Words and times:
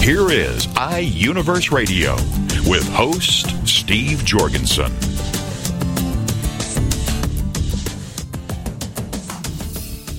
Here 0.00 0.30
is 0.30 0.66
iUniverse 0.68 1.70
Radio 1.70 2.14
with 2.66 2.88
host 2.88 3.66
Steve 3.68 4.24
Jorgensen. 4.24 4.90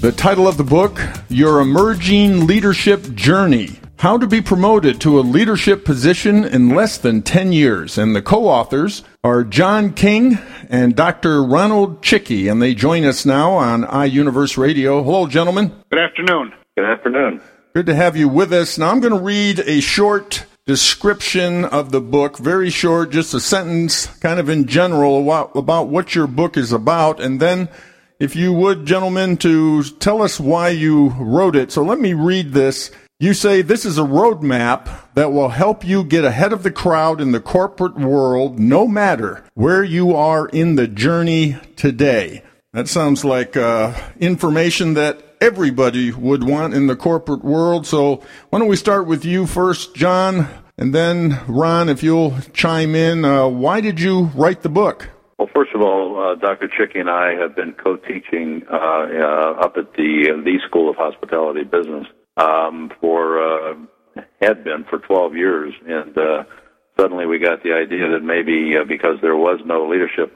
The 0.01 0.11
title 0.15 0.47
of 0.47 0.57
the 0.57 0.63
book, 0.63 1.01
Your 1.29 1.61
Emerging 1.61 2.45
Leadership 2.45 3.15
Journey 3.15 3.79
How 3.97 4.17
to 4.17 4.27
Be 4.27 4.41
Promoted 4.41 5.01
to 5.01 5.19
a 5.19 5.21
Leadership 5.21 5.85
Position 5.85 6.45
in 6.45 6.75
Less 6.75 6.99
Than 6.99 7.23
10 7.23 7.51
Years. 7.51 7.97
And 7.97 8.15
the 8.15 8.21
co 8.21 8.47
authors 8.47 9.03
are 9.23 9.43
John 9.43 9.93
King 9.93 10.37
and 10.69 10.95
Dr. 10.95 11.43
Ronald 11.43 12.03
Cichy, 12.03 12.51
and 12.51 12.61
they 12.61 12.75
join 12.75 13.05
us 13.05 13.25
now 13.25 13.53
on 13.53 13.83
iUniverse 13.85 14.55
Radio. 14.55 15.01
Hello, 15.01 15.25
gentlemen. 15.25 15.73
Good 15.89 15.99
afternoon. 15.99 16.53
Good 16.77 16.85
afternoon. 16.85 17.41
Good 17.79 17.85
to 17.85 17.95
have 17.95 18.17
you 18.17 18.27
with 18.27 18.51
us. 18.51 18.77
Now, 18.77 18.89
I'm 18.89 18.99
going 18.99 19.13
to 19.13 19.23
read 19.23 19.59
a 19.59 19.79
short 19.79 20.45
description 20.65 21.63
of 21.63 21.93
the 21.93 22.01
book, 22.01 22.37
very 22.37 22.69
short, 22.69 23.11
just 23.11 23.33
a 23.33 23.39
sentence, 23.39 24.07
kind 24.17 24.37
of 24.37 24.49
in 24.49 24.65
general, 24.65 25.49
about 25.55 25.87
what 25.87 26.13
your 26.13 26.27
book 26.27 26.57
is 26.57 26.73
about, 26.73 27.21
and 27.21 27.39
then 27.39 27.69
if 28.19 28.35
you 28.35 28.51
would, 28.51 28.85
gentlemen, 28.85 29.37
to 29.37 29.81
tell 29.81 30.21
us 30.21 30.41
why 30.41 30.67
you 30.67 31.11
wrote 31.11 31.55
it. 31.55 31.71
So 31.71 31.81
let 31.81 32.01
me 32.01 32.13
read 32.13 32.51
this. 32.51 32.91
You 33.17 33.33
say 33.33 33.61
this 33.61 33.85
is 33.85 33.97
a 33.97 34.01
roadmap 34.01 35.13
that 35.13 35.31
will 35.31 35.47
help 35.47 35.85
you 35.85 36.03
get 36.03 36.25
ahead 36.25 36.51
of 36.51 36.63
the 36.63 36.71
crowd 36.71 37.21
in 37.21 37.31
the 37.31 37.39
corporate 37.39 37.97
world, 37.97 38.59
no 38.59 38.89
matter 38.89 39.45
where 39.53 39.85
you 39.85 40.13
are 40.13 40.49
in 40.49 40.75
the 40.75 40.89
journey 40.89 41.55
today. 41.77 42.43
That 42.73 42.89
sounds 42.89 43.23
like 43.23 43.55
uh, 43.55 43.93
information 44.19 44.95
that 44.95 45.28
everybody 45.41 46.11
would 46.11 46.43
want 46.43 46.73
in 46.73 46.87
the 46.87 46.95
corporate 46.95 47.43
world. 47.43 47.87
So 47.87 48.23
why 48.49 48.59
don't 48.59 48.67
we 48.67 48.75
start 48.75 49.07
with 49.07 49.25
you 49.25 49.45
first, 49.45 49.95
John, 49.95 50.47
and 50.77 50.93
then 50.93 51.39
Ron, 51.47 51.89
if 51.89 52.03
you'll 52.03 52.39
chime 52.53 52.95
in. 52.95 53.25
Uh, 53.25 53.47
why 53.47 53.81
did 53.81 53.99
you 53.99 54.31
write 54.35 54.61
the 54.61 54.69
book? 54.69 55.09
Well, 55.37 55.49
first 55.55 55.71
of 55.73 55.81
all, 55.81 56.19
uh, 56.19 56.35
Dr. 56.35 56.67
Cichy 56.67 56.99
and 56.99 57.09
I 57.09 57.33
have 57.39 57.55
been 57.55 57.73
co-teaching 57.73 58.63
uh, 58.69 58.75
uh, 58.75 59.53
up 59.61 59.77
at 59.77 59.93
the 59.93 60.33
uh, 60.33 60.43
the 60.43 60.59
School 60.67 60.89
of 60.89 60.97
Hospitality 60.97 61.63
Business 61.63 62.07
um, 62.35 62.91
for 62.99 63.41
uh, 63.41 63.75
had 64.41 64.65
been 64.65 64.83
for 64.89 64.99
12 64.99 65.35
years, 65.35 65.73
and 65.87 66.13
suddenly 66.99 67.25
we 67.25 67.39
got 67.39 67.63
the 67.63 67.71
idea 67.71 68.09
that 68.09 68.21
maybe 68.21 68.73
because 68.85 69.15
there 69.21 69.37
was 69.37 69.61
no 69.65 69.87
leadership 69.87 70.33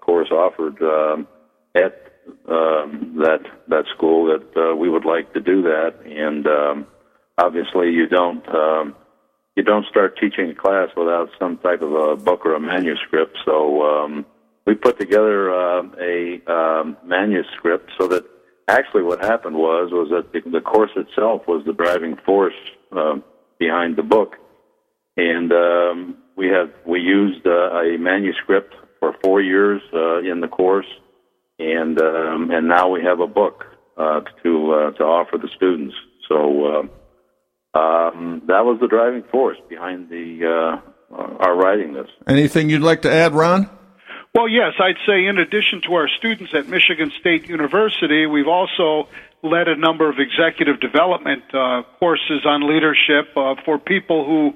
course 0.00 0.28
offered 0.30 0.82
um, 0.82 1.26
at 1.74 2.05
um, 2.48 3.16
that 3.18 3.40
that 3.68 3.84
school 3.96 4.26
that 4.26 4.60
uh, 4.60 4.74
we 4.76 4.88
would 4.88 5.04
like 5.04 5.32
to 5.34 5.40
do 5.40 5.62
that, 5.62 5.94
and 6.04 6.46
um, 6.46 6.86
obviously 7.38 7.90
you 7.90 8.06
don't. 8.08 8.46
Um, 8.48 8.94
you 9.56 9.62
don't 9.62 9.86
start 9.86 10.18
teaching 10.20 10.50
a 10.50 10.54
class 10.54 10.90
without 10.94 11.30
some 11.38 11.56
type 11.56 11.80
of 11.80 11.90
a 11.90 12.14
book 12.14 12.44
or 12.44 12.54
a 12.54 12.60
manuscript. 12.60 13.38
So 13.46 13.82
um, 13.82 14.26
we 14.66 14.74
put 14.74 15.00
together 15.00 15.50
uh, 15.50 15.82
a 15.98 16.42
um, 16.46 16.96
manuscript 17.02 17.90
so 17.98 18.06
that 18.08 18.24
actually 18.68 19.02
what 19.02 19.24
happened 19.24 19.56
was 19.56 19.90
was 19.92 20.10
that 20.10 20.32
the, 20.32 20.50
the 20.50 20.60
course 20.60 20.90
itself 20.96 21.46
was 21.48 21.64
the 21.64 21.72
driving 21.72 22.16
force 22.26 22.54
uh, 22.92 23.14
behind 23.58 23.96
the 23.96 24.02
book, 24.02 24.36
and 25.16 25.52
um, 25.52 26.16
we 26.36 26.48
have 26.48 26.70
we 26.84 27.00
used 27.00 27.46
uh, 27.46 27.80
a 27.80 27.96
manuscript 27.98 28.74
for 29.00 29.14
four 29.22 29.40
years 29.40 29.80
uh, 29.94 30.18
in 30.18 30.40
the 30.40 30.48
course, 30.48 30.86
and 31.58 32.00
um, 32.00 32.50
and 32.50 32.68
now 32.68 32.88
we 32.90 33.02
have 33.02 33.20
a 33.20 33.26
book 33.26 33.64
uh, 33.96 34.20
to 34.42 34.72
uh, 34.72 34.90
to 34.92 35.04
offer 35.04 35.38
the 35.38 35.48
students. 35.56 35.94
So. 36.28 36.64
Uh, 36.64 36.82
um, 37.76 38.40
that 38.46 38.64
was 38.64 38.78
the 38.80 38.88
driving 38.88 39.22
force 39.30 39.58
behind 39.68 40.08
the 40.08 40.80
uh, 41.12 41.14
our 41.14 41.54
writing 41.54 41.92
this. 41.92 42.08
Anything 42.26 42.70
you'd 42.70 42.80
like 42.80 43.02
to 43.02 43.12
add, 43.12 43.34
Ron? 43.34 43.68
Well, 44.34 44.48
yes, 44.48 44.74
I'd 44.78 44.98
say 45.06 45.26
in 45.26 45.38
addition 45.38 45.80
to 45.86 45.94
our 45.94 46.08
students 46.08 46.52
at 46.54 46.68
Michigan 46.68 47.10
State 47.20 47.48
University, 47.48 48.26
we've 48.26 48.48
also 48.48 49.08
led 49.42 49.68
a 49.68 49.76
number 49.76 50.10
of 50.10 50.16
executive 50.18 50.80
development 50.80 51.42
uh, 51.54 51.82
courses 51.98 52.44
on 52.44 52.68
leadership 52.68 53.34
uh, 53.36 53.54
for 53.64 53.78
people 53.78 54.26
who 54.26 54.54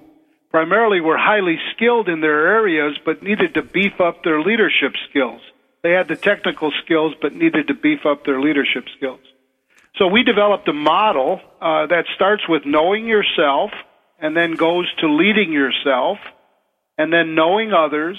primarily 0.51 1.01
were 1.01 1.17
highly 1.17 1.57
skilled 1.75 2.09
in 2.09 2.21
their 2.21 2.47
areas 2.49 2.99
but 3.05 3.23
needed 3.23 3.55
to 3.55 3.63
beef 3.63 4.01
up 4.01 4.23
their 4.25 4.41
leadership 4.43 4.93
skills. 5.09 5.41
They 5.83 5.93
had 5.93 6.09
the 6.09 6.17
technical 6.17 6.73
skills 6.85 7.15
but 7.21 7.35
needed 7.35 7.69
to 7.69 7.75
beef 7.75 8.05
up 8.05 8.25
their 8.25 8.41
leadership 8.41 8.85
skills. 8.97 9.21
So 9.97 10.07
we 10.07 10.23
developed 10.23 10.69
a 10.69 10.73
model 10.73 11.41
uh, 11.61 11.87
that 11.87 12.05
starts 12.15 12.43
with 12.49 12.63
knowing 12.65 13.07
yourself 13.07 13.71
and 14.21 14.37
then 14.37 14.55
goes 14.55 14.87
to 15.01 15.09
leading 15.09 15.53
yourself 15.53 16.19
and 16.99 17.13
then 17.13 17.35
knowing 17.35 17.73
others, 17.73 18.19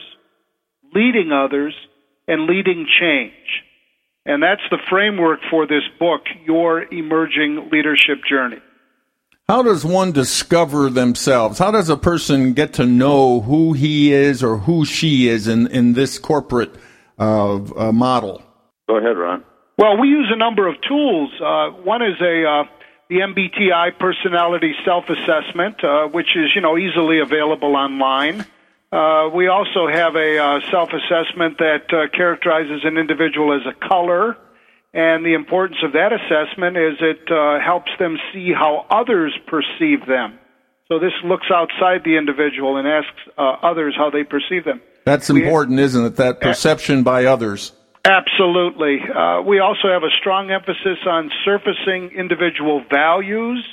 leading 0.94 1.32
others, 1.32 1.76
and 2.28 2.48
leading 2.48 2.88
change. 3.00 3.34
And 4.26 4.42
that's 4.42 4.62
the 4.70 4.78
framework 4.90 5.40
for 5.50 5.66
this 5.66 5.84
book, 6.00 6.22
Your 6.46 6.84
Emerging 6.92 7.70
Leadership 7.72 8.20
Journey. 8.30 8.60
How 9.48 9.64
does 9.64 9.84
one 9.84 10.12
discover 10.12 10.90
themselves? 10.90 11.60
How 11.60 11.72
does 11.72 11.90
a 11.90 11.98
person 11.98 12.54
get 12.54 12.74
to 12.74 12.86
know 12.86 13.42
who 13.42 13.74
he 13.74 14.14
is 14.14 14.44
or 14.44 14.58
who 14.58 14.86
she 14.86 15.28
is 15.28 15.48
in, 15.48 15.68
in 15.68 15.94
this 15.94 16.20
corporate 16.20 16.74
uh, 17.22 17.56
uh, 17.56 17.92
model? 17.92 18.42
Go 18.90 18.98
ahead, 18.98 19.18
Ron. 19.18 19.44
Well, 19.78 19.98
we 19.98 20.09
use 20.09 20.30
a 20.34 20.38
number 20.38 20.68
of 20.68 20.76
tools. 20.82 21.32
Uh, 21.40 21.70
one 21.84 22.02
is 22.02 22.20
a 22.22 22.46
uh, 22.46 22.64
the 23.09 23.18
MBTI 23.18 24.00
personality 24.00 24.74
self-assessment, 24.86 25.84
uh, 25.84 26.08
which 26.08 26.36
is 26.36 26.52
you 26.56 26.62
know 26.62 26.78
easily 26.78 27.20
available 27.20 27.76
online. 27.76 28.46
Uh, 28.92 29.30
we 29.34 29.48
also 29.48 29.88
have 29.88 30.16
a 30.16 30.38
uh, 30.38 30.60
self-assessment 30.70 31.58
that 31.60 31.94
uh, 31.94 32.08
characterizes 32.16 32.81
an 32.84 32.98
individual 32.98 33.54
as 33.54 33.62
a 33.66 33.88
color, 33.88 34.36
and 34.94 35.26
the 35.26 35.34
importance 35.34 35.80
of 35.84 35.94
that 35.94 36.12
assessment 36.12 36.76
is 36.76 36.96
it 37.00 37.31
uh, 37.31 37.60
helps 37.64 37.92
them 38.00 38.18
see 38.34 38.52
how 38.52 38.86
others 38.90 39.38
perceive 39.48 40.06
them. 40.06 40.38
So 40.90 41.00
this 41.00 41.14
looks 41.24 41.48
outside 41.54 42.04
the 42.04 42.18
individual 42.18 42.76
and 42.76 42.86
asks 42.88 43.22
uh, 43.38 43.56
others 43.64 43.96
how 43.98 44.10
they 44.10 44.24
perceive 44.24 44.66
them. 44.66 44.81
That's 45.03 45.29
important, 45.29 45.78
we, 45.78 45.84
isn't 45.84 46.06
it? 46.06 46.16
That 46.17 46.41
perception 46.41 47.03
by 47.03 47.25
others. 47.25 47.72
Absolutely. 48.06 49.00
Uh, 49.01 49.41
we 49.41 49.59
also 49.59 49.88
have 49.89 50.03
a 50.03 50.09
strong 50.19 50.50
emphasis 50.50 50.97
on 51.06 51.31
surfacing 51.45 52.12
individual 52.17 52.84
values, 52.89 53.63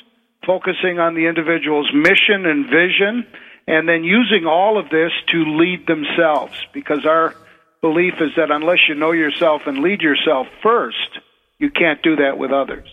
focusing 0.46 0.98
on 0.98 1.14
the 1.14 1.26
individual's 1.26 1.90
mission 1.94 2.44
and 2.44 2.66
vision, 2.66 3.26
and 3.66 3.88
then 3.88 4.04
using 4.04 4.46
all 4.46 4.78
of 4.78 4.90
this 4.90 5.12
to 5.32 5.56
lead 5.56 5.86
themselves. 5.86 6.54
Because 6.74 7.06
our 7.06 7.34
belief 7.80 8.14
is 8.20 8.30
that 8.36 8.50
unless 8.50 8.80
you 8.88 8.94
know 8.94 9.12
yourself 9.12 9.62
and 9.66 9.78
lead 9.78 10.02
yourself 10.02 10.46
first, 10.62 11.18
you 11.58 11.70
can't 11.70 12.02
do 12.02 12.16
that 12.16 12.38
with 12.38 12.52
others. 12.52 12.88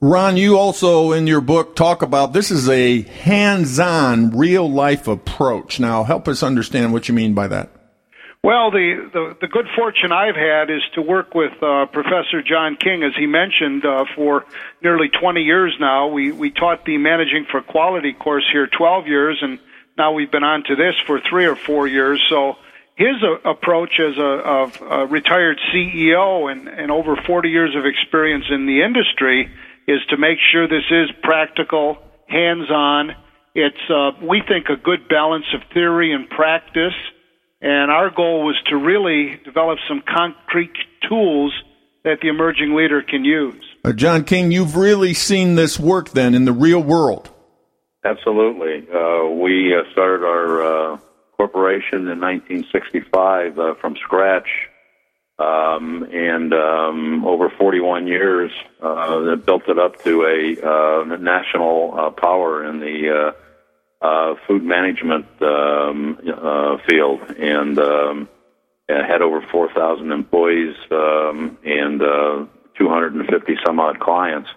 Ron, 0.00 0.36
you 0.36 0.58
also 0.58 1.12
in 1.12 1.26
your 1.26 1.40
book 1.40 1.74
talk 1.74 2.02
about 2.02 2.32
this 2.32 2.50
is 2.50 2.68
a 2.68 3.02
hands 3.02 3.78
on, 3.78 4.30
real 4.30 4.70
life 4.70 5.08
approach. 5.08 5.80
Now, 5.80 6.04
help 6.04 6.28
us 6.28 6.42
understand 6.42 6.92
what 6.92 7.08
you 7.08 7.14
mean 7.14 7.34
by 7.34 7.48
that. 7.48 7.70
Well, 8.42 8.70
the, 8.70 9.10
the, 9.12 9.36
the 9.42 9.48
good 9.48 9.66
fortune 9.76 10.12
I've 10.12 10.36
had 10.36 10.70
is 10.70 10.80
to 10.94 11.02
work 11.02 11.34
with 11.34 11.52
uh, 11.62 11.86
Professor 11.86 12.42
John 12.42 12.76
King, 12.76 13.02
as 13.02 13.12
he 13.14 13.26
mentioned, 13.26 13.84
uh, 13.84 14.06
for 14.14 14.46
nearly 14.82 15.08
20 15.08 15.42
years 15.42 15.76
now. 15.78 16.08
We 16.08 16.32
we 16.32 16.50
taught 16.50 16.86
the 16.86 16.96
Managing 16.96 17.44
for 17.50 17.60
Quality 17.60 18.14
course 18.14 18.48
here 18.50 18.66
12 18.66 19.06
years, 19.06 19.38
and 19.42 19.58
now 19.98 20.12
we've 20.12 20.30
been 20.30 20.44
on 20.44 20.62
to 20.64 20.76
this 20.76 20.94
for 21.06 21.20
three 21.20 21.44
or 21.44 21.54
four 21.54 21.86
years. 21.86 22.24
So 22.30 22.56
his 22.96 23.22
uh, 23.22 23.48
approach 23.48 24.00
as 24.00 24.16
a, 24.16 24.22
of 24.22 24.80
a 24.80 25.06
retired 25.06 25.60
CEO 25.72 26.50
and, 26.50 26.66
and 26.66 26.90
over 26.90 27.16
40 27.16 27.50
years 27.50 27.76
of 27.76 27.84
experience 27.84 28.46
in 28.50 28.64
the 28.64 28.82
industry 28.82 29.50
is 29.88 30.00
to 30.10 30.16
make 30.16 30.38
sure 30.52 30.68
this 30.68 30.90
is 30.90 31.10
practical, 31.22 31.98
hands-on. 32.28 33.10
It's 33.54 33.90
uh, 33.90 34.12
we 34.22 34.42
think 34.46 34.66
a 34.68 34.76
good 34.76 35.08
balance 35.08 35.46
of 35.54 35.62
theory 35.72 36.12
and 36.12 36.28
practice 36.28 36.94
and 37.60 37.90
our 37.90 38.10
goal 38.10 38.44
was 38.44 38.56
to 38.68 38.76
really 38.76 39.38
develop 39.44 39.78
some 39.86 40.02
concrete 40.06 40.72
tools 41.08 41.52
that 42.04 42.18
the 42.22 42.28
emerging 42.28 42.74
leader 42.74 43.02
can 43.02 43.24
use. 43.24 43.62
Uh, 43.84 43.92
John 43.92 44.24
King, 44.24 44.50
you've 44.50 44.76
really 44.76 45.12
seen 45.12 45.54
this 45.56 45.78
work 45.78 46.10
then 46.10 46.34
in 46.34 46.46
the 46.46 46.52
real 46.52 46.82
world. 46.82 47.30
Absolutely. 48.04 48.88
Uh, 48.88 49.26
we 49.28 49.74
uh, 49.74 49.82
started 49.92 50.24
our 50.24 50.94
uh, 50.94 50.98
corporation 51.36 52.08
in 52.08 52.18
1965 52.20 53.58
uh, 53.58 53.74
from 53.74 53.94
scratch, 53.96 54.48
um, 55.40 56.06
and 56.12 56.52
um, 56.52 57.24
over 57.24 57.48
41 57.48 58.06
years, 58.06 58.52
uh, 58.82 59.36
built 59.36 59.68
it 59.68 59.78
up 59.78 60.02
to 60.04 60.22
a 60.24 60.66
uh, 60.66 61.16
national 61.16 61.94
uh, 61.98 62.10
power 62.10 62.64
in 62.68 62.78
the 62.80 63.32
uh, 64.02 64.04
uh, 64.04 64.34
food 64.46 64.62
management 64.62 65.26
um, 65.40 66.18
uh, 66.26 66.76
field, 66.86 67.22
and 67.38 67.78
um, 67.78 68.28
had 68.88 69.22
over 69.22 69.40
4,000 69.50 70.12
employees 70.12 70.76
um, 70.90 71.56
and 71.64 72.02
uh, 72.02 72.44
250 72.78 73.56
some 73.64 73.80
odd 73.80 73.98
clients. 73.98 74.50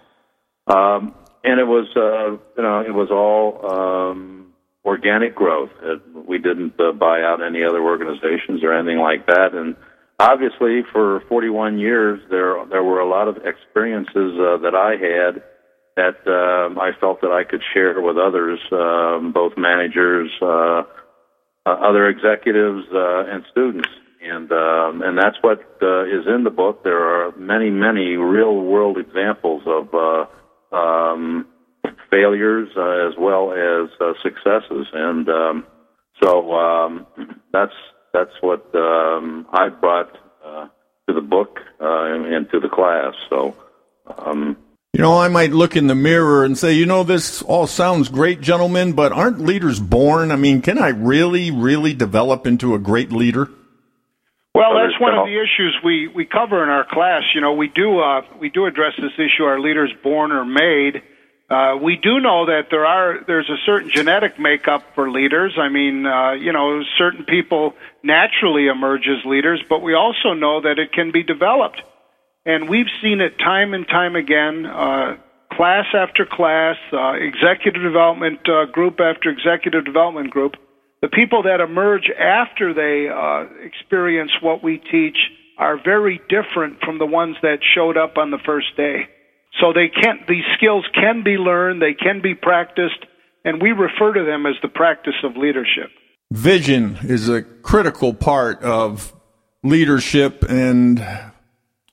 Um, 0.68 1.15
and 1.45 1.59
it 1.59 1.68
was 1.68 1.88
uh, 1.95 2.31
you 2.57 2.63
know 2.63 2.81
it 2.81 2.94
was 2.94 3.09
all 3.12 3.69
um, 3.69 4.53
organic 4.86 5.36
growth. 5.36 5.71
It, 5.81 6.01
we 6.13 6.39
didn't 6.39 6.79
uh, 6.79 6.91
buy 6.94 7.21
out 7.21 7.41
any 7.41 7.63
other 7.63 7.81
organizations 7.81 8.63
or 8.63 8.74
anything 8.74 9.00
like 9.00 9.27
that. 9.27 9.53
And 9.53 9.75
obviously, 10.24 10.81
for 10.92 11.22
41 11.28 11.78
years, 11.78 12.20
there 12.30 12.56
there 12.70 12.84
were 12.84 13.00
a 13.00 13.10
lot 13.10 13.28
of 13.28 13.38
experiences 13.46 14.40
uh, 14.40 14.58
that 14.64 14.75
I 14.75 14.92
had 14.96 15.44
that 15.96 16.18
um, 16.28 16.80
I 16.80 16.92
felt 17.00 17.22
that 17.22 17.31
I 17.31 17.44
could 17.44 17.62
share 17.74 18.02
with 18.02 18.18
others, 18.18 18.60
um, 18.72 19.31
both 19.34 19.54
managers, 19.58 20.31
uh, 20.42 20.84
uh, 21.66 21.70
other 21.70 22.08
executives, 22.08 22.86
uh, 22.94 23.25
and 23.28 23.44
students. 23.52 23.90
And 24.22 24.52
um, 24.52 25.02
and 25.04 25.18
that's 25.18 25.36
what 25.42 25.60
uh, 25.81 26.06
is 26.06 26.25
in 26.34 26.46
the 26.46 26.50
book. 26.50 26.84
There 26.84 26.98
are 26.98 27.36
many, 27.38 27.70
many 27.70 28.16
real 28.16 28.56
world 28.62 28.98
examples 28.98 29.64
of 29.68 29.94
uh, 29.94 30.75
um, 30.75 31.46
failures 32.10 32.70
uh, 32.78 33.08
as 33.10 33.14
well 33.20 33.52
as 33.52 33.90
uh, 34.00 34.14
successes, 34.24 34.88
and 34.94 35.28
um, 35.28 35.66
so 36.24 36.54
um, 36.54 37.06
that's 37.52 37.74
that's 38.13 38.33
what 38.42 38.63
um, 38.75 39.45
I 39.51 39.69
brought 39.69 40.18
uh, 40.45 40.68
to 41.07 41.13
the 41.13 41.21
book 41.21 41.60
uh, 41.81 42.13
and 42.13 42.50
to 42.51 42.60
the 42.60 42.69
class. 42.69 43.13
So. 43.30 43.56
Um, 44.18 44.57
you 44.95 45.01
know, 45.01 45.18
I 45.18 45.27
might 45.27 45.51
look 45.51 45.75
in 45.75 45.88
the 45.88 45.95
mirror 45.95 46.45
and 46.45 46.56
say, 46.56 46.74
you 46.74 46.86
know, 46.86 47.04
this 47.04 47.42
all 47.42 47.65
sounds 47.65 48.10
great, 48.10 48.42
gentlemen, 48.42 48.94
but 48.94 49.12
aren't 49.12 49.39
leaders 49.39 49.80
born? 49.80 50.30
I 50.30 50.36
mean, 50.36 50.62
can 50.62 50.77
I 50.77 50.89
really, 50.89 51.50
really 51.50 51.95
develop 51.95 52.45
into 52.45 52.75
a 52.75 52.80
great 52.80 53.12
leader? 53.12 53.50
Well, 54.54 54.75
that's 54.75 55.00
one 55.01 55.18
of 55.18 55.25
the 55.25 55.33
issues 55.33 55.75
we, 55.83 56.10
we 56.10 56.25
cover 56.25 56.62
in 56.62 56.69
our 56.69 56.86
class. 56.88 57.24
You 57.33 57.42
know, 57.42 57.54
we 57.54 57.69
do 57.69 58.01
uh, 58.01 58.21
we 58.39 58.50
do 58.50 58.68
address 58.68 58.94
this 59.01 59.13
issue: 59.15 59.45
are 59.45 59.60
leaders 59.60 59.92
born 60.04 60.31
or 60.31 60.45
made? 60.45 61.01
Uh, 61.53 61.77
we 61.77 61.95
do 61.95 62.19
know 62.19 62.47
that 62.47 62.67
there 62.71 62.85
are 62.85 63.23
there's 63.27 63.50
a 63.50 63.57
certain 63.63 63.91
genetic 63.91 64.39
makeup 64.39 64.83
for 64.95 65.11
leaders. 65.11 65.53
I 65.59 65.69
mean, 65.69 66.05
uh, 66.05 66.31
you 66.31 66.51
know, 66.51 66.81
certain 66.97 67.25
people 67.25 67.73
naturally 68.01 68.67
emerge 68.67 69.07
as 69.07 69.23
leaders, 69.23 69.61
but 69.69 69.83
we 69.83 69.94
also 69.94 70.33
know 70.33 70.61
that 70.61 70.79
it 70.79 70.91
can 70.91 71.11
be 71.11 71.21
developed, 71.21 71.81
and 72.44 72.67
we've 72.67 72.89
seen 73.03 73.21
it 73.21 73.38
time 73.38 73.75
and 73.75 73.88
time 73.88 74.15
again. 74.15 74.65
Uh, 74.65 75.17
class 75.51 75.85
after 75.94 76.25
class, 76.25 76.77
uh, 76.91 77.13
executive 77.13 77.83
development 77.83 78.39
uh, 78.50 78.65
group 78.65 79.00
after 79.00 79.29
executive 79.29 79.85
development 79.85 80.31
group 80.31 80.55
the 81.03 81.09
people 81.09 81.44
that 81.44 81.59
emerge 81.59 82.09
after 82.09 82.73
they 82.73 83.11
experience 83.65 84.31
what 84.41 84.63
we 84.63 84.77
teach 84.77 85.17
are 85.57 85.77
very 85.77 86.21
different 86.29 86.79
from 86.79 86.97
the 86.97 87.05
ones 87.05 87.35
that 87.41 87.59
showed 87.75 87.97
up 87.97 88.17
on 88.17 88.31
the 88.31 88.39
first 88.45 88.67
day. 88.77 89.09
So 89.59 89.73
they 89.73 89.89
can 89.89 90.25
these 90.27 90.44
skills 90.57 90.85
can 90.94 91.23
be 91.23 91.38
learned, 91.38 91.81
they 91.81 91.94
can 91.94 92.21
be 92.21 92.35
practiced, 92.35 93.05
and 93.45 93.61
we 93.61 93.71
refer 93.71 94.13
to 94.13 94.23
them 94.23 94.45
as 94.45 94.55
the 94.61 94.67
practice 94.67 95.15
of 95.23 95.38
leadership. 95.38 95.89
Vision 96.31 96.97
is 97.03 97.29
a 97.29 97.41
critical 97.41 98.13
part 98.13 98.61
of 98.63 99.13
leadership 99.63 100.44
and 100.50 101.00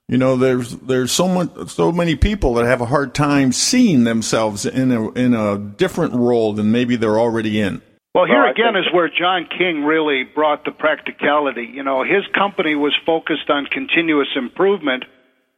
you 0.09 0.19
know 0.19 0.37
there's 0.37 0.73
there's 0.79 1.13
so 1.13 1.29
much 1.29 1.69
so 1.69 1.93
many 1.93 2.17
people 2.17 2.55
that 2.55 2.67
have 2.67 2.81
a 2.81 2.87
hard 2.87 3.15
time 3.15 3.53
seeing 3.53 4.05
themselves 4.05 4.67
in 4.67 4.91
a 4.91 5.11
in 5.13 5.35
a 5.35 5.57
different 5.59 6.15
role 6.15 6.53
than 6.53 6.73
maybe 6.73 6.97
they're 6.97 7.19
already 7.19 7.61
in. 7.61 7.81
Well, 8.13 8.27
here 8.27 8.43
well, 8.43 8.51
again 8.51 8.75
is 8.75 8.93
where 8.93 9.09
John 9.09 9.47
King 9.57 9.85
really 9.85 10.25
brought 10.25 10.65
the 10.65 10.73
practicality. 10.73 11.71
You 11.73 11.85
know, 11.85 12.03
his 12.03 12.27
company 12.35 12.75
was 12.75 12.93
focused 13.07 13.49
on 13.49 13.67
continuous 13.67 14.29
improvement, 14.35 15.05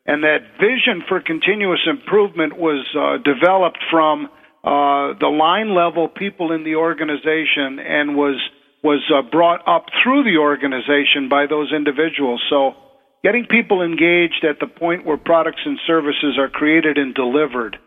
and 0.06 0.25
that 0.25 0.58
vision 0.60 1.02
for 1.08 1.20
continuous 1.20 1.81
improvement 1.87 2.56
was 2.56 2.84
uh, 2.96 3.19
developed 3.22 3.78
from 3.90 4.26
uh, 4.64 5.19
the 5.19 5.28
line 5.28 5.75
level 5.75 6.08
people 6.08 6.52
in 6.52 6.64
the 6.64 6.76
organization 6.76 7.78
and 7.78 8.16
was 8.16 8.40
was 8.82 9.02
uh, 9.14 9.22
brought 9.22 9.66
up 9.69 9.87
through 10.02 10.25
the 10.25 10.38
organization 10.38 11.28
by 11.28 11.46
those 11.46 11.72
individuals. 11.72 12.43
So, 12.50 12.75
getting 13.22 13.46
people 13.46 13.82
engaged 13.82 14.44
at 14.44 14.58
the 14.58 14.66
point 14.66 15.06
where 15.06 15.16
products 15.16 15.62
and 15.64 15.78
services 15.87 16.37
are 16.37 16.49
created 16.49 16.99
and 16.99 17.14
delivered. 17.14 17.78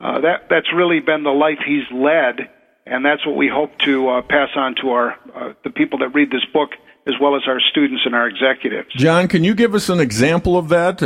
Uh, 0.00 0.20
that 0.20 0.48
that's 0.48 0.72
really 0.72 1.00
been 1.00 1.24
the 1.24 1.30
life 1.30 1.58
he's 1.66 1.90
led 1.92 2.48
and 2.86 3.04
that's 3.04 3.24
what 3.26 3.36
we 3.36 3.48
hope 3.48 3.76
to 3.78 4.08
uh, 4.08 4.22
pass 4.22 4.50
on 4.56 4.74
to 4.82 4.90
our 4.90 5.18
uh, 5.34 5.52
the 5.64 5.70
people 5.70 5.98
that 6.00 6.08
read 6.14 6.30
this 6.30 6.44
book, 6.52 6.70
as 7.06 7.14
well 7.20 7.36
as 7.36 7.42
our 7.46 7.60
students 7.60 8.02
and 8.04 8.14
our 8.14 8.28
executives. 8.28 8.88
John, 8.94 9.28
can 9.28 9.44
you 9.44 9.54
give 9.54 9.74
us 9.74 9.88
an 9.88 10.00
example 10.00 10.56
of 10.56 10.68
that? 10.68 11.02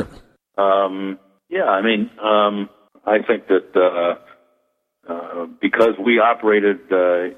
Um, 0.59 1.19
yeah, 1.49 1.65
I 1.65 1.83
mean, 1.83 2.11
um, 2.23 2.69
I 3.07 3.23
think 3.23 3.47
that 3.49 3.75
uh, 3.75 5.11
uh 5.11 5.47
because 5.61 5.95
we 6.05 6.19
operated 6.19 6.81
uh, 6.93 7.29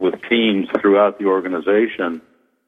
with, 0.00 0.14
teams 0.28 0.68
throughout 0.80 1.18
the 1.18 1.26
organization, 1.26 2.22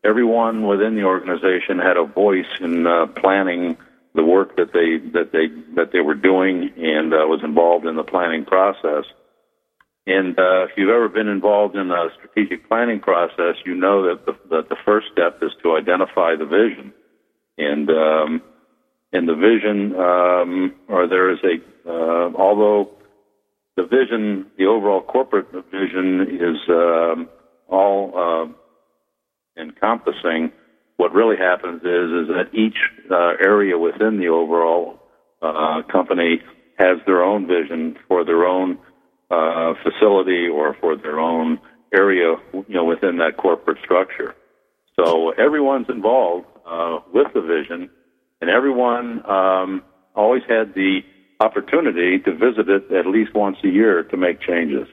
everyone 0.05 0.67
within 0.67 0.95
the 0.95 1.05
organization 1.05 1.79
had 1.79 1.97
a 1.97 2.05
voice 2.05 2.47
in 2.61 2.87
uh, 2.87 3.07
planning 3.07 3.77
the 4.15 4.25
work 4.25 4.57
that 4.57 4.73
they 4.73 4.99
that 5.13 5.33
they 5.33 5.49
that 5.75 5.93
they 5.93 6.01
were 6.01 6.15
doing 6.15 6.71
and 6.77 7.11
was 7.11 7.41
involved 7.43 7.87
in 7.87 7.97
the 7.97 8.05
planning 8.05 8.45
process. 8.45 9.05
And 10.07 10.37
uh, 10.39 10.65
if 10.65 10.71
you've 10.77 10.91
ever 10.91 11.09
been 11.09 11.29
involved 11.29 11.77
in 11.77 11.91
a 11.91 12.09
strategic 12.17 12.69
planning 12.69 13.01
process, 13.01 13.55
you 13.65 13.75
know 13.75 14.03
that 14.09 14.27
the, 14.27 14.33
that 14.51 14.69
the 14.69 14.77
first 14.85 15.07
step 15.13 15.39
is 15.43 15.53
to 15.63 15.77
identify 15.77 16.35
the 16.35 16.45
vision. 16.45 16.93
And 17.57 17.89
um, 17.89 18.43
in 19.13 19.27
the 19.27 19.35
vision, 19.35 19.95
um, 19.97 20.75
or 20.89 21.07
there 21.07 21.31
is 21.31 21.39
a, 21.45 21.89
uh, 21.89 22.33
although 22.37 22.91
the 23.77 23.85
vision, 23.85 24.47
the 24.59 24.67
overall 24.67 25.03
corporate 25.03 25.47
vision 25.71 26.39
is 26.41 26.57
um, 26.69 27.29
all 27.69 28.53
uh, 29.57 29.61
encompassing. 29.61 30.53
What 30.97 31.13
really 31.13 31.37
happens 31.37 31.83
is 31.83 32.11
is 32.23 32.29
that 32.29 32.51
each 32.53 32.77
uh, 33.11 33.33
area 33.43 33.79
within 33.79 34.19
the 34.19 34.29
overall 34.29 35.01
uh, 35.41 35.83
company 35.91 36.41
has 36.79 36.99
their 37.07 37.23
own 37.23 37.47
vision 37.47 37.97
for 38.09 38.25
their 38.25 38.45
own 38.47 38.79
uh, 39.31 39.75
facility 39.83 40.47
or 40.49 40.77
for 40.81 40.97
their 40.97 41.19
own 41.19 41.59
area, 41.95 42.35
you 42.53 42.65
know, 42.69 42.85
within 42.85 43.19
that 43.19 43.37
corporate 43.37 43.79
structure. 43.85 44.35
So 44.99 45.31
everyone's 45.31 45.89
involved 45.89 46.47
uh, 46.67 47.01
with 47.13 47.29
the 47.35 47.41
vision, 47.41 47.91
and 48.43 48.51
everyone 48.51 49.25
um, 49.31 49.83
always 50.17 50.43
had 50.49 50.75
the 50.75 51.01
opportunity 51.39 52.19
to 52.19 52.33
visit 52.33 52.69
it 52.69 52.93
at 52.93 53.07
least 53.07 53.35
once 53.35 53.57
a 53.65 53.69
year 53.69 54.03
to 54.03 54.17
make 54.17 54.41
changes. 54.41 54.89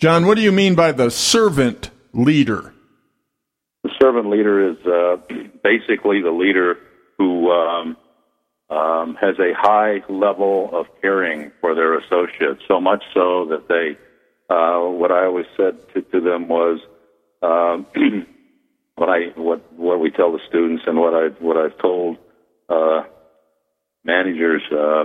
John, 0.00 0.26
what 0.26 0.34
do 0.34 0.42
you 0.42 0.52
mean 0.52 0.74
by 0.74 0.90
the 0.90 1.08
servant 1.10 1.90
leader? 2.12 2.74
The 3.84 3.90
servant 4.02 4.28
leader 4.28 4.70
is 4.70 4.76
uh, 4.84 5.16
basically 5.62 6.20
the 6.20 6.32
leader 6.32 6.76
who 7.16 7.50
um, 7.52 7.96
um, 8.70 9.16
has 9.20 9.38
a 9.38 9.52
high 9.56 10.02
level 10.08 10.70
of 10.72 10.86
caring 11.00 11.52
for 11.60 11.76
their 11.76 11.96
associates, 11.96 12.62
so 12.66 12.80
much 12.80 13.04
so 13.14 13.46
that 13.50 13.68
they, 13.68 13.96
uh, 14.52 14.80
what 14.80 15.12
I 15.12 15.26
always 15.26 15.46
said 15.56 15.76
to, 15.94 16.02
to 16.02 16.20
them 16.20 16.48
was, 16.48 16.80
um, 17.40 17.86
what 18.96 19.08
I 19.08 19.26
what 19.36 19.72
what 19.74 20.00
we 20.00 20.10
tell 20.10 20.32
the 20.32 20.40
students 20.48 20.84
and 20.86 20.98
what 20.98 21.14
I 21.14 21.28
what 21.40 21.56
I've 21.56 21.76
told 21.78 22.16
uh, 22.68 23.02
managers 24.04 24.62
uh, 24.72 25.04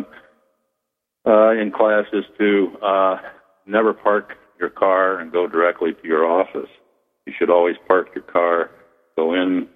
uh, 1.25 1.51
in 1.51 1.71
class 1.71 2.05
is 2.13 2.25
to 2.37 2.71
uh, 2.83 3.17
never 3.65 3.93
park 3.93 4.33
your 4.59 4.69
car 4.69 5.19
and 5.19 5.31
go 5.31 5.47
directly 5.47 5.93
to 5.93 6.07
your 6.07 6.25
office. 6.25 6.69
You 7.25 7.33
should 7.37 7.49
always 7.49 7.75
park 7.87 8.09
your 8.15 8.23
car, 8.23 8.71
go 9.15 9.33
in 9.33 9.67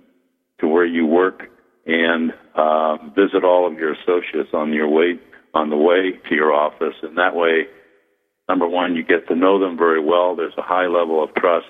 to 0.59 0.67
where 0.67 0.85
you 0.85 1.05
work, 1.05 1.43
and 1.85 2.31
uh, 2.55 2.97
visit 3.15 3.43
all 3.43 3.67
of 3.67 3.77
your 3.77 3.93
associates 3.93 4.49
on 4.53 4.73
your 4.73 4.89
way 4.89 5.19
on 5.53 5.69
the 5.69 5.77
way 5.77 6.13
to 6.29 6.35
your 6.35 6.51
office, 6.51 6.95
and 7.03 7.17
that 7.17 7.35
way, 7.35 7.67
number 8.49 8.67
one, 8.67 8.95
you 8.95 9.03
get 9.03 9.27
to 9.27 9.35
know 9.35 9.59
them 9.59 9.77
very 9.77 10.03
well. 10.03 10.35
There's 10.35 10.57
a 10.57 10.63
high 10.63 10.87
level 10.87 11.23
of 11.23 11.33
trust, 11.35 11.67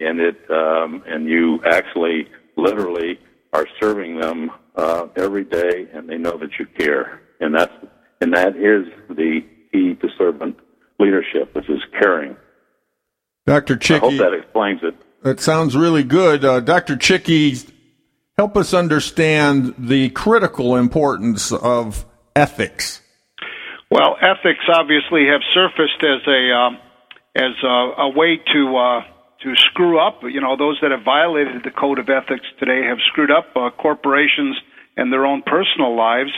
and 0.00 0.18
it 0.18 0.36
um, 0.50 1.04
and 1.06 1.28
you 1.28 1.60
actually 1.64 2.26
literally 2.56 3.20
are 3.52 3.66
serving 3.80 4.18
them 4.18 4.50
uh, 4.76 5.06
every 5.16 5.44
day, 5.44 5.88
and 5.92 6.08
they 6.08 6.16
know 6.16 6.38
that 6.38 6.50
you 6.58 6.66
care, 6.78 7.20
and 7.40 7.54
that's 7.54 7.72
and 8.20 8.32
that 8.34 8.56
is 8.56 8.86
the 9.08 9.40
key 9.72 9.94
to 9.94 10.08
servant 10.16 10.56
leadership, 10.98 11.54
which 11.54 11.68
is 11.68 11.80
caring. 12.00 12.36
Dr. 13.46 13.76
Cichy. 13.76 13.96
I 13.96 13.98
hope 13.98 14.18
that 14.18 14.34
explains 14.34 14.80
it. 14.82 14.94
That 15.22 15.40
sounds 15.40 15.76
really 15.76 16.04
good. 16.04 16.44
Uh, 16.44 16.60
Dr. 16.60 16.96
Cichy, 16.96 17.68
help 18.38 18.56
us 18.56 18.72
understand 18.72 19.74
the 19.78 20.10
critical 20.10 20.76
importance 20.76 21.52
of 21.52 22.06
ethics. 22.36 23.00
Well, 23.90 24.16
ethics 24.20 24.64
obviously 24.72 25.26
have 25.26 25.42
surfaced 25.52 26.02
as 26.02 26.26
a 26.26 26.54
um, 26.54 26.78
as 27.34 27.52
a, 27.62 27.68
a, 27.68 28.08
way 28.10 28.40
to 28.52 28.76
uh, 28.76 29.00
to 29.42 29.54
screw 29.56 29.98
up. 29.98 30.22
You 30.22 30.40
know, 30.40 30.56
those 30.56 30.78
that 30.82 30.90
have 30.90 31.04
violated 31.04 31.62
the 31.64 31.70
code 31.70 31.98
of 31.98 32.08
ethics 32.08 32.46
today 32.58 32.86
have 32.86 32.98
screwed 33.08 33.30
up 33.30 33.54
uh, 33.56 33.70
corporations 33.70 34.56
and 34.96 35.12
their 35.12 35.26
own 35.26 35.42
personal 35.42 35.96
lives. 35.96 36.30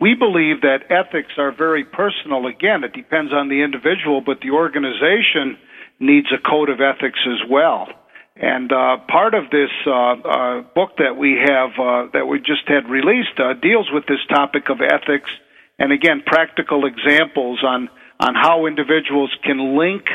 We 0.00 0.14
believe 0.14 0.62
that 0.62 0.90
ethics 0.90 1.32
are 1.38 1.52
very 1.52 1.84
personal. 1.84 2.46
Again, 2.46 2.82
it 2.82 2.92
depends 2.92 3.32
on 3.32 3.48
the 3.48 3.62
individual, 3.62 4.20
but 4.20 4.40
the 4.40 4.50
organization 4.50 5.56
needs 6.00 6.26
a 6.32 6.38
code 6.38 6.68
of 6.68 6.80
ethics 6.80 7.20
as 7.26 7.48
well. 7.48 7.88
And 8.34 8.72
uh, 8.72 8.96
part 9.08 9.34
of 9.34 9.50
this 9.50 9.70
uh, 9.86 9.92
uh, 9.92 10.60
book 10.74 10.96
that 10.98 11.16
we 11.16 11.38
have 11.38 11.70
uh, 11.78 12.10
that 12.14 12.26
we 12.26 12.38
just 12.38 12.66
had 12.66 12.88
released 12.88 13.38
uh, 13.38 13.52
deals 13.54 13.90
with 13.92 14.06
this 14.06 14.24
topic 14.28 14.70
of 14.70 14.80
ethics, 14.80 15.30
and 15.78 15.92
again, 15.92 16.22
practical 16.26 16.86
examples 16.86 17.62
on 17.62 17.90
on 18.18 18.34
how 18.34 18.66
individuals 18.66 19.30
can 19.44 19.76
link 19.76 20.06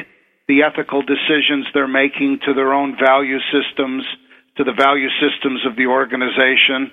the 0.48 0.64
ethical 0.64 1.02
decisions 1.02 1.68
they're 1.74 1.88
making 1.88 2.40
to 2.46 2.54
their 2.54 2.74
own 2.74 2.96
value 2.98 3.40
systems, 3.52 4.06
to 4.56 4.64
the 4.64 4.74
value 4.74 5.10
systems 5.20 5.66
of 5.66 5.76
the 5.76 5.88
organization. 5.88 6.92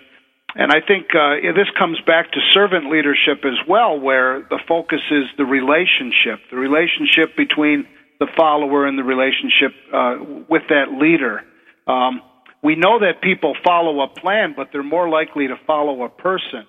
And 0.56 0.70
I 0.70 0.80
think 0.80 1.06
uh, 1.14 1.40
this 1.54 1.68
comes 1.78 1.99
back 2.06 2.30
to 2.32 2.40
servant 2.52 2.90
leadership 2.90 3.44
as 3.44 3.58
well, 3.66 3.99
where 3.99 4.42
the 4.42 4.61
focus 4.68 5.00
is 5.11 5.25
the 5.37 5.44
relationship, 5.44 6.40
the 6.50 6.56
relationship 6.56 7.37
between 7.37 7.87
the 8.20 8.28
follower 8.37 8.87
and 8.87 8.96
the 8.96 9.02
relationship 9.02 9.73
uh, 9.92 10.16
with 10.49 10.62
that 10.68 10.92
leader. 10.92 11.42
Um, 11.87 12.23
we 12.62 12.76
know 12.76 13.00
that 13.00 13.20
people 13.20 13.54
follow 13.64 14.00
a 14.02 14.08
plan, 14.08 14.54
but 14.56 14.68
they're 14.73 14.82
more 14.82 15.08
likely 15.08 15.49
to 15.49 15.56
follow 15.66 16.02
a 16.04 16.08
person. 16.08 16.66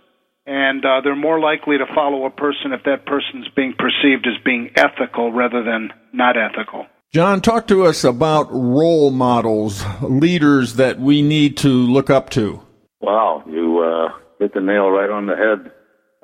And 0.47 0.85
uh, 0.85 1.01
they're 1.03 1.15
more 1.15 1.39
likely 1.39 1.77
to 1.77 1.85
follow 1.95 2.25
a 2.25 2.29
person 2.29 2.71
if 2.71 2.83
that 2.83 3.05
person's 3.05 3.47
being 3.55 3.73
perceived 3.77 4.27
as 4.27 4.41
being 4.43 4.71
ethical 4.75 5.31
rather 5.31 5.63
than 5.63 5.89
not 6.13 6.35
ethical. 6.37 6.85
John, 7.11 7.41
talk 7.41 7.67
to 7.67 7.85
us 7.85 8.03
about 8.03 8.51
role 8.51 9.09
models, 9.09 9.83
leaders 10.01 10.75
that 10.75 10.99
we 10.99 11.21
need 11.21 11.57
to 11.57 11.69
look 11.69 12.09
up 12.09 12.29
to. 12.31 12.61
Wow, 12.99 13.43
you 13.47 13.79
uh, 13.79 14.09
hit 14.39 14.53
the 14.53 14.61
nail 14.61 14.89
right 14.89 15.09
on 15.09 15.25
the 15.25 15.35
head. 15.35 15.71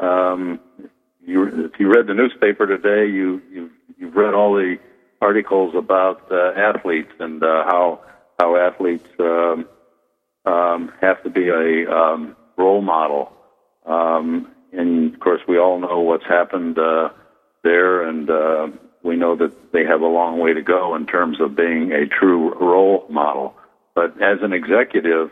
Um, 0.06 0.60
you, 1.26 1.46
if 1.66 1.80
you 1.80 1.90
read 1.90 2.08
the 2.08 2.14
newspaper 2.14 2.68
today, 2.68 3.12
you, 3.12 3.42
you 3.52 3.70
you've 3.98 4.16
read 4.16 4.34
all 4.34 4.54
the 4.54 4.78
articles 5.22 5.76
about 5.76 6.30
uh, 6.32 6.52
athletes 6.58 7.12
and 7.20 7.42
uh, 7.44 7.64
how 7.66 8.02
how 8.40 8.58
athletes 8.58 9.08
um, 9.20 9.66
um, 10.46 10.92
have 11.00 11.22
to 11.24 11.30
be 11.30 11.48
a 11.48 11.90
um, 11.90 12.36
role 12.58 12.82
model. 12.82 13.32
Um, 13.86 14.52
and 14.72 15.14
of 15.14 15.20
course, 15.20 15.42
we 15.48 15.58
all 15.58 15.80
know 15.80 16.00
what's 16.02 16.26
happened 16.26 16.78
uh, 16.78 17.10
there, 17.64 18.04
and 18.08 18.30
uh, 18.30 18.68
we 19.04 19.16
know 19.16 19.36
that 19.36 19.72
they 19.72 19.86
have 19.86 20.02
a 20.02 20.08
long 20.08 20.40
way 20.40 20.54
to 20.54 20.62
go 20.62 20.96
in 20.96 21.06
terms 21.06 21.42
of 21.42 21.56
being 21.56 21.92
a 21.92 22.08
true 22.08 22.54
role 22.60 23.06
model. 23.10 23.56
But 23.94 24.22
as 24.22 24.40
an 24.42 24.54
executive, 24.54 25.32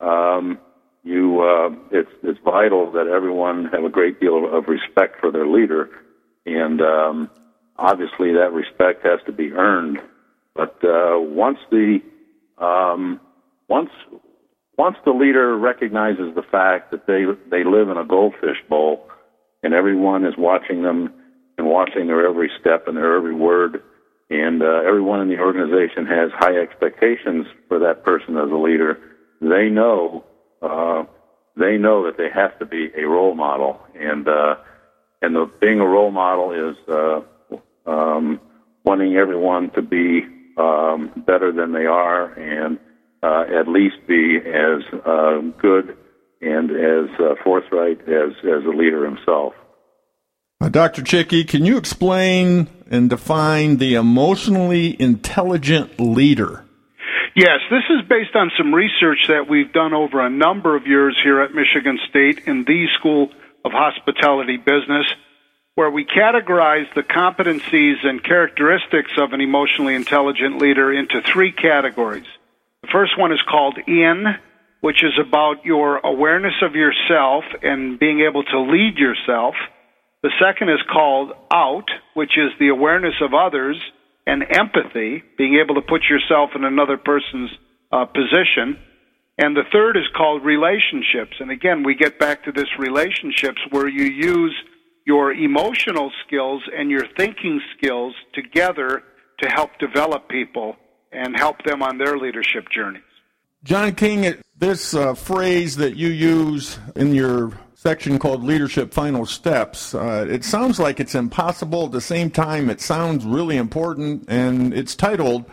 um, 0.00 0.58
you 1.04 1.40
uh, 1.40 1.70
it's 1.90 2.10
it's 2.22 2.38
vital 2.44 2.92
that 2.92 3.06
everyone 3.06 3.66
have 3.66 3.84
a 3.84 3.88
great 3.88 4.20
deal 4.20 4.54
of 4.54 4.68
respect 4.68 5.20
for 5.20 5.30
their 5.30 5.46
leader, 5.46 5.88
and 6.44 6.80
um, 6.82 7.30
obviously 7.76 8.32
that 8.32 8.52
respect 8.52 9.04
has 9.04 9.20
to 9.26 9.32
be 9.32 9.52
earned. 9.52 10.00
But 10.54 10.76
uh, 10.84 11.18
once 11.18 11.58
the 11.70 12.00
um, 12.58 13.20
once 13.68 13.90
once 14.78 14.96
the 15.04 15.10
leader 15.10 15.58
recognizes 15.58 16.34
the 16.34 16.42
fact 16.42 16.92
that 16.92 17.06
they 17.06 17.24
they 17.50 17.64
live 17.64 17.90
in 17.90 17.98
a 17.98 18.04
goldfish 18.04 18.62
bowl, 18.68 19.06
and 19.62 19.74
everyone 19.74 20.24
is 20.24 20.34
watching 20.38 20.82
them 20.82 21.12
and 21.58 21.66
watching 21.66 22.06
their 22.06 22.26
every 22.26 22.50
step 22.60 22.86
and 22.86 22.96
their 22.96 23.16
every 23.16 23.34
word, 23.34 23.82
and 24.30 24.62
uh, 24.62 24.80
everyone 24.86 25.20
in 25.20 25.28
the 25.28 25.38
organization 25.38 26.06
has 26.06 26.30
high 26.38 26.56
expectations 26.56 27.46
for 27.66 27.80
that 27.80 28.04
person 28.04 28.36
as 28.36 28.50
a 28.50 28.54
leader, 28.54 28.98
they 29.40 29.68
know 29.68 30.24
uh, 30.62 31.02
they 31.56 31.76
know 31.76 32.04
that 32.04 32.16
they 32.16 32.30
have 32.32 32.56
to 32.60 32.64
be 32.64 32.88
a 32.96 33.04
role 33.04 33.34
model, 33.34 33.80
and 33.98 34.28
uh, 34.28 34.54
and 35.22 35.34
the, 35.34 35.50
being 35.60 35.80
a 35.80 35.86
role 35.86 36.12
model 36.12 36.52
is 36.52 36.76
uh, 36.88 37.90
um, 37.90 38.40
wanting 38.84 39.16
everyone 39.16 39.70
to 39.70 39.82
be 39.82 40.22
um, 40.56 41.10
better 41.26 41.52
than 41.52 41.72
they 41.72 41.86
are 41.86 42.32
and 42.34 42.78
uh, 43.22 43.44
at 43.58 43.68
least 43.68 43.96
be 44.06 44.38
as 44.38 44.82
uh, 45.04 45.40
good 45.60 45.96
and 46.40 46.70
as 46.70 47.20
uh, 47.20 47.34
forthright 47.42 48.00
as, 48.02 48.32
as 48.44 48.62
the 48.64 48.74
leader 48.74 49.04
himself. 49.04 49.54
Uh, 50.60 50.68
Dr. 50.68 51.02
Cichy, 51.02 51.46
can 51.46 51.64
you 51.64 51.76
explain 51.76 52.68
and 52.90 53.10
define 53.10 53.76
the 53.78 53.94
emotionally 53.94 55.00
intelligent 55.00 56.00
leader? 56.00 56.64
Yes, 57.36 57.60
this 57.70 57.84
is 57.90 58.08
based 58.08 58.34
on 58.34 58.50
some 58.58 58.74
research 58.74 59.26
that 59.28 59.48
we've 59.48 59.72
done 59.72 59.94
over 59.94 60.20
a 60.20 60.30
number 60.30 60.74
of 60.74 60.86
years 60.86 61.16
here 61.22 61.40
at 61.40 61.54
Michigan 61.54 61.98
State 62.08 62.46
in 62.46 62.64
the 62.64 62.86
School 62.98 63.30
of 63.64 63.72
Hospitality 63.72 64.56
Business 64.56 65.06
where 65.78 65.92
we 65.92 66.04
categorize 66.04 66.92
the 66.96 67.04
competencies 67.04 68.04
and 68.04 68.20
characteristics 68.24 69.12
of 69.16 69.32
an 69.32 69.40
emotionally 69.40 69.94
intelligent 69.94 70.58
leader 70.58 70.92
into 70.92 71.22
three 71.22 71.52
categories. 71.52 72.26
The 72.82 72.88
first 72.92 73.18
one 73.18 73.32
is 73.32 73.40
called 73.48 73.78
in, 73.86 74.24
which 74.80 75.02
is 75.02 75.18
about 75.20 75.64
your 75.64 75.98
awareness 75.98 76.54
of 76.62 76.74
yourself 76.74 77.44
and 77.62 77.98
being 77.98 78.20
able 78.20 78.44
to 78.44 78.60
lead 78.60 78.96
yourself. 78.96 79.54
The 80.22 80.30
second 80.40 80.68
is 80.70 80.80
called 80.90 81.32
out, 81.52 81.86
which 82.14 82.38
is 82.38 82.50
the 82.58 82.68
awareness 82.68 83.14
of 83.20 83.34
others 83.34 83.76
and 84.26 84.44
empathy, 84.50 85.22
being 85.36 85.58
able 85.62 85.74
to 85.74 85.80
put 85.80 86.02
yourself 86.08 86.50
in 86.54 86.64
another 86.64 86.96
person's 86.96 87.50
uh, 87.90 88.04
position. 88.04 88.78
And 89.38 89.56
the 89.56 89.64
third 89.72 89.96
is 89.96 90.04
called 90.16 90.44
relationships. 90.44 91.36
And 91.40 91.50
again, 91.50 91.82
we 91.82 91.94
get 91.94 92.18
back 92.18 92.44
to 92.44 92.52
this 92.52 92.68
relationships 92.78 93.60
where 93.70 93.88
you 93.88 94.04
use 94.04 94.54
your 95.06 95.32
emotional 95.32 96.12
skills 96.26 96.62
and 96.76 96.90
your 96.90 97.04
thinking 97.16 97.60
skills 97.76 98.14
together 98.34 99.02
to 99.42 99.48
help 99.48 99.70
develop 99.78 100.28
people 100.28 100.76
and 101.12 101.36
help 101.36 101.62
them 101.64 101.82
on 101.82 101.98
their 101.98 102.18
leadership 102.18 102.68
journeys. 102.70 103.02
John 103.64 103.94
King, 103.94 104.42
this 104.56 104.94
uh, 104.94 105.14
phrase 105.14 105.76
that 105.76 105.96
you 105.96 106.08
use 106.08 106.78
in 106.94 107.14
your 107.14 107.52
section 107.74 108.18
called 108.18 108.44
Leadership 108.44 108.92
Final 108.92 109.26
Steps, 109.26 109.94
uh, 109.94 110.26
it 110.28 110.44
sounds 110.44 110.78
like 110.78 111.00
it's 111.00 111.14
impossible. 111.14 111.86
At 111.86 111.92
the 111.92 112.00
same 112.00 112.30
time, 112.30 112.70
it 112.70 112.80
sounds 112.80 113.24
really 113.24 113.56
important, 113.56 114.24
and 114.28 114.72
it's 114.72 114.94
titled 114.94 115.44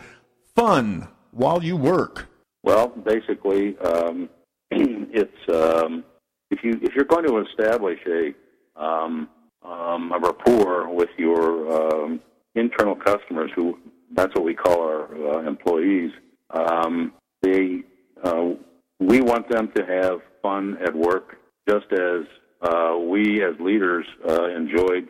Fun 0.54 1.08
While 1.32 1.64
You 1.64 1.76
Work. 1.76 2.26
Well, 2.62 2.88
basically, 2.88 3.76
um, 3.78 4.28
it's 4.70 5.48
um, 5.52 6.04
if 6.50 6.62
you 6.62 6.78
if 6.82 6.94
you're 6.94 7.04
going 7.04 7.26
to 7.26 7.38
establish 7.38 7.98
a 8.06 8.34
um, 8.80 9.28
um, 9.62 10.12
a 10.12 10.18
rapport 10.18 10.92
with 10.94 11.10
your 11.16 11.72
um, 11.72 12.20
internal 12.54 12.94
customers, 12.94 13.50
who 13.54 13.78
that's 14.14 14.34
what 14.34 14.44
we 14.44 14.54
call 14.54 14.82
our 14.82 15.36
uh, 15.36 15.48
employees. 15.48 16.12
Um, 16.50 17.12
they, 17.42 17.82
uh, 18.22 18.50
we 19.00 19.20
want 19.20 19.48
them 19.48 19.70
to 19.74 19.84
have 19.84 20.20
fun 20.42 20.78
at 20.82 20.94
work, 20.94 21.38
just 21.68 21.86
as 21.92 22.22
uh, 22.62 22.96
we 22.98 23.42
as 23.42 23.54
leaders 23.60 24.06
uh, 24.28 24.48
enjoyed 24.48 25.08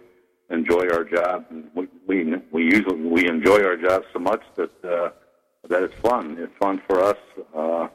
enjoy 0.50 0.86
our 0.92 1.04
job. 1.04 1.44
We, 1.74 1.88
we 2.06 2.34
we 2.50 2.64
usually 2.64 3.00
we 3.00 3.28
enjoy 3.28 3.62
our 3.64 3.76
job 3.76 4.02
so 4.12 4.18
much 4.18 4.42
that 4.56 4.84
uh, 4.84 5.10
that 5.68 5.82
it's 5.82 5.94
fun. 5.96 6.36
It's 6.38 6.52
fun 6.58 6.80
for 6.88 7.02
us. 7.02 7.18
Uh, 7.54 7.88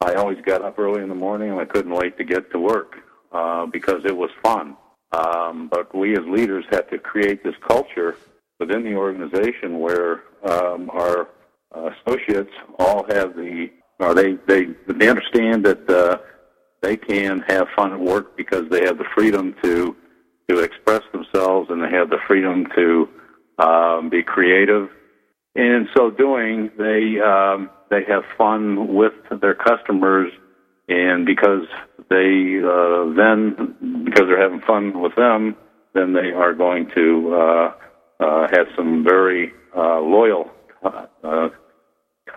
I 0.00 0.14
always 0.14 0.38
got 0.44 0.62
up 0.62 0.78
early 0.78 1.02
in 1.02 1.08
the 1.08 1.14
morning 1.14 1.50
and 1.50 1.60
I 1.60 1.64
couldn't 1.64 1.92
wait 1.92 2.16
to 2.18 2.24
get 2.24 2.50
to 2.52 2.58
work 2.58 2.96
uh, 3.32 3.66
because 3.66 4.04
it 4.04 4.16
was 4.16 4.30
fun. 4.42 4.76
Um, 5.12 5.68
but 5.68 5.94
we 5.94 6.12
as 6.12 6.24
leaders 6.26 6.64
have 6.70 6.88
to 6.90 6.98
create 6.98 7.42
this 7.42 7.54
culture 7.66 8.16
within 8.60 8.84
the 8.84 8.94
organization 8.94 9.80
where 9.80 10.22
um, 10.44 10.90
our 10.90 11.28
uh, 11.74 11.90
associates 12.06 12.52
all 12.78 13.04
have 13.08 13.34
the, 13.34 13.70
or 13.98 14.14
they 14.14 14.34
they 14.46 14.66
they 14.86 15.08
understand 15.08 15.64
that 15.64 15.88
uh, 15.90 16.18
they 16.82 16.96
can 16.96 17.40
have 17.48 17.66
fun 17.76 17.92
at 17.92 18.00
work 18.00 18.36
because 18.36 18.68
they 18.70 18.84
have 18.84 18.98
the 18.98 19.06
freedom 19.14 19.54
to 19.62 19.96
to 20.48 20.58
express 20.60 21.02
themselves 21.12 21.68
and 21.70 21.82
they 21.82 21.90
have 21.90 22.10
the 22.10 22.18
freedom 22.26 22.66
to 22.74 23.08
um, 23.58 24.08
be 24.08 24.22
creative. 24.22 24.88
And 25.54 25.66
in 25.66 25.88
so 25.96 26.10
doing, 26.10 26.70
they 26.78 27.20
um, 27.20 27.70
they 27.90 28.04
have 28.04 28.22
fun 28.36 28.94
with 28.94 29.14
their 29.40 29.54
customers 29.54 30.32
and 30.88 31.26
because 31.26 31.66
they 32.08 32.60
uh, 32.64 33.12
then 33.14 34.04
because 34.04 34.26
they're 34.26 34.40
having 34.40 34.60
fun 34.60 35.00
with 35.00 35.14
them, 35.16 35.56
then 35.94 36.14
they 36.14 36.32
are 36.32 36.54
going 36.54 36.90
to 36.94 37.34
uh, 37.34 37.72
uh, 38.20 38.48
have 38.50 38.66
some 38.74 39.04
very 39.04 39.52
uh, 39.76 40.00
loyal 40.00 40.50
uh, 40.82 41.48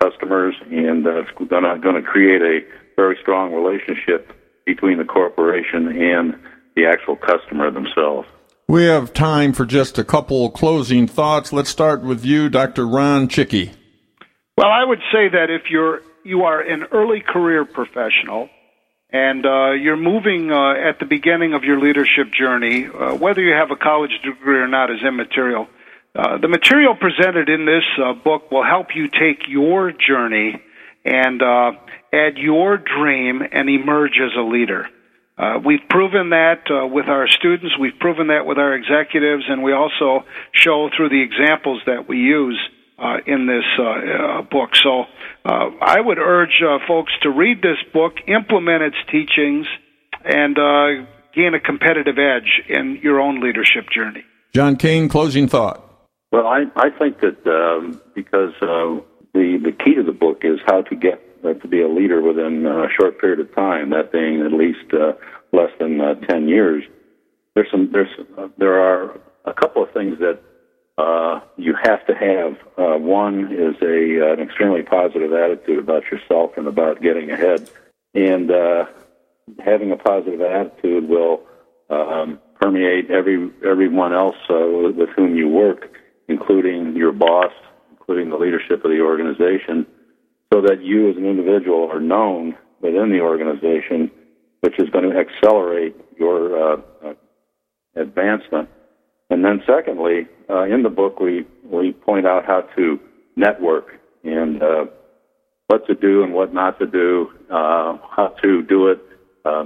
customers, 0.01 0.55
and 0.69 1.05
uh, 1.05 1.21
it's 1.21 1.31
going 1.37 1.95
to 1.95 2.01
create 2.01 2.41
a 2.41 2.59
very 2.95 3.17
strong 3.21 3.53
relationship 3.53 4.31
between 4.65 4.97
the 4.97 5.03
corporation 5.03 5.87
and 5.87 6.35
the 6.75 6.85
actual 6.85 7.15
customer 7.15 7.71
themselves. 7.71 8.27
We 8.67 8.85
have 8.85 9.13
time 9.13 9.53
for 9.53 9.65
just 9.65 9.97
a 9.97 10.03
couple 10.03 10.49
closing 10.49 11.07
thoughts. 11.07 11.51
Let's 11.51 11.69
start 11.69 12.03
with 12.03 12.23
you, 12.23 12.49
Dr. 12.49 12.87
Ron 12.87 13.27
Cichy. 13.27 13.73
Well, 14.57 14.69
I 14.69 14.83
would 14.83 15.01
say 15.11 15.27
that 15.29 15.49
if 15.49 15.69
you're 15.69 16.01
you 16.23 16.43
are 16.43 16.61
an 16.61 16.83
early 16.91 17.19
career 17.19 17.65
professional 17.65 18.47
and 19.11 19.45
uh, 19.45 19.71
you're 19.71 19.97
moving 19.97 20.51
uh, 20.51 20.73
at 20.73 20.99
the 20.99 21.05
beginning 21.05 21.53
of 21.53 21.63
your 21.63 21.79
leadership 21.79 22.31
journey, 22.31 22.87
uh, 22.87 23.15
whether 23.15 23.41
you 23.41 23.53
have 23.53 23.71
a 23.71 23.75
college 23.75 24.11
degree 24.23 24.59
or 24.59 24.67
not 24.67 24.89
is 24.89 25.03
immaterial. 25.03 25.67
Uh, 26.13 26.37
the 26.39 26.47
material 26.49 26.93
presented 26.93 27.47
in 27.47 27.65
this 27.65 27.85
uh, 27.97 28.13
book 28.13 28.51
will 28.51 28.65
help 28.65 28.87
you 28.95 29.07
take 29.07 29.47
your 29.47 29.93
journey 29.93 30.61
and 31.05 31.41
uh, 31.41 31.71
add 32.13 32.37
your 32.37 32.77
dream 32.77 33.41
and 33.49 33.69
emerge 33.69 34.19
as 34.21 34.31
a 34.37 34.41
leader. 34.41 34.87
Uh, 35.37 35.57
we've 35.63 35.87
proven 35.89 36.31
that 36.31 36.69
uh, 36.69 36.85
with 36.85 37.07
our 37.07 37.27
students, 37.29 37.75
we've 37.79 37.97
proven 37.97 38.27
that 38.27 38.45
with 38.45 38.57
our 38.57 38.75
executives, 38.75 39.45
and 39.47 39.63
we 39.63 39.71
also 39.71 40.25
show 40.51 40.89
through 40.95 41.09
the 41.09 41.21
examples 41.21 41.81
that 41.85 42.07
we 42.07 42.17
use 42.17 42.59
in 43.25 43.47
this 43.47 43.65
book. 44.51 44.75
So 44.75 45.05
I 45.43 45.99
would 45.99 46.19
urge 46.19 46.61
folks 46.87 47.11
to 47.23 47.31
read 47.31 47.57
this 47.63 47.79
book, 47.91 48.13
implement 48.27 48.83
its 48.83 48.97
teachings, 49.11 49.65
and 50.23 50.55
gain 51.33 51.55
a 51.55 51.59
competitive 51.59 52.19
edge 52.19 52.61
in 52.69 52.99
your 53.01 53.19
own 53.19 53.41
leadership 53.41 53.89
journey. 53.89 54.23
John 54.53 54.75
King, 54.75 55.09
closing 55.09 55.47
thought. 55.47 55.90
Well, 56.31 56.47
I, 56.47 56.65
I 56.75 56.89
think 56.89 57.19
that 57.19 57.45
um, 57.45 58.01
because 58.15 58.53
the 58.61 59.03
the 59.33 59.71
key 59.71 59.95
to 59.95 60.03
the 60.03 60.11
book 60.11 60.41
is 60.43 60.59
how 60.65 60.81
to 60.83 60.95
get 60.95 61.21
uh, 61.43 61.53
to 61.53 61.67
be 61.67 61.81
a 61.81 61.87
leader 61.87 62.21
within 62.21 62.65
a 62.65 62.87
short 62.99 63.19
period 63.19 63.39
of 63.39 63.53
time, 63.55 63.89
that 63.91 64.11
being 64.11 64.41
at 64.41 64.51
least 64.51 64.93
uh, 64.93 65.13
less 65.51 65.71
than 65.79 65.99
uh, 65.99 66.15
10 66.15 66.47
years. 66.47 66.83
There's 67.55 67.69
some, 67.71 67.91
there's, 67.91 68.09
uh, 68.37 68.47
there 68.57 68.81
are 68.81 69.19
a 69.45 69.53
couple 69.53 69.83
of 69.83 69.91
things 69.91 70.19
that 70.19 70.39
uh, 70.97 71.41
you 71.57 71.75
have 71.81 72.05
to 72.07 72.13
have. 72.13 72.57
Uh, 72.77 72.97
one 72.97 73.51
is 73.51 73.75
a, 73.81 74.21
uh, 74.21 74.33
an 74.33 74.39
extremely 74.39 74.83
positive 74.83 75.33
attitude 75.33 75.79
about 75.79 76.03
yourself 76.11 76.51
and 76.57 76.67
about 76.67 77.01
getting 77.01 77.31
ahead. 77.31 77.69
And 78.13 78.51
uh, 78.51 78.85
having 79.63 79.91
a 79.91 79.97
positive 79.97 80.41
attitude 80.41 81.09
will 81.09 81.43
um, 81.89 82.39
permeate 82.59 83.09
every 83.09 83.49
everyone 83.65 84.13
else 84.13 84.35
uh, 84.49 84.65
with 84.95 85.09
whom 85.09 85.35
you 85.35 85.47
work, 85.47 85.89
including 86.27 86.95
your 86.95 87.11
boss, 87.11 87.51
including 87.91 88.29
the 88.29 88.37
leadership 88.37 88.83
of 88.83 88.91
the 88.91 89.01
organization 89.01 89.85
so 90.53 90.61
that 90.61 90.81
you 90.83 91.09
as 91.09 91.17
an 91.17 91.25
individual 91.25 91.89
are 91.91 91.99
known 91.99 92.55
within 92.81 93.09
the 93.09 93.21
organization, 93.21 94.11
which 94.61 94.75
is 94.79 94.89
going 94.89 95.09
to 95.09 95.17
accelerate 95.17 95.95
your 96.17 96.73
uh, 96.73 96.81
uh, 97.05 97.13
advancement. 97.95 98.69
And 99.29 99.45
then, 99.45 99.63
secondly, 99.65 100.27
uh, 100.49 100.63
in 100.63 100.83
the 100.83 100.89
book, 100.89 101.19
we, 101.19 101.45
we 101.63 101.93
point 101.93 102.27
out 102.27 102.45
how 102.45 102.61
to 102.75 102.99
network 103.37 103.99
and 104.23 104.61
uh, 104.61 104.85
what 105.67 105.87
to 105.87 105.95
do 105.95 106.23
and 106.23 106.33
what 106.33 106.53
not 106.53 106.77
to 106.79 106.85
do, 106.85 107.31
uh, 107.49 107.97
how 108.09 108.35
to 108.43 108.61
do 108.63 108.89
it 108.89 108.99
uh, 109.45 109.65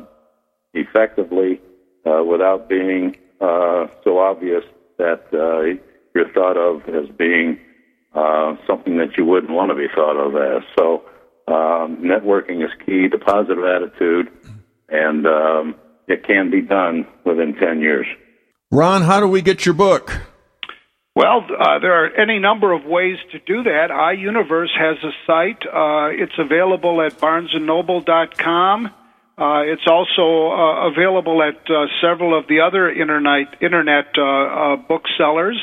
effectively 0.74 1.60
without 2.06 2.70
being 2.70 3.18
so 3.40 4.20
obvious 4.20 4.64
that 5.00 5.80
you're 6.16 6.32
thought 6.32 6.58
of 6.58 6.82
as 6.88 7.10
being 7.18 7.60
uh, 8.14 8.56
something 8.66 8.98
that 8.98 9.18
you 9.18 9.26
wouldn't 9.26 9.52
want 9.52 9.70
to 9.70 9.76
be 9.76 9.88
thought 9.94 10.18
of 10.18 10.36
as. 10.36 10.64
So 10.78 11.04
um, 11.48 11.98
networking 11.98 12.64
is 12.64 12.72
key 12.86 13.10
to 13.10 13.18
positive 13.20 13.64
attitude, 13.64 14.32
and 14.90 15.28
um, 15.28 15.76
it 16.08 16.26
can 16.26 16.50
be 16.50 16.62
done 16.62 17.06
within 17.26 17.56
10 17.56 17.82
years. 17.82 18.08
Ron, 18.72 19.04
how 19.04 19.20
do 19.20 19.28
we 19.28 19.42
get 19.42 19.66
your 19.66 19.76
book? 19.76 20.12
Well, 21.16 21.46
uh, 21.48 21.80
there 21.80 22.04
are 22.04 22.14
any 22.20 22.40
number 22.40 22.74
of 22.74 22.84
ways 22.84 23.18
to 23.32 23.40
do 23.40 23.64
that. 23.64 23.88
iUniverse 23.90 24.78
has 24.78 24.98
a 25.02 25.12
site. 25.26 25.64
Uh, 25.66 26.10
it's 26.12 26.38
available 26.38 27.02
at 27.02 27.14
barnesandnoble.com. 27.20 28.88
Uh, 29.38 29.64
it's 29.68 29.86
also 29.88 30.52
uh, 30.52 30.92
available 30.92 31.42
at 31.44 31.60
uh, 31.70 31.88
several 32.02 32.38
of 32.38 32.48
the 32.48 32.62
other 32.62 32.90
internet 32.90 33.62
internet 33.62 34.08
uh, 34.18 34.24
uh, 34.24 34.76
booksellers, 34.78 35.60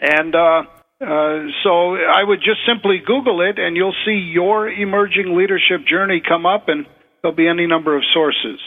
and 0.00 0.34
uh, 0.34 0.62
uh, 1.00 1.46
so 1.62 1.96
I 1.96 2.22
would 2.24 2.38
just 2.38 2.60
simply 2.66 3.02
Google 3.04 3.40
it, 3.42 3.58
and 3.58 3.76
you'll 3.76 3.94
see 4.04 4.30
your 4.32 4.68
emerging 4.68 5.36
leadership 5.36 5.86
journey 5.86 6.22
come 6.26 6.46
up, 6.46 6.68
and 6.68 6.86
there'll 7.22 7.36
be 7.36 7.48
any 7.48 7.66
number 7.66 7.96
of 7.96 8.02
sources. 8.12 8.60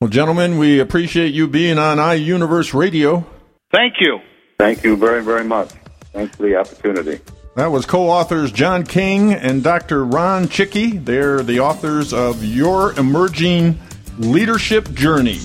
Well, 0.00 0.08
gentlemen, 0.08 0.58
we 0.58 0.80
appreciate 0.80 1.34
you 1.34 1.46
being 1.46 1.78
on 1.78 1.98
iUniverse 1.98 2.74
Radio. 2.74 3.24
Thank 3.72 3.94
you. 4.00 4.20
Thank 4.58 4.84
you 4.84 4.96
very, 4.96 5.22
very 5.22 5.44
much. 5.44 5.70
Thanks 6.12 6.36
for 6.36 6.42
the 6.42 6.56
opportunity. 6.56 7.20
That 7.56 7.66
was 7.66 7.84
co 7.84 8.08
authors 8.08 8.50
John 8.50 8.84
King 8.84 9.34
and 9.34 9.62
Dr. 9.62 10.04
Ron 10.04 10.46
Cichy. 10.46 11.04
They're 11.04 11.42
the 11.42 11.60
authors 11.60 12.12
of 12.12 12.42
Your 12.44 12.98
Emerging 12.98 13.78
Leadership 14.18 14.92
Journey 14.92 15.38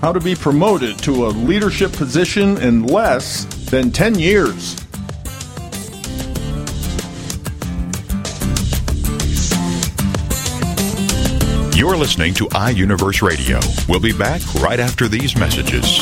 How 0.00 0.12
to 0.12 0.20
Be 0.20 0.34
Promoted 0.34 0.98
to 1.00 1.26
a 1.26 1.28
Leadership 1.28 1.92
Position 1.92 2.56
in 2.58 2.86
Less 2.86 3.44
Than 3.74 3.90
10 3.90 4.20
Years. 4.20 4.76
You're 11.76 11.96
listening 11.96 12.34
to 12.34 12.46
iUniverse 12.50 13.20
Radio. 13.20 13.58
We'll 13.88 13.98
be 13.98 14.12
back 14.16 14.42
right 14.62 14.78
after 14.78 15.08
these 15.08 15.36
messages. 15.36 15.98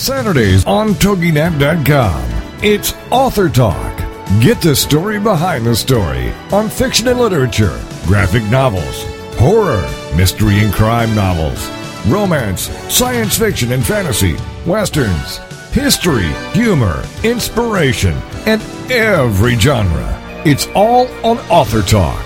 Saturdays 0.00 0.64
on 0.64 0.94
TogiNet.com. 0.94 2.37
It's 2.60 2.92
Author 3.12 3.48
Talk. 3.48 3.96
Get 4.40 4.60
the 4.60 4.74
story 4.74 5.20
behind 5.20 5.64
the 5.64 5.76
story 5.76 6.32
on 6.50 6.68
fiction 6.68 7.06
and 7.06 7.20
literature, 7.20 7.80
graphic 8.04 8.42
novels, 8.50 9.04
horror, 9.38 9.88
mystery 10.16 10.58
and 10.64 10.74
crime 10.74 11.14
novels, 11.14 11.70
romance, 12.08 12.62
science 12.92 13.38
fiction 13.38 13.70
and 13.70 13.86
fantasy, 13.86 14.36
westerns, 14.66 15.36
history, 15.70 16.32
humor, 16.52 17.04
inspiration, 17.22 18.14
and 18.44 18.60
every 18.90 19.54
genre. 19.54 20.42
It's 20.44 20.66
all 20.74 21.06
on 21.24 21.38
Author 21.50 21.82
Talk. 21.82 22.24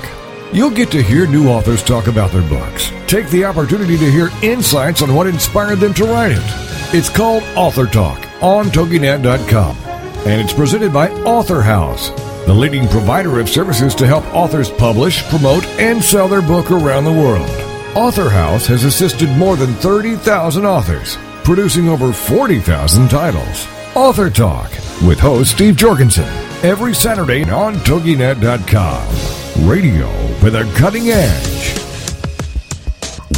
You'll 0.50 0.70
get 0.70 0.90
to 0.92 1.02
hear 1.02 1.26
new 1.26 1.50
authors 1.50 1.82
talk 1.82 2.06
about 2.06 2.32
their 2.32 2.48
books. 2.48 2.90
Take 3.06 3.28
the 3.28 3.44
opportunity 3.44 3.98
to 3.98 4.10
hear 4.10 4.30
insights 4.42 5.02
on 5.02 5.14
what 5.14 5.26
inspired 5.26 5.80
them 5.80 5.92
to 5.92 6.06
write 6.06 6.32
it. 6.32 6.94
It's 6.94 7.10
called 7.10 7.42
Author 7.54 7.86
Talk 7.86 8.26
on 8.42 8.68
TogiNet.com 8.68 9.91
and 10.24 10.40
it's 10.40 10.52
presented 10.52 10.92
by 10.92 11.10
Author 11.22 11.60
House, 11.62 12.10
the 12.46 12.54
leading 12.54 12.88
provider 12.88 13.40
of 13.40 13.48
services 13.48 13.94
to 13.96 14.06
help 14.06 14.24
authors 14.34 14.70
publish, 14.70 15.22
promote, 15.24 15.64
and 15.78 16.02
sell 16.02 16.28
their 16.28 16.42
book 16.42 16.70
around 16.70 17.04
the 17.04 17.12
world. 17.12 17.50
Author 17.96 18.28
House 18.30 18.66
has 18.66 18.84
assisted 18.84 19.28
more 19.30 19.56
than 19.56 19.74
30,000 19.74 20.64
authors, 20.64 21.16
producing 21.44 21.88
over 21.88 22.12
40,000 22.12 23.08
titles. 23.08 23.66
Author 23.94 24.30
Talk 24.30 24.70
with 25.06 25.18
host 25.18 25.52
Steve 25.52 25.76
Jorgensen. 25.76 26.24
every 26.64 26.94
Saturday 26.94 27.42
on 27.50 27.74
TogiNet.com. 27.74 29.68
Radio 29.68 30.06
with 30.42 30.54
a 30.54 30.62
cutting 30.78 31.08
edge. 31.08 31.78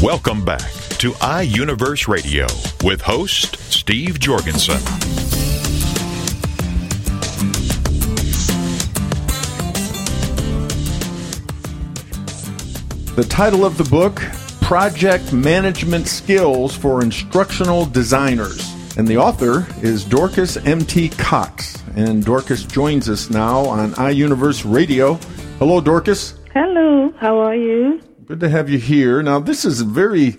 Welcome 0.02 0.44
back 0.44 0.70
to 0.98 1.12
iUniverse 1.12 2.06
Radio 2.06 2.46
with 2.84 3.00
host 3.00 3.56
Steve 3.72 4.20
Jorgensen. 4.20 5.23
The 13.14 13.22
title 13.22 13.64
of 13.64 13.78
the 13.78 13.84
book 13.84 14.16
Project 14.60 15.32
Management 15.32 16.08
Skills 16.08 16.76
for 16.76 17.00
Instructional 17.00 17.86
Designers. 17.86 18.74
And 18.96 19.06
the 19.06 19.18
author 19.18 19.68
is 19.82 20.04
Dorcas 20.04 20.56
M.T. 20.56 21.10
Cox. 21.10 21.80
And 21.94 22.24
Dorcas 22.24 22.64
joins 22.64 23.08
us 23.08 23.30
now 23.30 23.60
on 23.66 23.92
iUniverse 23.92 24.68
Radio. 24.68 25.14
Hello, 25.60 25.80
Dorcas. 25.80 26.40
Hello, 26.52 27.14
how 27.20 27.38
are 27.38 27.54
you? 27.54 28.02
Good 28.24 28.40
to 28.40 28.48
have 28.48 28.68
you 28.68 28.78
here. 28.78 29.22
Now, 29.22 29.38
this 29.38 29.64
is 29.64 29.82
very 29.82 30.36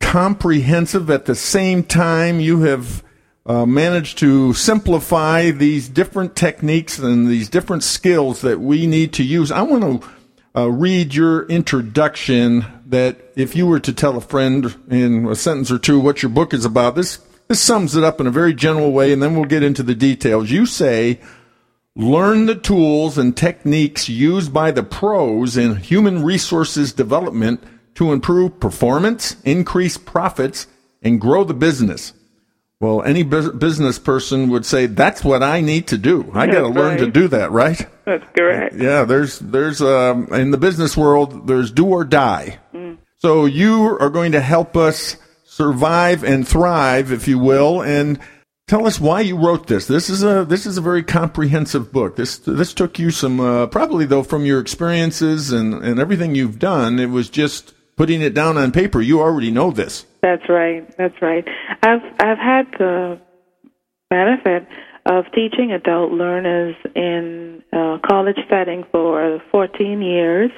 comprehensive. 0.00 1.10
At 1.10 1.26
the 1.26 1.36
same 1.36 1.84
time, 1.84 2.40
you 2.40 2.62
have 2.62 3.04
uh, 3.46 3.64
managed 3.64 4.18
to 4.18 4.54
simplify 4.54 5.52
these 5.52 5.88
different 5.88 6.34
techniques 6.34 6.98
and 6.98 7.28
these 7.28 7.48
different 7.48 7.84
skills 7.84 8.40
that 8.40 8.58
we 8.58 8.88
need 8.88 9.12
to 9.12 9.22
use. 9.22 9.52
I 9.52 9.62
want 9.62 10.02
to 10.02 10.08
uh, 10.58 10.66
read 10.66 11.14
your 11.14 11.46
introduction 11.46 12.66
that 12.86 13.16
if 13.36 13.54
you 13.54 13.64
were 13.64 13.78
to 13.78 13.92
tell 13.92 14.16
a 14.16 14.20
friend 14.20 14.74
in 14.90 15.26
a 15.28 15.34
sentence 15.36 15.70
or 15.70 15.78
two 15.78 16.00
what 16.00 16.20
your 16.20 16.30
book 16.30 16.52
is 16.52 16.64
about, 16.64 16.96
this, 16.96 17.18
this 17.46 17.60
sums 17.60 17.94
it 17.94 18.02
up 18.02 18.20
in 18.20 18.26
a 18.26 18.30
very 18.30 18.52
general 18.52 18.90
way, 18.90 19.12
and 19.12 19.22
then 19.22 19.36
we'll 19.36 19.44
get 19.44 19.62
into 19.62 19.84
the 19.84 19.94
details. 19.94 20.50
You 20.50 20.66
say, 20.66 21.20
learn 21.94 22.46
the 22.46 22.56
tools 22.56 23.18
and 23.18 23.36
techniques 23.36 24.08
used 24.08 24.52
by 24.52 24.72
the 24.72 24.82
pros 24.82 25.56
in 25.56 25.76
human 25.76 26.24
resources 26.24 26.92
development 26.92 27.62
to 27.94 28.12
improve 28.12 28.58
performance, 28.58 29.36
increase 29.44 29.96
profits, 29.96 30.66
and 31.02 31.20
grow 31.20 31.44
the 31.44 31.54
business. 31.54 32.14
Well, 32.80 33.02
any 33.02 33.24
business 33.24 33.98
person 33.98 34.50
would 34.50 34.64
say 34.64 34.86
that's 34.86 35.24
what 35.24 35.42
I 35.42 35.60
need 35.60 35.88
to 35.88 35.98
do. 35.98 36.30
I 36.32 36.46
got 36.46 36.60
to 36.60 36.68
learn 36.68 36.90
right. 36.90 36.98
to 37.00 37.10
do 37.10 37.26
that, 37.28 37.50
right? 37.50 37.84
That's 38.04 38.24
correct. 38.36 38.76
Yeah, 38.76 39.02
there's 39.02 39.40
there's 39.40 39.82
um, 39.82 40.28
in 40.32 40.52
the 40.52 40.58
business 40.58 40.96
world 40.96 41.48
there's 41.48 41.72
do 41.72 41.86
or 41.86 42.04
die. 42.04 42.60
Mm. 42.72 42.98
So 43.16 43.46
you 43.46 43.98
are 43.98 44.10
going 44.10 44.30
to 44.32 44.40
help 44.40 44.76
us 44.76 45.16
survive 45.44 46.22
and 46.22 46.46
thrive, 46.46 47.10
if 47.10 47.26
you 47.26 47.40
will, 47.40 47.82
and 47.82 48.20
tell 48.68 48.86
us 48.86 49.00
why 49.00 49.22
you 49.22 49.36
wrote 49.36 49.66
this. 49.66 49.86
This 49.86 50.08
is 50.08 50.22
a 50.22 50.44
this 50.44 50.64
is 50.64 50.78
a 50.78 50.80
very 50.80 51.02
comprehensive 51.02 51.90
book. 51.90 52.14
This 52.14 52.38
this 52.38 52.72
took 52.72 53.00
you 53.00 53.10
some 53.10 53.40
uh, 53.40 53.66
probably 53.66 54.06
though 54.06 54.22
from 54.22 54.44
your 54.44 54.60
experiences 54.60 55.50
and 55.50 55.74
and 55.74 55.98
everything 55.98 56.36
you've 56.36 56.60
done. 56.60 57.00
It 57.00 57.10
was 57.10 57.28
just 57.28 57.74
putting 57.98 58.22
it 58.22 58.32
down 58.32 58.56
on 58.56 58.72
paper. 58.72 59.02
You 59.02 59.20
already 59.20 59.50
know 59.50 59.70
this. 59.72 60.06
That's 60.22 60.48
right. 60.48 60.88
That's 60.96 61.20
right. 61.20 61.46
I've 61.82 62.02
I've 62.18 62.38
had 62.38 62.66
the 62.78 63.20
benefit 64.08 64.66
of 65.04 65.24
teaching 65.34 65.72
adult 65.72 66.12
learners 66.12 66.76
in 66.94 67.62
a 67.72 67.98
college 68.06 68.38
setting 68.48 68.84
for 68.92 69.42
14 69.50 70.00
years, 70.00 70.50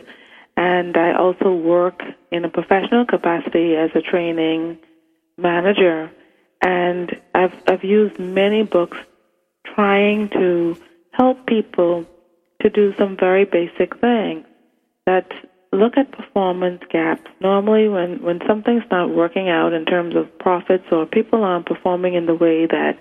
and 0.57 0.97
I 0.97 1.15
also 1.15 1.55
work 1.55 2.03
in 2.31 2.45
a 2.45 2.51
professional 2.51 3.07
capacity 3.07 3.75
as 3.75 3.91
a 3.95 4.03
training 4.03 4.79
manager. 5.39 6.11
And 6.63 7.11
I've 7.35 7.55
I've 7.67 7.85
used 7.85 8.19
many 8.19 8.65
books 8.65 8.99
trying 9.75 10.29
to 10.31 10.77
help 11.13 11.47
people 11.47 12.05
to 12.61 12.69
do 12.69 12.93
some 12.99 13.17
very 13.17 13.47
basic 13.47 13.97
things 13.99 14.45
that 15.07 15.33
look 15.81 15.97
at 15.97 16.13
performance 16.13 16.83
gaps. 16.93 17.29
Normally, 17.41 17.89
when, 17.89 18.23
when 18.23 18.39
something's 18.47 18.85
not 18.91 19.11
working 19.11 19.49
out 19.49 19.73
in 19.73 19.85
terms 19.87 20.15
of 20.15 20.27
profits 20.39 20.85
or 20.93 21.07
people 21.07 21.43
aren't 21.43 21.67
performing 21.67 22.15
in 22.15 22.27
the 22.27 22.35
way 22.35 22.67
that 22.67 22.99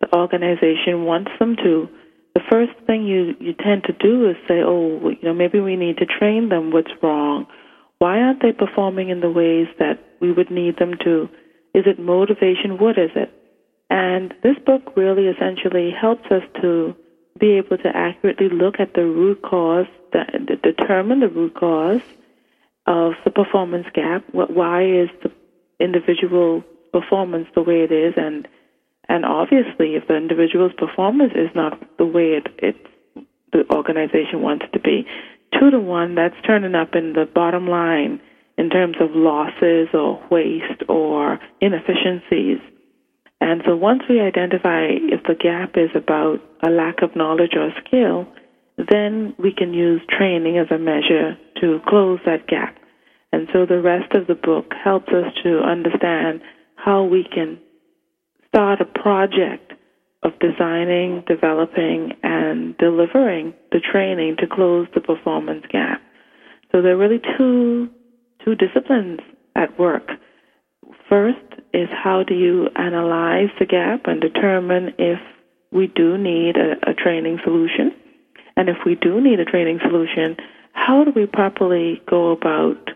the 0.00 0.14
organization 0.14 1.04
wants 1.04 1.30
them 1.38 1.56
to, 1.56 1.88
the 2.34 2.40
first 2.48 2.72
thing 2.86 3.04
you, 3.04 3.34
you 3.40 3.52
tend 3.52 3.82
to 3.84 3.92
do 3.92 4.30
is 4.30 4.36
say, 4.46 4.62
oh, 4.64 5.10
you 5.10 5.18
know, 5.22 5.34
maybe 5.34 5.60
we 5.60 5.76
need 5.76 5.98
to 5.98 6.06
train 6.06 6.48
them. 6.48 6.70
What's 6.70 6.92
wrong? 7.02 7.46
Why 7.98 8.20
aren't 8.20 8.40
they 8.40 8.52
performing 8.52 9.10
in 9.10 9.20
the 9.20 9.30
ways 9.30 9.66
that 9.78 9.98
we 10.20 10.32
would 10.32 10.50
need 10.50 10.78
them 10.78 10.94
to? 11.04 11.28
Is 11.74 11.84
it 11.86 11.98
motivation? 11.98 12.78
What 12.78 12.98
is 12.98 13.10
it? 13.14 13.30
And 13.90 14.32
this 14.42 14.56
book 14.64 14.96
really 14.96 15.26
essentially 15.26 15.90
helps 15.90 16.30
us 16.30 16.42
to 16.62 16.94
be 17.38 17.58
able 17.58 17.78
to 17.78 17.90
accurately 17.94 18.48
look 18.48 18.76
at 18.78 18.94
the 18.94 19.04
root 19.04 19.42
cause, 19.42 19.86
determine 20.62 21.20
the 21.20 21.28
root 21.28 21.54
cause 21.54 22.00
of 22.90 23.12
the 23.24 23.30
performance 23.30 23.86
gap. 23.94 24.24
Why 24.32 24.82
is 24.82 25.08
the 25.22 25.30
individual 25.78 26.64
performance 26.92 27.46
the 27.54 27.62
way 27.62 27.86
it 27.88 27.92
is? 27.92 28.14
And 28.16 28.48
and 29.08 29.24
obviously, 29.24 29.94
if 29.94 30.06
the 30.08 30.16
individual's 30.16 30.72
performance 30.76 31.32
is 31.34 31.50
not 31.54 31.78
the 31.98 32.06
way 32.06 32.38
it, 32.38 32.46
it 32.58 32.76
the 33.52 33.64
organization 33.74 34.42
wants 34.42 34.64
it 34.66 34.72
to 34.72 34.80
be, 34.80 35.06
two 35.58 35.70
to 35.70 35.80
one, 35.80 36.14
that's 36.14 36.34
turning 36.46 36.74
up 36.74 36.94
in 36.94 37.14
the 37.14 37.26
bottom 37.32 37.68
line 37.68 38.20
in 38.58 38.70
terms 38.70 38.96
of 39.00 39.10
losses 39.12 39.88
or 39.94 40.22
waste 40.30 40.82
or 40.88 41.38
inefficiencies. 41.60 42.58
And 43.40 43.62
so 43.66 43.74
once 43.74 44.02
we 44.08 44.20
identify 44.20 44.86
if 44.86 45.22
the 45.24 45.34
gap 45.34 45.76
is 45.76 45.90
about 45.94 46.38
a 46.62 46.70
lack 46.70 47.02
of 47.02 47.16
knowledge 47.16 47.54
or 47.56 47.70
skill, 47.84 48.28
then 48.90 49.34
we 49.38 49.52
can 49.52 49.72
use 49.74 50.02
training 50.08 50.58
as 50.58 50.70
a 50.70 50.78
measure 50.78 51.36
to 51.60 51.80
close 51.88 52.20
that 52.26 52.46
gap. 52.46 52.76
And 53.32 53.48
so 53.52 53.64
the 53.66 53.80
rest 53.80 54.12
of 54.14 54.26
the 54.26 54.34
book 54.34 54.72
helps 54.82 55.08
us 55.08 55.32
to 55.44 55.60
understand 55.60 56.40
how 56.74 57.04
we 57.04 57.24
can 57.24 57.58
start 58.48 58.80
a 58.80 58.84
project 58.84 59.72
of 60.22 60.32
designing, 60.38 61.22
developing, 61.26 62.12
and 62.22 62.76
delivering 62.78 63.54
the 63.72 63.80
training 63.80 64.36
to 64.38 64.46
close 64.46 64.86
the 64.94 65.00
performance 65.00 65.64
gap. 65.70 66.02
So 66.72 66.82
there 66.82 66.94
are 66.94 66.98
really 66.98 67.20
two, 67.38 67.88
two 68.44 68.54
disciplines 68.54 69.20
at 69.56 69.78
work. 69.78 70.08
First 71.08 71.38
is 71.72 71.88
how 71.92 72.22
do 72.22 72.34
you 72.34 72.68
analyze 72.76 73.48
the 73.58 73.66
gap 73.66 74.02
and 74.06 74.20
determine 74.20 74.94
if 74.98 75.18
we 75.72 75.86
do 75.86 76.18
need 76.18 76.56
a, 76.56 76.90
a 76.90 76.94
training 76.94 77.38
solution? 77.44 77.92
And 78.56 78.68
if 78.68 78.76
we 78.84 78.96
do 78.96 79.20
need 79.20 79.40
a 79.40 79.44
training 79.44 79.78
solution, 79.82 80.36
how 80.72 81.04
do 81.04 81.12
we 81.14 81.26
properly 81.26 82.02
go 82.08 82.30
about 82.30 82.90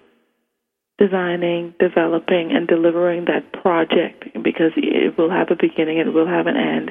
designing, 0.98 1.74
developing, 1.78 2.52
and 2.52 2.68
delivering 2.68 3.26
that 3.26 3.52
project? 3.52 4.24
Because 4.42 4.72
it 4.76 5.16
will 5.18 5.30
have 5.30 5.48
a 5.50 5.56
beginning 5.56 6.00
and 6.00 6.08
it 6.08 6.12
will 6.12 6.28
have 6.28 6.46
an 6.46 6.56
end. 6.56 6.90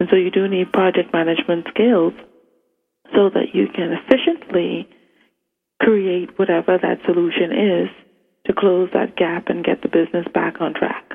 And 0.00 0.08
so 0.10 0.16
you 0.16 0.30
do 0.30 0.48
need 0.48 0.72
project 0.72 1.12
management 1.12 1.66
skills 1.70 2.12
so 3.12 3.30
that 3.30 3.54
you 3.54 3.66
can 3.74 3.92
efficiently 3.92 4.88
create 5.80 6.38
whatever 6.38 6.78
that 6.78 6.98
solution 7.04 7.52
is 7.52 7.88
to 8.46 8.52
close 8.52 8.88
that 8.92 9.16
gap 9.16 9.48
and 9.48 9.64
get 9.64 9.82
the 9.82 9.88
business 9.88 10.26
back 10.32 10.60
on 10.60 10.74
track. 10.74 11.12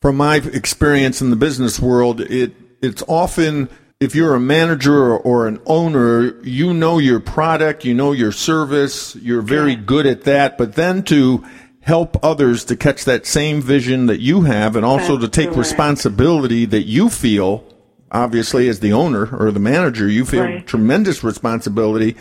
From 0.00 0.16
my 0.16 0.36
experience 0.36 1.20
in 1.20 1.30
the 1.30 1.36
business 1.36 1.80
world, 1.80 2.20
it 2.20 2.52
it's 2.80 3.02
often 3.08 3.68
if 4.00 4.14
you're 4.14 4.34
a 4.34 4.40
manager 4.40 5.16
or 5.16 5.48
an 5.48 5.60
owner, 5.66 6.40
you 6.42 6.72
know 6.72 6.98
your 6.98 7.18
product, 7.18 7.84
you 7.84 7.94
know 7.94 8.12
your 8.12 8.30
service, 8.30 9.16
you're 9.16 9.42
very 9.42 9.74
good 9.74 10.06
at 10.06 10.22
that, 10.22 10.56
but 10.56 10.74
then 10.74 11.02
to 11.04 11.44
help 11.88 12.22
others 12.22 12.64
to 12.66 12.76
catch 12.76 13.04
that 13.04 13.26
same 13.26 13.60
vision 13.60 14.06
that 14.06 14.20
you 14.20 14.42
have 14.42 14.76
and 14.76 14.84
also 14.84 15.16
That's 15.16 15.32
to 15.32 15.40
take 15.40 15.46
correct. 15.48 15.58
responsibility 15.58 16.64
that 16.66 16.84
you 16.84 17.08
feel 17.08 17.64
obviously 18.12 18.68
as 18.68 18.80
the 18.80 18.92
owner 18.92 19.28
or 19.34 19.50
the 19.50 19.60
manager 19.60 20.08
you 20.08 20.24
feel 20.24 20.44
right. 20.44 20.66
tremendous 20.66 21.24
responsibility 21.24 22.16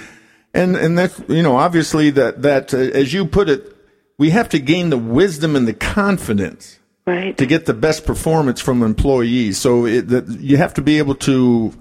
and 0.53 0.75
and 0.75 0.97
that's 0.97 1.21
you 1.27 1.43
know 1.43 1.55
obviously 1.55 2.09
that 2.09 2.41
that 2.41 2.73
uh, 2.73 2.77
as 2.77 3.13
you 3.13 3.25
put 3.25 3.47
it 3.49 3.77
we 4.17 4.31
have 4.31 4.49
to 4.49 4.59
gain 4.59 4.89
the 4.89 4.97
wisdom 4.97 5.55
and 5.55 5.67
the 5.67 5.73
confidence 5.73 6.79
right. 7.05 7.37
to 7.37 7.45
get 7.45 7.65
the 7.65 7.73
best 7.73 8.05
performance 8.05 8.59
from 8.59 8.83
employees. 8.83 9.57
So 9.57 9.85
it, 9.85 10.07
that 10.09 10.27
you 10.27 10.57
have 10.57 10.73
to 10.75 10.81
be 10.81 10.97
able 10.97 11.15
to 11.15 11.73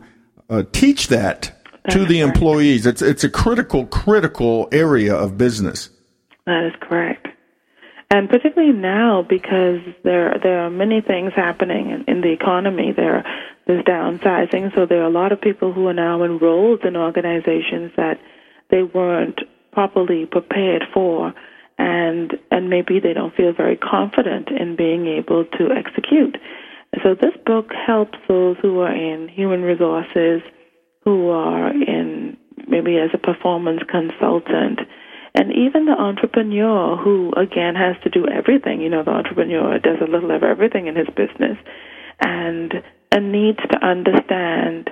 uh, 0.49 0.63
teach 0.73 1.09
that 1.09 1.53
to 1.91 2.01
the 2.05 2.21
correct. 2.21 2.37
employees. 2.37 2.87
It's 2.87 3.03
it's 3.03 3.25
a 3.25 3.31
critical 3.31 3.87
critical 3.87 4.69
area 4.73 5.15
of 5.15 5.37
business. 5.39 5.91
That 6.47 6.65
is 6.65 6.73
correct. 6.81 7.29
And 8.11 8.29
particularly 8.31 8.73
now, 8.73 9.27
because 9.29 9.81
there 10.05 10.39
there 10.43 10.61
are 10.61 10.71
many 10.71 11.01
things 11.01 11.33
happening 11.35 11.91
in, 11.91 12.05
in 12.07 12.21
the 12.21 12.33
economy. 12.33 12.93
There 12.97 13.25
there's 13.67 13.85
downsizing, 13.85 14.75
so 14.75 14.87
there 14.87 15.03
are 15.03 15.07
a 15.07 15.11
lot 15.11 15.33
of 15.33 15.41
people 15.41 15.73
who 15.73 15.89
are 15.89 15.95
now 15.95 16.23
enrolled 16.23 16.85
in 16.85 16.97
organizations 16.97 17.93
that 17.97 18.21
they 18.71 18.83
weren't 18.85 19.41
properly 19.73 20.25
prepared 20.25 20.85
for 20.95 21.35
and 21.79 22.39
and 22.51 22.71
maybe 22.71 23.01
they 23.01 23.13
don't 23.13 23.35
feel 23.35 23.53
very 23.53 23.77
confident 23.77 24.49
in 24.49 24.77
being 24.77 25.07
able 25.07 25.45
to 25.45 25.71
execute. 25.71 26.37
So 27.03 27.15
this 27.15 27.35
book 27.45 27.73
helps 27.87 28.19
those 28.29 28.57
who 28.63 28.81
are 28.81 28.95
in 28.95 29.29
human 29.29 29.63
resources 29.63 30.41
who 31.05 31.29
are 31.29 31.71
in 31.71 32.37
maybe 32.69 32.97
as 32.97 33.11
a 33.13 33.19
performance 33.19 33.83
consultant, 33.89 34.81
and 35.37 35.53
even 35.53 35.85
the 35.85 35.93
entrepreneur 35.93 36.97
who 36.97 37.33
again 37.37 37.75
has 37.75 37.95
to 38.03 38.11
do 38.11 38.27
everything. 38.27 38.81
You 38.81 38.89
know, 38.89 39.05
the 39.05 39.11
entrepreneur 39.11 39.79
does 39.79 39.99
a 40.01 40.11
little 40.11 40.35
of 40.35 40.43
everything 40.43 40.87
in 40.87 40.97
his 40.97 41.09
business, 41.09 41.59
and 42.21 42.73
and 43.13 43.33
needs 43.33 43.61
to 43.71 43.79
understand 43.85 44.91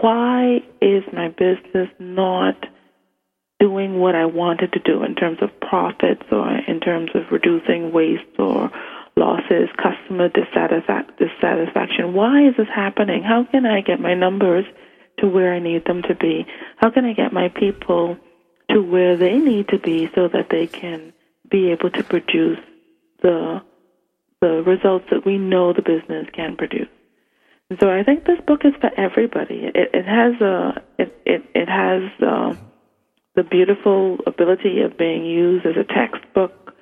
why 0.00 0.60
is 0.80 1.04
my 1.12 1.28
business 1.28 1.88
not 1.98 2.56
doing 3.60 3.98
what 4.00 4.14
I 4.14 4.26
wanted 4.26 4.72
to 4.72 4.80
do 4.80 5.04
in 5.04 5.14
terms 5.14 5.38
of 5.40 5.48
profits 5.60 6.22
or 6.32 6.48
in 6.66 6.80
terms 6.80 7.10
of 7.14 7.22
reducing 7.30 7.92
waste 7.92 8.38
or 8.38 8.70
losses, 9.16 9.68
customer 9.76 10.28
dissatisfaction. 10.28 12.14
Why 12.14 12.48
is 12.48 12.54
this 12.56 12.66
happening? 12.74 13.22
How 13.22 13.44
can 13.50 13.64
I 13.64 13.80
get 13.80 14.00
my 14.00 14.14
numbers 14.14 14.64
to 15.20 15.28
where 15.28 15.54
I 15.54 15.60
need 15.60 15.84
them 15.84 16.02
to 16.02 16.14
be? 16.14 16.44
How 16.76 16.90
can 16.90 17.04
I 17.04 17.12
get 17.12 17.32
my 17.32 17.48
people 17.48 18.16
to 18.74 18.82
where 18.82 19.16
they 19.16 19.38
need 19.38 19.68
to 19.68 19.78
be 19.78 20.10
so 20.14 20.28
that 20.28 20.48
they 20.50 20.66
can 20.66 21.12
be 21.50 21.70
able 21.70 21.90
to 21.90 22.02
produce 22.02 22.58
the 23.22 23.62
the 24.40 24.62
results 24.62 25.06
that 25.10 25.24
we 25.24 25.38
know 25.38 25.72
the 25.72 25.80
business 25.80 26.26
can 26.34 26.56
produce? 26.56 26.88
And 27.70 27.78
so 27.80 27.90
I 27.90 28.02
think 28.02 28.24
this 28.24 28.40
book 28.46 28.60
is 28.64 28.74
for 28.80 28.90
everybody. 28.96 29.70
It, 29.74 29.90
it 29.94 30.04
has 30.04 30.40
a 30.40 30.82
it 30.98 31.18
it, 31.24 31.42
it 31.54 31.68
has 31.68 32.02
uh, 32.20 32.54
the 33.34 33.42
beautiful 33.42 34.18
ability 34.26 34.82
of 34.82 34.98
being 34.98 35.24
used 35.24 35.64
as 35.66 35.76
a 35.76 35.84
textbook, 35.84 36.74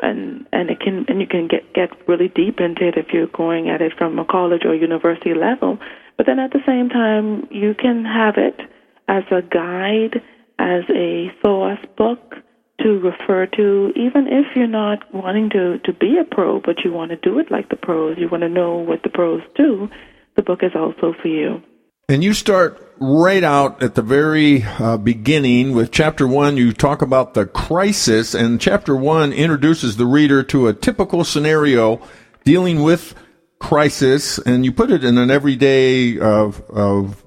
and 0.00 0.46
and 0.52 0.70
it 0.70 0.80
can 0.80 1.06
and 1.08 1.20
you 1.20 1.26
can 1.26 1.48
get 1.48 1.72
get 1.72 1.90
really 2.06 2.28
deep 2.28 2.60
into 2.60 2.86
it 2.86 2.98
if 2.98 3.06
you're 3.12 3.28
going 3.28 3.70
at 3.70 3.80
it 3.80 3.92
from 3.96 4.18
a 4.18 4.24
college 4.24 4.64
or 4.64 4.74
university 4.74 5.32
level. 5.34 5.78
But 6.16 6.26
then 6.26 6.38
at 6.38 6.52
the 6.52 6.62
same 6.66 6.88
time, 6.88 7.48
you 7.50 7.74
can 7.74 8.04
have 8.04 8.36
it 8.36 8.60
as 9.08 9.24
a 9.30 9.42
guide, 9.42 10.22
as 10.58 10.82
a 10.90 11.28
source 11.42 11.78
book 11.96 12.34
to 12.80 12.98
refer 13.00 13.46
to, 13.46 13.92
even 13.96 14.26
if 14.26 14.54
you're 14.54 14.66
not 14.66 14.98
wanting 15.14 15.50
to 15.50 15.78
to 15.84 15.92
be 15.92 16.18
a 16.20 16.24
pro, 16.24 16.60
but 16.60 16.84
you 16.84 16.92
want 16.92 17.10
to 17.10 17.16
do 17.16 17.38
it 17.38 17.50
like 17.50 17.68
the 17.68 17.76
pros. 17.76 18.16
You 18.18 18.28
want 18.28 18.42
to 18.42 18.48
know 18.48 18.76
what 18.76 19.02
the 19.02 19.10
pros 19.10 19.40
do. 19.54 19.88
The 20.36 20.42
book 20.42 20.60
is 20.62 20.72
also 20.74 21.14
for 21.20 21.28
you. 21.28 21.62
And 22.08 22.22
you 22.22 22.34
start 22.34 22.80
right 23.00 23.42
out 23.42 23.82
at 23.82 23.96
the 23.96 24.02
very 24.02 24.62
uh, 24.62 24.96
beginning 24.96 25.74
with 25.74 25.90
chapter 25.90 26.26
one. 26.28 26.56
You 26.56 26.72
talk 26.72 27.02
about 27.02 27.34
the 27.34 27.46
crisis, 27.46 28.34
and 28.34 28.60
chapter 28.60 28.94
one 28.94 29.32
introduces 29.32 29.96
the 29.96 30.06
reader 30.06 30.42
to 30.44 30.68
a 30.68 30.74
typical 30.74 31.24
scenario 31.24 32.00
dealing 32.44 32.82
with 32.82 33.14
crisis, 33.58 34.38
and 34.38 34.64
you 34.64 34.72
put 34.72 34.90
it 34.90 35.02
in 35.02 35.18
an 35.18 35.30
everyday 35.30 36.18
of, 36.18 36.60
of 36.70 37.24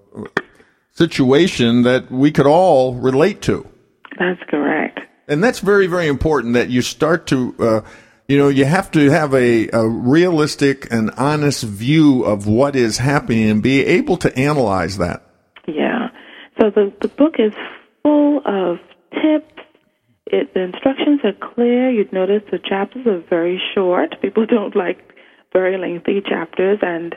situation 1.00 1.84
that 1.84 2.12
we 2.12 2.30
could 2.30 2.46
all 2.46 2.94
relate 2.96 3.42
to. 3.42 3.66
That's 4.20 4.42
correct. 4.50 5.00
And 5.30 5.42
that's 5.42 5.60
very, 5.60 5.88
very 5.88 6.08
important 6.08 6.56
that 6.56 6.70
you 6.70 6.82
start 6.82 7.26
to. 7.28 7.56
Uh, 7.58 7.82
you 8.28 8.38
know, 8.38 8.50
you 8.50 8.66
have 8.66 8.92
to 8.92 9.10
have 9.10 9.34
a, 9.34 9.70
a, 9.70 9.88
realistic 9.88 10.92
and 10.92 11.10
honest 11.18 11.64
view 11.64 12.24
of 12.26 12.46
what 12.46 12.76
is 12.76 13.00
happening 13.00 13.50
and 13.50 13.64
be 13.64 13.84
able 13.84 14.18
to 14.18 14.30
analyze 14.38 15.00
that. 15.00 15.24
Yeah. 15.68 16.10
So 16.60 16.70
the, 16.70 16.94
the 17.02 17.08
book 17.08 17.36
is 17.40 17.54
full 18.04 18.42
of 18.46 18.78
tips. 19.14 19.56
It, 20.28 20.54
the 20.54 20.62
instructions 20.62 21.22
are 21.24 21.34
clear. 21.56 21.90
You'd 21.90 22.14
notice 22.14 22.44
the 22.52 22.60
chapters 22.60 23.08
are 23.08 23.24
very 23.30 23.60
short. 23.74 24.22
People 24.22 24.46
don't 24.58 24.76
like 24.76 25.00
very 25.54 25.78
lengthy 25.80 26.22
chapters, 26.22 26.78
and 26.84 27.16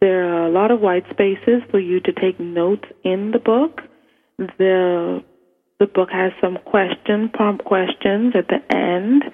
there 0.00 0.24
are 0.32 0.46
a 0.46 0.50
lot 0.50 0.70
of 0.70 0.80
white 0.80 1.04
spaces 1.10 1.62
for 1.70 1.78
you 1.78 2.00
to 2.00 2.12
take 2.12 2.38
notes 2.38 2.84
in 3.04 3.30
the 3.32 3.38
book. 3.38 3.82
The 4.38 5.24
the 5.78 5.86
book 5.86 6.10
has 6.10 6.32
some 6.40 6.58
question 6.64 7.28
prompt 7.28 7.64
questions 7.64 8.34
at 8.34 8.48
the 8.48 8.60
end 8.74 9.24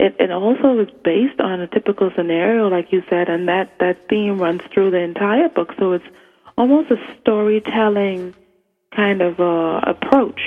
it, 0.00 0.16
it 0.18 0.30
also 0.30 0.78
is 0.78 0.88
based 1.04 1.40
on 1.40 1.60
a 1.60 1.66
typical 1.66 2.10
scenario, 2.16 2.68
like 2.68 2.90
you 2.90 3.02
said, 3.10 3.28
and 3.28 3.46
that, 3.48 3.78
that 3.80 4.08
theme 4.08 4.38
runs 4.38 4.62
through 4.72 4.92
the 4.92 4.98
entire 4.98 5.50
book. 5.50 5.74
So 5.78 5.92
it's 5.92 6.04
almost 6.56 6.90
a 6.90 6.96
storytelling 7.20 8.34
kind 8.96 9.20
of 9.20 9.38
uh, 9.38 9.82
approach 9.86 10.40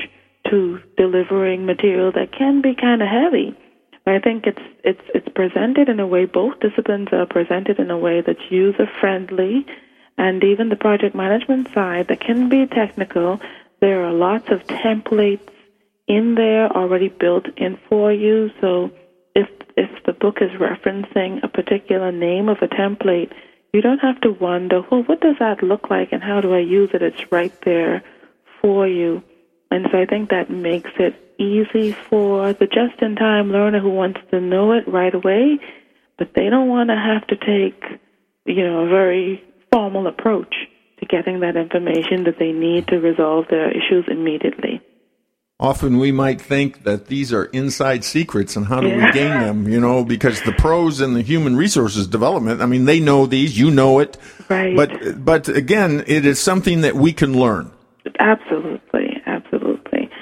to 0.50 0.80
delivering 0.98 1.68
material 1.68 2.12
that 2.14 2.32
can 2.32 2.64
be 2.64 2.74
kind 2.74 3.04
of 3.04 3.08
heavy. 3.08 3.56
But 4.06 4.16
I 4.16 4.20
think 4.20 4.46
it's 4.46 4.62
it's 4.84 5.02
it's 5.14 5.30
presented 5.30 5.90
in 5.90 6.00
a 6.00 6.08
way. 6.08 6.26
Both 6.26 6.60
disciplines 6.60 7.10
are 7.12 7.26
presented 7.26 7.80
in 7.80 7.90
a 7.90 7.98
way 7.98 8.22
that's 8.22 8.52
user 8.52 8.90
friendly, 9.00 9.66
and 10.18 10.44
even 10.44 10.70
the 10.70 10.76
project 10.76 11.16
management 11.16 11.74
side 11.74 12.08
that 12.10 12.20
can 12.20 12.50
be 12.50 12.66
technical. 12.68 13.40
There 13.80 14.04
are 14.06 14.14
lots 14.14 14.50
of 14.50 14.64
templates 14.66 15.50
in 16.08 16.36
there 16.36 16.70
already 16.70 17.10
built 17.10 17.48
in 17.58 17.78
for 17.90 18.12
you, 18.12 18.52
so 18.60 18.92
if 19.36 19.50
if 19.78 20.04
the 20.06 20.14
book 20.14 20.42
is 20.42 20.52
referencing 20.52 21.44
a 21.44 21.48
particular 21.48 22.12
name 22.12 22.50
of 22.50 22.58
a 22.62 22.68
template, 22.68 23.32
you 23.74 23.82
don't 23.82 24.00
have 24.00 24.22
to 24.22 24.32
wonder, 24.32 24.82
well, 24.90 25.04
what 25.04 25.22
does 25.22 25.38
that 25.40 25.64
look 25.64 25.90
like 25.90 26.12
and 26.12 26.22
how 26.22 26.42
do 26.42 26.54
I 26.54 26.60
use 26.60 26.92
it? 26.94 27.02
It's 27.02 27.32
right 27.32 27.54
there 27.62 28.04
for 28.62 28.88
you. 28.88 29.24
And 29.74 29.88
so 29.92 29.98
I 30.00 30.06
think 30.06 30.30
that 30.30 30.52
makes 30.52 30.92
it 31.00 31.16
easy 31.40 31.94
for 31.94 32.54
the 32.54 32.68
just 32.68 33.02
in 33.02 33.16
time 33.16 33.52
learner 33.52 33.80
who 33.80 33.90
wants 33.90 34.20
to 34.30 34.40
know 34.40 34.72
it 34.74 34.88
right 34.88 35.16
away, 35.16 35.58
but 36.20 36.36
they 36.36 36.48
don't 36.48 36.70
want 36.70 36.92
to 36.92 36.96
have 36.96 37.26
to 37.26 37.36
take, 37.36 37.82
you 38.46 38.64
know, 38.64 38.82
a 38.82 38.88
very 38.88 39.44
formal 39.72 40.06
approach 40.06 40.54
to 41.00 41.08
getting 41.08 41.40
that 41.40 41.56
information 41.56 42.26
that 42.26 42.38
they 42.38 42.52
need 42.52 42.88
to 42.90 42.98
resolve 42.98 43.46
their 43.50 43.72
issues 43.72 44.06
immediately. 44.08 44.80
Often 45.60 45.98
we 45.98 46.12
might 46.12 46.40
think 46.40 46.84
that 46.84 47.08
these 47.08 47.34
are 47.34 47.46
inside 47.46 48.04
secrets 48.04 48.56
and 48.56 48.68
how 48.68 48.80
do 48.80 48.90
yeah. 48.90 49.06
we 49.08 49.12
gain 49.12 49.40
them 49.40 49.68
you 49.68 49.80
know 49.80 50.04
because 50.04 50.42
the 50.42 50.52
pros 50.52 51.00
in 51.00 51.14
the 51.14 51.22
human 51.22 51.56
resources 51.56 52.06
development 52.08 52.60
i 52.62 52.66
mean 52.66 52.84
they 52.86 53.00
know 53.00 53.26
these 53.26 53.58
you 53.58 53.72
know 53.72 54.00
it. 54.00 54.18
Right. 54.50 54.76
But 54.76 55.24
but 55.24 55.48
again 55.48 56.04
it 56.06 56.26
is 56.26 56.40
something 56.40 56.82
that 56.82 56.96
we 56.96 57.14
can 57.14 57.40
learn. 57.40 57.72
Absolutely 58.20 58.44
absolutely 58.64 58.83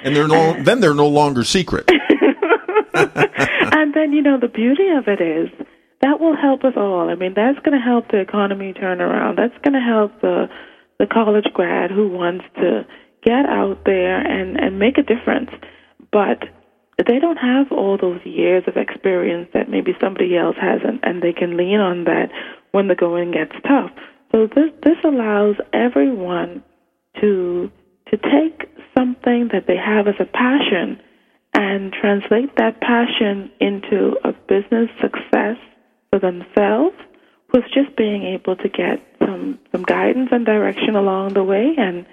and 0.03 0.15
they're 0.15 0.27
no 0.27 0.61
then 0.63 0.79
they're 0.79 0.93
no 0.93 1.07
longer 1.07 1.43
secret 1.43 1.89
and 2.93 3.93
then 3.93 4.11
you 4.13 4.21
know 4.21 4.39
the 4.39 4.51
beauty 4.53 4.89
of 4.89 5.07
it 5.07 5.21
is 5.21 5.49
that 6.01 6.19
will 6.19 6.35
help 6.35 6.63
us 6.63 6.73
all 6.75 7.09
i 7.09 7.15
mean 7.15 7.33
that's 7.35 7.59
going 7.59 7.77
to 7.77 7.83
help 7.83 8.07
the 8.09 8.19
economy 8.19 8.73
turn 8.73 9.01
around 9.01 9.37
that's 9.37 9.57
going 9.63 9.73
to 9.73 9.79
help 9.79 10.11
the 10.21 10.47
the 10.99 11.07
college 11.07 11.47
grad 11.53 11.89
who 11.89 12.07
wants 12.07 12.45
to 12.55 12.85
get 13.23 13.45
out 13.45 13.79
there 13.85 14.19
and, 14.19 14.59
and 14.59 14.79
make 14.79 14.97
a 14.97 15.03
difference. 15.03 15.49
But 16.11 16.43
they 17.07 17.19
don't 17.19 17.37
have 17.37 17.71
all 17.71 17.97
those 17.99 18.21
years 18.23 18.63
of 18.67 18.77
experience 18.77 19.49
that 19.53 19.69
maybe 19.69 19.93
somebody 19.99 20.37
else 20.37 20.55
has, 20.61 20.81
and, 20.85 20.99
and 21.03 21.21
they 21.21 21.33
can 21.33 21.57
lean 21.57 21.79
on 21.79 22.03
that 22.05 22.29
when 22.71 22.87
the 22.87 22.95
going 22.95 23.31
gets 23.31 23.53
tough. 23.67 23.91
So 24.31 24.47
this 24.47 24.71
this 24.83 24.97
allows 25.03 25.55
everyone 25.73 26.63
to 27.19 27.71
to 28.09 28.17
take 28.17 28.69
something 28.97 29.49
that 29.54 29.67
they 29.67 29.77
have 29.77 30.08
as 30.08 30.15
a 30.19 30.25
passion 30.25 30.99
and 31.54 31.93
translate 31.93 32.56
that 32.58 32.80
passion 32.82 33.51
into 33.60 34.15
a 34.23 34.32
business 34.47 34.89
success 35.01 35.58
for 36.10 36.19
themselves 36.19 36.95
was 37.54 37.63
just 37.73 37.95
being 37.97 38.23
able 38.23 38.56
to 38.56 38.69
get 38.69 38.99
some 39.19 39.60
some 39.71 39.84
guidance 39.84 40.30
and 40.32 40.45
direction 40.45 40.95
along 40.95 41.34
the 41.34 41.43
way 41.43 41.75
and 41.77 42.06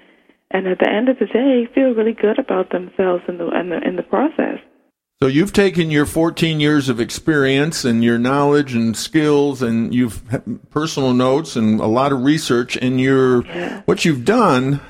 and 0.51 0.67
at 0.67 0.79
the 0.79 0.89
end 0.89 1.09
of 1.09 1.19
the 1.19 1.27
day, 1.27 1.67
feel 1.75 1.93
really 1.93 2.13
good 2.13 2.39
about 2.39 2.71
themselves 2.71 3.23
in 3.27 3.37
the 3.37 3.47
in 3.49 3.69
the, 3.69 3.87
in 3.87 3.95
the 3.95 4.03
process. 4.03 4.59
So 5.21 5.27
you've 5.27 5.51
taken 5.51 5.91
your 5.91 6.05
14 6.05 6.61
years 6.61 6.87
of 6.87 7.01
experience 7.01 7.83
and 7.83 8.03
your 8.03 8.17
knowledge 8.17 8.73
and 8.73 8.95
skills, 8.95 9.61
and 9.61 9.93
you've 9.93 10.23
personal 10.71 11.13
notes 11.13 11.55
and 11.55 11.79
a 11.79 11.87
lot 11.87 12.11
of 12.11 12.23
research, 12.23 12.77
and 12.77 12.99
your 12.99 13.45
yeah. 13.45 13.81
what 13.85 14.05
you've 14.05 14.25
done, 14.25 14.81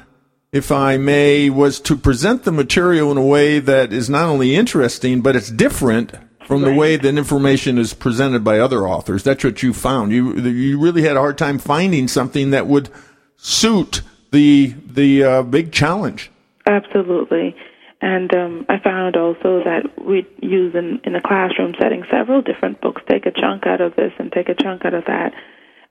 if 0.51 0.71
I 0.71 0.97
may, 0.97 1.49
was 1.49 1.79
to 1.81 1.95
present 1.95 2.43
the 2.43 2.51
material 2.51 3.11
in 3.11 3.17
a 3.17 3.25
way 3.25 3.59
that 3.59 3.93
is 3.93 4.09
not 4.09 4.25
only 4.25 4.55
interesting 4.55 5.21
but 5.21 5.35
it's 5.35 5.51
different 5.51 6.13
from 6.45 6.63
right. 6.63 6.71
the 6.71 6.75
way 6.75 6.95
that 6.95 7.17
information 7.17 7.77
is 7.77 7.93
presented 7.93 8.43
by 8.43 8.59
other 8.59 8.87
authors. 8.87 9.23
That's 9.23 9.43
what 9.43 9.61
you 9.61 9.73
found. 9.73 10.11
You 10.11 10.33
you 10.35 10.79
really 10.79 11.03
had 11.03 11.15
a 11.15 11.19
hard 11.19 11.37
time 11.37 11.59
finding 11.59 12.07
something 12.07 12.49
that 12.49 12.65
would 12.65 12.89
suit 13.37 14.01
the 14.31 14.73
the 14.85 15.23
uh, 15.23 15.43
big 15.43 15.71
challenge. 15.71 16.31
Absolutely. 16.65 17.55
And 18.01 18.33
um, 18.33 18.65
I 18.69 18.79
found 18.79 19.17
also 19.17 19.61
that 19.63 19.83
we 20.03 20.25
use 20.41 20.73
in, 20.73 21.01
in 21.03 21.15
a 21.15 21.21
classroom 21.21 21.75
setting 21.79 22.03
several 22.09 22.41
different 22.41 22.79
books, 22.79 23.01
take 23.09 23.25
a 23.25 23.31
chunk 23.31 23.67
out 23.67 23.81
of 23.81 23.95
this 23.95 24.13
and 24.17 24.31
take 24.31 24.47
a 24.47 24.55
chunk 24.55 24.85
out 24.85 24.93
of 24.93 25.03
that. 25.05 25.33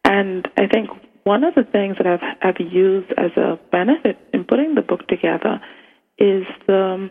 And 0.04 0.48
I 0.56 0.66
think 0.66 0.88
one 1.28 1.44
of 1.44 1.54
the 1.54 1.62
things 1.62 1.98
that 1.98 2.06
I've, 2.06 2.22
I've 2.40 2.72
used 2.72 3.12
as 3.18 3.30
a 3.36 3.58
benefit 3.70 4.16
in 4.32 4.44
putting 4.44 4.74
the 4.74 4.80
book 4.80 5.06
together 5.08 5.60
is 6.16 6.46
the, 6.66 7.10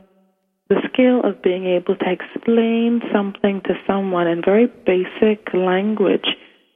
the 0.69 0.81
skill 0.91 1.21
of 1.23 1.43
being 1.43 1.65
able 1.65 1.95
to 1.95 2.11
explain 2.11 3.01
something 3.13 3.61
to 3.61 3.75
someone 3.85 4.27
in 4.27 4.41
very 4.41 4.65
basic 4.65 5.53
language, 5.53 6.25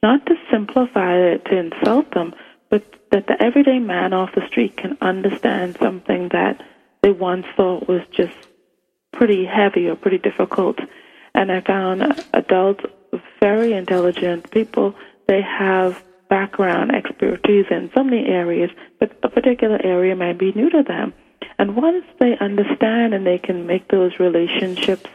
not 0.04 0.24
to 0.26 0.36
simplify 0.52 1.16
it 1.16 1.44
to 1.46 1.58
insult 1.58 2.14
them, 2.14 2.32
but 2.70 2.84
that 3.10 3.26
the 3.26 3.42
everyday 3.42 3.80
man 3.80 4.12
off 4.12 4.30
the 4.36 4.46
street 4.46 4.76
can 4.76 4.96
understand 5.00 5.76
something 5.82 6.28
that 6.28 6.62
they 7.02 7.10
once 7.10 7.46
thought 7.56 7.88
was 7.88 8.02
just 8.12 8.36
pretty 9.12 9.44
heavy 9.44 9.88
or 9.88 9.96
pretty 9.96 10.18
difficult. 10.18 10.78
And 11.34 11.50
I 11.50 11.60
found 11.60 12.24
adults 12.32 12.84
very 13.40 13.72
intelligent 13.72 14.48
people. 14.52 14.94
They 15.26 15.42
have 15.42 16.00
background 16.32 16.94
expertise 16.94 17.66
in 17.70 17.90
so 17.94 18.02
many 18.02 18.24
areas, 18.24 18.70
but 18.98 19.12
a 19.22 19.28
particular 19.28 19.78
area 19.84 20.16
might 20.16 20.38
be 20.38 20.50
new 20.52 20.70
to 20.70 20.82
them. 20.82 21.12
And 21.58 21.76
once 21.76 22.06
they 22.20 22.38
understand 22.40 23.12
and 23.12 23.26
they 23.26 23.36
can 23.36 23.66
make 23.66 23.88
those 23.88 24.12
relationships 24.18 25.10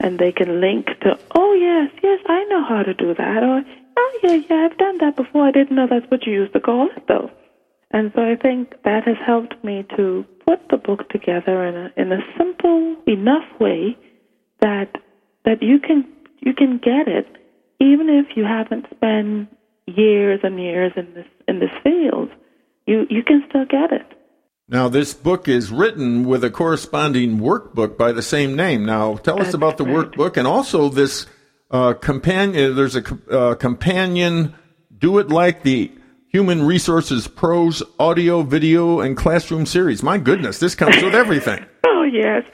and 0.00 0.18
they 0.18 0.32
can 0.32 0.60
link 0.60 0.86
to, 1.02 1.16
oh, 1.36 1.52
yes, 1.52 1.92
yes, 2.02 2.20
I 2.26 2.42
know 2.50 2.64
how 2.64 2.82
to 2.82 2.94
do 2.94 3.14
that. 3.14 3.42
Or, 3.44 3.62
oh, 3.96 4.18
yeah, 4.24 4.40
yeah, 4.50 4.66
I've 4.66 4.76
done 4.76 4.98
that 4.98 5.14
before. 5.14 5.46
I 5.46 5.52
didn't 5.52 5.76
know 5.76 5.86
that's 5.88 6.10
what 6.10 6.26
you 6.26 6.32
used 6.32 6.52
to 6.54 6.60
call 6.60 6.88
it, 6.96 7.06
though. 7.06 7.30
And 7.92 8.10
so 8.16 8.22
I 8.22 8.34
think 8.34 8.74
that 8.82 9.04
has 9.06 9.16
helped 9.24 9.62
me 9.62 9.86
to 9.96 10.26
put 10.44 10.68
the 10.68 10.78
book 10.78 11.08
together 11.10 11.64
in 11.64 11.76
a 11.76 11.92
in 11.96 12.10
a 12.10 12.18
simple 12.36 12.96
enough 13.06 13.48
way 13.60 13.96
that 14.60 14.90
that 15.44 15.62
you 15.62 15.78
can 15.78 16.04
you 16.40 16.52
can 16.52 16.78
get 16.78 17.06
it 17.06 17.28
even 17.80 18.08
if 18.08 18.36
you 18.36 18.44
haven't 18.44 18.86
spent 18.90 19.48
years 19.86 20.40
and 20.42 20.60
years 20.60 20.92
in 20.96 21.14
this 21.14 21.26
in 21.48 21.60
this 21.60 21.70
field. 21.82 22.30
You 22.86 23.06
you 23.10 23.22
can 23.22 23.44
still 23.48 23.64
get 23.64 23.92
it. 23.92 24.06
Now, 24.68 24.88
this 24.88 25.14
book 25.14 25.46
is 25.46 25.70
written 25.70 26.24
with 26.24 26.42
a 26.42 26.50
corresponding 26.50 27.38
workbook 27.38 27.96
by 27.96 28.10
the 28.10 28.22
same 28.22 28.56
name. 28.56 28.84
Now, 28.84 29.14
tell 29.16 29.36
That's 29.36 29.50
us 29.50 29.54
about 29.54 29.76
the 29.76 29.84
right. 29.84 30.10
workbook 30.10 30.36
and 30.36 30.44
also 30.44 30.88
this 30.88 31.26
uh, 31.70 31.92
companion. 31.94 32.74
There's 32.74 32.96
a 32.96 33.04
uh, 33.30 33.54
companion. 33.54 34.56
Do 34.98 35.18
it 35.18 35.28
like 35.28 35.62
the 35.62 35.92
Human 36.32 36.66
Resources 36.66 37.28
Pros 37.28 37.80
audio, 38.00 38.42
video, 38.42 38.98
and 39.00 39.16
classroom 39.16 39.66
series. 39.66 40.02
My 40.02 40.18
goodness, 40.18 40.58
this 40.58 40.74
comes 40.74 41.02
with 41.02 41.14
everything. 41.14 41.64
Oh 41.88 42.02
yes. 42.02 42.44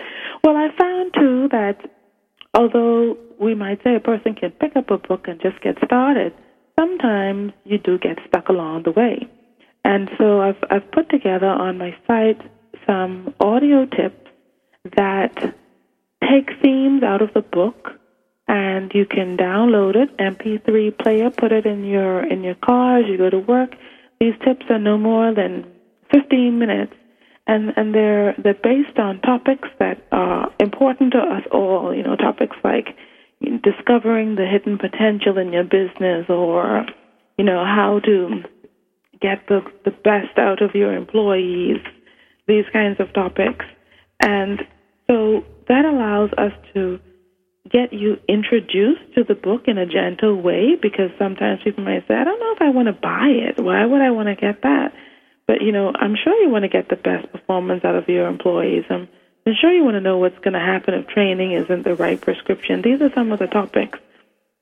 Well, 0.45 0.57
I 0.57 0.69
found 0.79 1.13
too 1.15 1.49
that 1.51 1.77
although 2.55 3.19
we 3.39 3.55
might 3.55 3.83
say 3.83 3.95
a 3.95 4.01
person 4.01 4.35
can 4.35 4.51
pick 4.53 4.77
up 4.77 4.91
a 4.91 4.97
book 4.97 5.27
and 5.29 5.41
just 5.43 5.61
get 5.63 5.77
started, 5.85 6.33
sometimes 6.79 7.53
you 7.65 7.79
do 7.79 7.99
get 7.99 8.19
stuck 8.27 8.49
along 8.49 8.85
the 8.85 8.93
way. 8.93 9.29
And 9.85 10.11
so 10.19 10.41
I've 10.41 10.63
I've 10.71 10.91
put 10.93 11.09
together 11.11 11.49
on 11.49 11.79
my 11.79 11.97
site 12.07 12.41
some 12.87 13.35
audio 13.41 13.87
tips 13.87 14.29
that 14.97 15.55
take 16.29 16.51
themes 16.61 17.03
out 17.03 17.23
of 17.23 17.33
the 17.35 17.43
book 17.43 17.99
and 18.49 18.93
you 18.95 19.07
can 19.07 19.37
download 19.37 19.95
it 19.97 20.17
mp3 20.19 20.99
player 20.99 21.31
put 21.31 21.53
it 21.53 21.65
in 21.67 21.85
your 21.85 22.25
in 22.25 22.43
your 22.43 22.55
car 22.57 22.99
as 22.99 23.07
you 23.07 23.17
go 23.17 23.31
to 23.31 23.39
work 23.39 23.75
these 24.21 24.35
tips 24.45 24.67
are 24.69 24.79
no 24.79 24.99
more 24.99 25.35
than 25.35 25.65
15 26.13 26.59
minutes 26.59 26.95
and 27.47 27.73
and 27.77 27.95
they're 27.95 28.35
they're 28.39 28.55
based 28.55 28.99
on 28.99 29.21
topics 29.21 29.69
that 29.79 30.05
are 30.13 30.53
important 30.61 31.13
to 31.13 31.19
us 31.19 31.43
all 31.51 31.95
you 31.95 32.03
know 32.03 32.17
topics 32.17 32.57
like 32.65 32.97
discovering 33.63 34.35
the 34.35 34.47
hidden 34.47 34.79
potential 34.79 35.39
in 35.39 35.53
your 35.53 35.65
business 35.65 36.27
or 36.29 36.85
you 37.39 37.45
know 37.45 37.65
how 37.65 38.01
to 38.05 38.43
get 39.21 39.47
the 39.49 39.61
the 39.85 39.91
best 39.91 40.39
out 40.39 40.63
of 40.63 40.75
your 40.75 40.95
employees 40.95 41.79
these 42.47 42.65
kinds 42.73 42.99
of 43.01 43.13
topics 43.15 43.65
and 44.21 44.61
so 45.09 45.45
that 45.69 45.85
allows 45.85 46.31
us 46.39 46.53
to 46.75 46.99
get 47.71 47.93
you 47.93 48.17
introduced 48.29 49.15
to 49.15 49.25
the 49.25 49.35
book 49.35 49.63
in 49.67 49.79
a 49.79 49.87
gentle 49.87 50.41
way 50.41 50.77
because 50.81 51.11
sometimes 51.19 51.61
people 51.65 51.85
might 51.85 52.07
say, 52.09 52.15
I 52.15 52.25
don't 52.25 52.41
know 52.41 52.53
if 52.55 52.63
I 52.63 52.71
want 52.71 52.89
to 52.89 52.93
buy 52.93 53.29
it. 53.31 53.63
Why 53.63 53.85
would 53.85 54.03
I 54.03 54.11
want 54.11 54.29
to 54.29 54.35
get 54.35 54.63
that? 54.63 54.93
But, 55.47 55.63
you 55.63 55.73
know, 55.73 55.93
I'm 55.99 56.15
sure 56.23 56.35
you 56.43 56.51
want 56.51 56.65
to 56.65 56.69
get 56.69 56.89
the 56.89 56.97
best 56.97 57.31
performance 57.33 57.85
out 57.85 57.95
of 57.95 58.09
your 58.09 58.29
employees. 58.29 58.85
I'm, 58.91 59.09
I'm 59.45 59.55
sure 59.61 59.73
you 59.73 59.83
want 59.83 59.95
to 59.95 60.01
know 60.01 60.19
what's 60.19 60.39
going 60.39 60.53
to 60.53 60.61
happen 60.61 60.95
if 60.95 61.09
training 61.09 61.53
isn't 61.53 61.83
the 61.83 61.97
right 61.97 62.21
prescription. 62.21 62.83
These 62.83 63.01
are 63.01 63.13
some 63.15 63.33
of 63.33 63.41
the 63.41 63.49
topics 63.49 63.99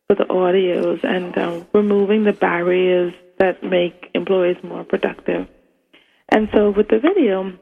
for 0.07 0.17
the 0.17 0.25
audios 0.25 1.05
and 1.05 1.37
um, 1.37 1.67
removing 1.75 2.25
the 2.25 2.33
barriers 2.33 3.13
that 3.39 3.63
make 3.63 4.11
employees 4.15 4.57
more 4.63 4.85
productive. 4.85 5.47
And 6.31 6.49
so 6.55 6.71
with 6.71 6.89
the 6.89 6.99
video, 6.99 7.53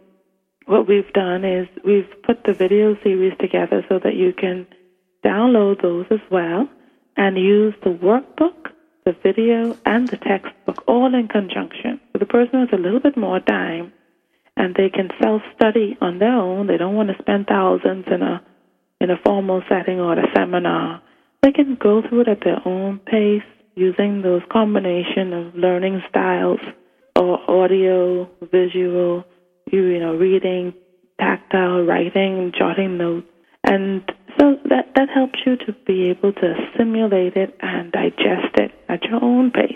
what 0.66 0.86
we've 0.86 1.12
done 1.12 1.44
is 1.44 1.66
we've 1.84 2.08
put 2.22 2.44
the 2.44 2.52
video 2.52 2.96
series 3.02 3.32
together 3.40 3.84
so 3.88 3.98
that 3.98 4.14
you 4.14 4.32
can 4.32 4.66
download 5.24 5.82
those 5.82 6.06
as 6.10 6.20
well 6.30 6.68
and 7.16 7.36
use 7.36 7.74
the 7.82 7.90
workbook, 7.90 8.70
the 9.04 9.16
video, 9.24 9.76
and 9.84 10.08
the 10.08 10.18
textbook 10.18 10.84
all 10.86 11.12
in 11.14 11.26
conjunction. 11.26 12.00
So 12.12 12.20
the 12.20 12.26
person 12.26 12.60
with 12.60 12.72
a 12.72 12.76
little 12.76 13.00
bit 13.00 13.16
more 13.16 13.40
time 13.40 13.92
and 14.58 14.74
they 14.74 14.90
can 14.90 15.08
self 15.22 15.40
study 15.54 15.96
on 16.00 16.18
their 16.18 16.34
own, 16.36 16.66
they 16.66 16.76
don't 16.76 16.96
want 16.96 17.08
to 17.08 17.22
spend 17.22 17.46
thousands 17.46 18.04
in 18.08 18.22
a 18.22 18.42
in 19.00 19.10
a 19.10 19.16
formal 19.24 19.62
setting 19.68 20.00
or 20.00 20.18
a 20.18 20.26
seminar. 20.34 21.00
They 21.42 21.52
can 21.52 21.78
go 21.80 22.02
through 22.02 22.22
it 22.22 22.28
at 22.28 22.40
their 22.44 22.60
own 22.66 22.98
pace 22.98 23.46
using 23.76 24.22
those 24.22 24.42
combination 24.50 25.32
of 25.32 25.54
learning 25.54 26.02
styles 26.08 26.58
or 27.14 27.38
audio, 27.48 28.28
visual, 28.50 29.24
you, 29.70 30.00
know, 30.00 30.14
reading, 30.14 30.74
tactile, 31.20 31.84
writing, 31.84 32.52
jotting 32.58 32.98
notes. 32.98 33.26
And 33.64 34.02
so 34.38 34.56
that, 34.68 34.92
that 34.96 35.08
helps 35.14 35.38
you 35.46 35.56
to 35.58 35.72
be 35.86 36.10
able 36.10 36.32
to 36.32 36.54
assimilate 36.54 37.36
it 37.36 37.56
and 37.60 37.92
digest 37.92 38.54
it 38.56 38.72
at 38.88 39.04
your 39.04 39.22
own 39.22 39.52
pace. 39.52 39.74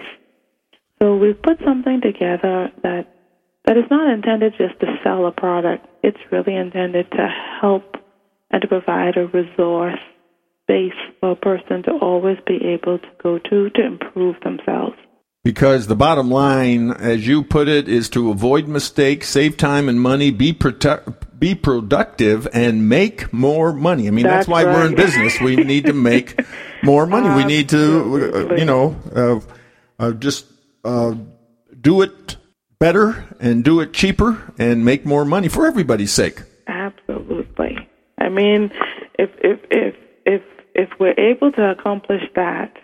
So 1.01 1.17
we've 1.17 1.41
put 1.41 1.59
something 1.65 2.01
together 2.01 2.71
that 2.83 3.12
that 3.65 3.77
is 3.77 3.85
not 3.91 4.13
intended 4.13 4.55
just 4.59 4.79
to 4.81 4.87
sell 5.05 5.27
a 5.27 5.33
product. 5.33 5.87
It's 6.03 6.19
really 6.31 6.55
intended 6.57 7.11
to 7.13 7.29
help 7.61 7.97
and 8.51 8.61
to 8.63 8.69
provide 8.69 9.17
a 9.17 9.27
resource 9.27 9.99
base 10.69 10.93
for 11.21 11.33
a 11.33 11.37
person 11.37 11.83
to 11.85 11.93
always 12.01 12.39
be 12.47 12.59
able 12.65 12.99
to 12.99 13.09
go 13.23 13.39
to 13.39 13.71
to 13.71 13.87
improve 13.87 14.37
themselves. 14.43 14.97
Because 15.45 15.89
the 15.89 15.97
bottom 15.97 16.31
line, 16.31 16.93
as 16.93 17.27
you 17.27 17.43
put 17.43 17.67
it, 17.67 17.89
is 17.89 18.09
to 18.11 18.31
avoid 18.31 18.69
mistakes, 18.69 19.29
save 19.29 19.57
time 19.57 19.89
and 19.89 20.01
money, 20.01 20.31
be 20.31 20.53
prote- 20.53 21.17
be 21.37 21.57
productive, 21.57 22.47
and 22.53 22.89
make 22.89 23.33
more 23.33 23.73
money. 23.73 24.07
I 24.07 24.13
mean, 24.13 24.25
that's, 24.25 24.47
That's 24.47 24.49
why 24.49 24.65
we're 24.65 24.87
in 24.87 24.95
business. 24.95 25.41
We 25.41 25.57
need 25.57 25.87
to 25.87 25.93
make 25.93 26.41
more 26.85 27.07
money. 27.07 27.29
We 27.35 27.45
need 27.45 27.69
to, 27.71 28.51
uh, 28.53 28.55
you 28.55 28.65
know, 28.65 28.97
uh, 29.17 29.41
uh, 29.99 30.13
just 30.13 30.47
uh, 30.85 31.17
do 31.81 32.03
it 32.03 32.37
better 32.83 33.25
and 33.39 33.63
do 33.63 33.79
it 33.79 33.93
cheaper 33.93 34.53
and 34.59 34.85
make 34.85 35.07
more 35.07 35.25
money 35.25 35.47
for 35.47 35.69
everybody's 35.69 36.13
sake. 36.13 36.43
Absolutely. 36.67 37.79
I 38.19 38.29
mean, 38.29 38.73
if 39.17 39.31
if 39.39 39.61
if 39.71 39.95
if 40.27 40.43
if 40.75 40.89
we're 40.99 41.15
able 41.17 41.53
to 41.53 41.71
accomplish 41.71 42.25
that 42.35 42.77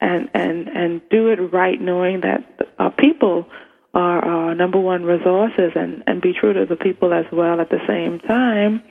and 0.00 0.30
and 0.32 0.68
and 0.68 1.02
do 1.10 1.28
it 1.28 1.36
right, 1.52 1.78
knowing 1.78 2.22
that 2.22 2.40
our 2.78 2.90
people 2.92 3.46
are 3.92 4.24
our 4.24 4.54
number 4.54 4.80
one 4.80 5.04
resources, 5.04 5.72
and 5.74 6.02
and 6.06 6.22
be 6.22 6.32
true 6.32 6.54
to 6.54 6.64
the 6.64 6.76
people 6.76 7.12
as 7.12 7.26
well 7.30 7.60
at 7.60 7.68
the 7.68 7.82
same 7.86 8.20
time, 8.20 8.82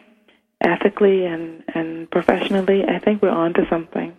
ethically 0.62 1.26
and 1.26 1.64
and 1.74 1.90
professionally, 2.12 2.84
I 2.86 3.00
think 3.00 3.24
we're 3.24 3.30
onto 3.46 3.68
something. 3.68 4.14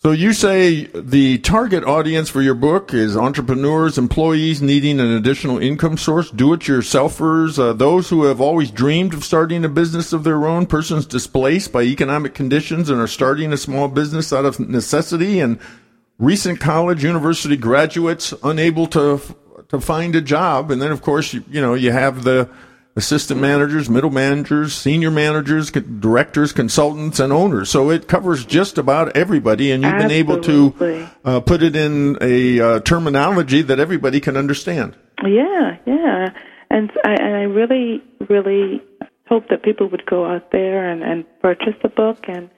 So 0.00 0.12
you 0.12 0.32
say 0.32 0.84
the 0.94 1.38
target 1.38 1.82
audience 1.82 2.30
for 2.30 2.40
your 2.40 2.54
book 2.54 2.94
is 2.94 3.16
entrepreneurs, 3.16 3.98
employees 3.98 4.62
needing 4.62 5.00
an 5.00 5.10
additional 5.10 5.58
income 5.58 5.96
source, 5.96 6.30
do-it-yourselfers, 6.30 7.58
uh, 7.58 7.72
those 7.72 8.08
who 8.08 8.22
have 8.22 8.40
always 8.40 8.70
dreamed 8.70 9.12
of 9.12 9.24
starting 9.24 9.64
a 9.64 9.68
business 9.68 10.12
of 10.12 10.22
their 10.22 10.46
own, 10.46 10.66
persons 10.66 11.04
displaced 11.04 11.72
by 11.72 11.82
economic 11.82 12.32
conditions 12.32 12.90
and 12.90 13.00
are 13.00 13.08
starting 13.08 13.52
a 13.52 13.56
small 13.56 13.88
business 13.88 14.32
out 14.32 14.44
of 14.44 14.60
necessity, 14.60 15.40
and 15.40 15.58
recent 16.20 16.60
college, 16.60 17.02
university 17.02 17.56
graduates 17.56 18.32
unable 18.44 18.86
to 18.86 19.20
to 19.68 19.80
find 19.80 20.14
a 20.14 20.20
job. 20.20 20.70
And 20.70 20.80
then, 20.80 20.92
of 20.92 21.02
course, 21.02 21.34
you, 21.34 21.42
you 21.50 21.60
know 21.60 21.74
you 21.74 21.90
have 21.90 22.22
the 22.22 22.48
assistant 22.98 23.40
managers, 23.40 23.88
middle 23.88 24.10
managers, 24.10 24.74
senior 24.74 25.10
managers, 25.10 25.70
directors, 25.70 26.52
consultants, 26.52 27.20
and 27.20 27.32
owners. 27.32 27.70
So 27.70 27.90
it 27.90 28.08
covers 28.08 28.44
just 28.44 28.76
about 28.76 29.16
everybody, 29.16 29.70
and 29.70 29.82
you've 29.82 29.98
been 29.98 30.10
able 30.10 30.40
to 30.42 31.08
uh, 31.24 31.40
put 31.40 31.62
it 31.62 31.76
in 31.76 32.18
a 32.20 32.60
uh, 32.60 32.80
terminology 32.80 33.62
that 33.62 33.78
everybody 33.78 34.20
can 34.20 34.36
understand. 34.36 34.96
Yeah, 35.24 35.76
yeah, 35.86 36.28
and 36.70 36.90
I, 37.04 37.12
and 37.14 37.34
I 37.36 37.42
really, 37.42 38.02
really 38.28 38.82
hope 39.28 39.48
that 39.48 39.62
people 39.62 39.88
would 39.88 40.04
go 40.04 40.26
out 40.26 40.50
there 40.50 40.90
and, 40.90 41.02
and 41.02 41.24
purchase 41.40 41.74
the 41.82 41.88
book 41.88 42.24
and 42.28 42.50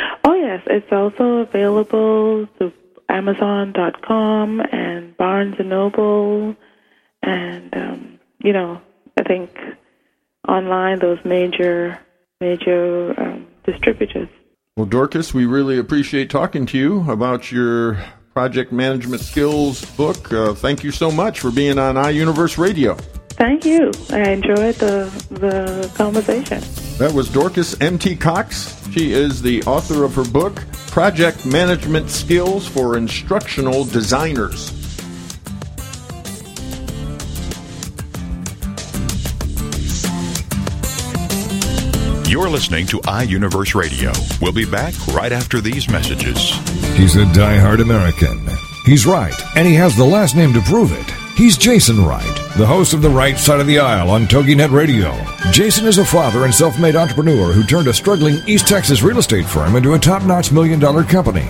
Yes, 0.45 0.61
it's 0.67 0.91
also 0.91 1.37
available 1.37 2.45
to 2.59 2.71
Amazon.com 3.09 4.61
and 4.71 5.17
Barnes 5.17 5.55
and 5.57 5.69
Noble, 5.69 6.55
and 7.23 7.75
um, 7.75 8.19
you 8.43 8.53
know, 8.53 8.79
I 9.17 9.23
think 9.23 9.49
online 10.47 10.99
those 10.99 11.17
major 11.25 11.97
major 12.39 13.19
um, 13.19 13.47
distributors. 13.63 14.29
Well, 14.77 14.85
Dorcas, 14.85 15.33
we 15.33 15.47
really 15.47 15.79
appreciate 15.79 16.29
talking 16.29 16.67
to 16.67 16.77
you 16.77 17.09
about 17.09 17.51
your 17.51 17.97
project 18.35 18.71
management 18.71 19.23
skills 19.23 19.83
book. 19.95 20.31
Uh, 20.31 20.53
thank 20.53 20.83
you 20.83 20.91
so 20.91 21.09
much 21.09 21.39
for 21.39 21.49
being 21.49 21.79
on 21.79 21.95
iUniverse 21.95 22.59
Radio. 22.59 22.93
Thank 23.29 23.65
you. 23.65 23.91
I 24.11 24.29
enjoyed 24.29 24.75
the 24.75 25.09
the 25.31 25.91
conversation. 25.95 26.61
That 26.97 27.11
was 27.13 27.29
Dorcas 27.29 27.79
M.T. 27.81 28.15
Cox. 28.15 28.73
She 28.91 29.11
is 29.11 29.41
the 29.41 29.61
author 29.63 30.05
of 30.05 30.15
her 30.15 30.23
book, 30.23 30.63
Project 30.87 31.45
Management 31.45 32.09
Skills 32.09 32.65
for 32.65 32.95
Instructional 32.95 33.83
Designers. 33.83 34.71
You're 42.29 42.49
listening 42.49 42.85
to 42.87 42.99
iUniverse 43.01 43.75
Radio. 43.75 44.13
We'll 44.41 44.53
be 44.53 44.63
back 44.63 44.93
right 45.07 45.33
after 45.33 45.59
these 45.59 45.89
messages. 45.89 46.51
He's 46.95 47.17
a 47.17 47.25
die-hard 47.33 47.81
American. 47.81 48.47
He's 48.85 49.05
right, 49.05 49.35
and 49.57 49.67
he 49.67 49.73
has 49.75 49.97
the 49.97 50.05
last 50.05 50.37
name 50.37 50.53
to 50.53 50.61
prove 50.61 50.93
it. 50.93 51.24
He's 51.35 51.57
Jason 51.57 52.05
Wright, 52.05 52.35
the 52.55 52.65
host 52.65 52.93
of 52.93 53.01
The 53.01 53.09
Right 53.09 53.37
Side 53.37 53.59
of 53.59 53.67
the 53.67 53.77
Aisle 53.77 54.09
on 54.09 54.25
TogiNet 54.25 54.71
Radio. 54.71 55.13
Jason 55.51 55.85
is 55.85 55.97
a 55.97 56.05
father 56.05 56.45
and 56.45 56.55
self-made 56.55 56.95
entrepreneur 56.95 57.51
who 57.51 57.65
turned 57.65 57.89
a 57.89 57.93
struggling 57.93 58.37
East 58.47 58.69
Texas 58.69 59.01
real 59.01 59.17
estate 59.17 59.45
firm 59.45 59.75
into 59.75 59.95
a 59.95 59.99
top-notch 59.99 60.53
million-dollar 60.53 61.03
company. 61.03 61.45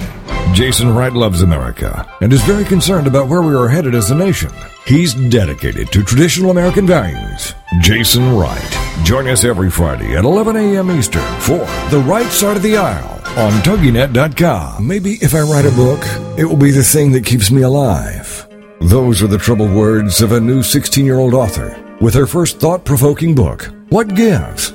Jason 0.53 0.95
Wright 0.95 1.13
loves 1.13 1.43
America 1.43 2.03
and 2.21 2.33
is 2.33 2.41
very 2.45 2.65
concerned 2.65 3.05
about 3.05 3.27
where 3.27 3.43
we 3.43 3.53
are 3.53 3.67
headed 3.67 3.93
as 3.93 4.09
a 4.09 4.15
nation. 4.15 4.49
He's 4.87 5.13
dedicated 5.29 5.91
to 5.91 6.01
traditional 6.01 6.49
American 6.49 6.87
values. 6.87 7.53
Jason 7.81 8.35
Wright. 8.35 8.79
Join 9.03 9.27
us 9.27 9.43
every 9.43 9.69
Friday 9.69 10.17
at 10.17 10.25
11 10.25 10.55
a.m. 10.55 10.89
Eastern 10.89 11.21
for 11.41 11.59
The 11.91 12.03
Right 12.07 12.31
Side 12.31 12.57
of 12.57 12.63
the 12.63 12.77
Aisle 12.77 13.21
on 13.37 13.51
TogiNet.com. 13.61 14.87
Maybe 14.87 15.19
if 15.21 15.35
I 15.35 15.41
write 15.41 15.65
a 15.65 15.71
book, 15.71 16.01
it 16.39 16.45
will 16.45 16.57
be 16.57 16.71
the 16.71 16.83
thing 16.83 17.11
that 17.11 17.23
keeps 17.23 17.51
me 17.51 17.61
alive. 17.61 18.44
Those 18.81 19.21
are 19.23 19.27
the 19.27 19.37
troubled 19.37 19.71
words 19.71 20.21
of 20.21 20.33
a 20.33 20.39
new 20.39 20.61
16 20.61 21.05
year 21.05 21.17
old 21.19 21.33
author 21.33 21.81
with 22.01 22.13
her 22.13 22.27
first 22.27 22.59
thought 22.59 22.83
provoking 22.83 23.33
book, 23.33 23.71
What 23.89 24.15
Gives? 24.15 24.73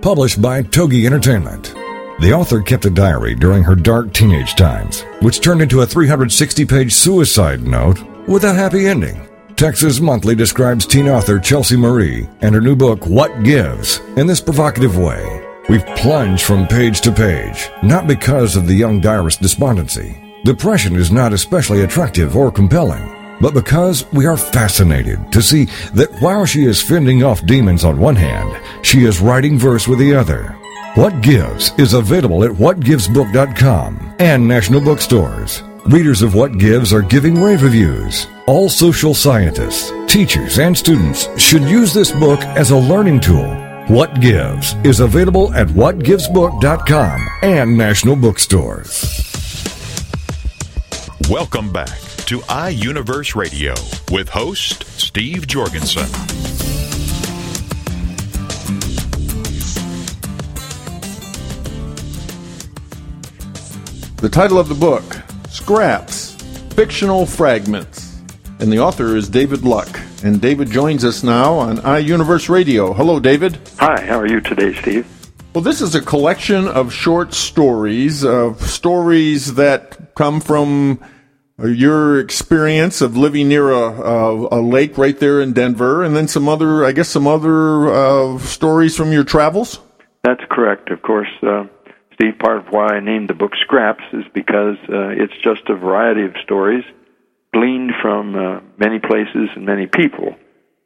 Published 0.00 0.40
by 0.40 0.62
Togi 0.62 1.04
Entertainment. 1.04 1.74
The 2.20 2.32
author 2.32 2.60
kept 2.60 2.84
a 2.84 2.90
diary 2.90 3.34
during 3.34 3.62
her 3.64 3.74
dark 3.74 4.12
teenage 4.12 4.54
times, 4.54 5.02
which 5.20 5.40
turned 5.40 5.62
into 5.62 5.80
a 5.80 5.86
360 5.86 6.64
page 6.64 6.94
suicide 6.94 7.62
note 7.62 7.98
with 8.28 8.44
a 8.44 8.54
happy 8.54 8.86
ending. 8.86 9.26
Texas 9.56 10.00
Monthly 10.00 10.34
describes 10.34 10.86
teen 10.86 11.08
author 11.08 11.38
Chelsea 11.38 11.76
Marie 11.76 12.28
and 12.40 12.54
her 12.54 12.60
new 12.60 12.76
book, 12.76 13.04
What 13.06 13.42
Gives, 13.42 13.98
in 14.16 14.26
this 14.26 14.40
provocative 14.40 14.96
way. 14.96 15.46
We've 15.68 15.84
plunged 15.96 16.44
from 16.44 16.66
page 16.66 17.00
to 17.02 17.12
page, 17.12 17.68
not 17.82 18.06
because 18.06 18.56
of 18.56 18.66
the 18.66 18.74
young 18.74 19.00
diarist's 19.00 19.40
despondency. 19.40 20.16
Depression 20.44 20.96
is 20.96 21.12
not 21.12 21.32
especially 21.32 21.82
attractive 21.82 22.36
or 22.36 22.50
compelling, 22.50 23.19
but 23.40 23.54
because 23.54 24.04
we 24.12 24.26
are 24.26 24.36
fascinated 24.36 25.32
to 25.32 25.40
see 25.40 25.66
that 25.94 26.10
while 26.20 26.44
she 26.44 26.64
is 26.64 26.82
fending 26.82 27.22
off 27.22 27.44
demons 27.46 27.84
on 27.84 27.98
one 27.98 28.16
hand, 28.16 28.60
she 28.84 29.04
is 29.04 29.20
writing 29.20 29.58
verse 29.58 29.88
with 29.88 29.98
the 29.98 30.14
other. 30.14 30.56
What 30.94 31.22
Gives 31.22 31.72
is 31.78 31.94
available 31.94 32.44
at 32.44 32.50
whatgivesbook.com 32.50 34.16
and 34.18 34.46
national 34.46 34.80
bookstores. 34.80 35.62
Readers 35.86 36.20
of 36.20 36.34
What 36.34 36.58
Gives 36.58 36.92
are 36.92 37.00
giving 37.00 37.40
rave 37.40 37.62
reviews. 37.62 38.26
All 38.46 38.68
social 38.68 39.14
scientists, 39.14 39.92
teachers, 40.12 40.58
and 40.58 40.76
students 40.76 41.28
should 41.40 41.62
use 41.62 41.94
this 41.94 42.10
book 42.10 42.40
as 42.40 42.70
a 42.70 42.76
learning 42.76 43.20
tool. 43.20 43.48
What 43.86 44.20
Gives 44.20 44.74
is 44.84 45.00
available 45.00 45.54
at 45.54 45.68
whatgivesbook.com 45.68 47.28
and 47.42 47.78
national 47.78 48.16
bookstores. 48.16 49.26
Welcome 51.30 51.72
back 51.72 52.09
to 52.30 52.38
iUniverse 52.42 53.34
Radio 53.34 53.74
with 54.12 54.28
host 54.28 54.84
Steve 54.84 55.48
Jorgensen. 55.48 56.06
The 64.18 64.28
title 64.30 64.60
of 64.60 64.68
the 64.68 64.76
book, 64.78 65.02
Scraps, 65.48 66.36
Fictional 66.74 67.26
Fragments. 67.26 68.20
And 68.60 68.72
the 68.72 68.78
author 68.78 69.16
is 69.16 69.28
David 69.28 69.64
Luck. 69.64 69.88
And 70.22 70.40
David 70.40 70.70
joins 70.70 71.04
us 71.04 71.24
now 71.24 71.54
on 71.54 71.78
iUniverse 71.78 72.48
Radio. 72.48 72.92
Hello, 72.92 73.18
David. 73.18 73.58
Hi, 73.80 74.02
how 74.02 74.20
are 74.20 74.28
you 74.28 74.40
today, 74.40 74.72
Steve? 74.74 75.04
Well, 75.52 75.64
this 75.64 75.80
is 75.80 75.96
a 75.96 76.00
collection 76.00 76.68
of 76.68 76.92
short 76.92 77.34
stories, 77.34 78.24
of 78.24 78.62
stories 78.62 79.54
that 79.54 80.14
come 80.14 80.40
from 80.40 81.00
your 81.68 82.18
experience 82.20 83.00
of 83.00 83.16
living 83.16 83.48
near 83.48 83.70
a, 83.70 83.90
a, 83.90 84.60
a 84.60 84.60
lake 84.60 84.96
right 84.98 85.18
there 85.18 85.40
in 85.40 85.52
Denver, 85.52 86.02
and 86.02 86.16
then 86.16 86.28
some 86.28 86.48
other, 86.48 86.84
I 86.84 86.92
guess, 86.92 87.08
some 87.08 87.26
other 87.26 87.88
uh, 87.88 88.38
stories 88.38 88.96
from 88.96 89.12
your 89.12 89.24
travels. 89.24 89.80
That's 90.22 90.42
correct. 90.50 90.90
Of 90.90 91.02
course, 91.02 91.28
uh, 91.42 91.64
Steve, 92.14 92.38
part 92.38 92.58
of 92.58 92.66
why 92.70 92.94
I 92.96 93.00
named 93.00 93.28
the 93.28 93.34
book 93.34 93.52
Scraps 93.62 94.04
is 94.12 94.24
because 94.34 94.76
uh, 94.88 95.08
it's 95.08 95.36
just 95.42 95.68
a 95.68 95.74
variety 95.74 96.24
of 96.24 96.34
stories 96.42 96.84
gleaned 97.52 97.92
from 98.00 98.34
uh, 98.36 98.60
many 98.78 98.98
places 98.98 99.48
and 99.56 99.66
many 99.66 99.86
people. 99.86 100.36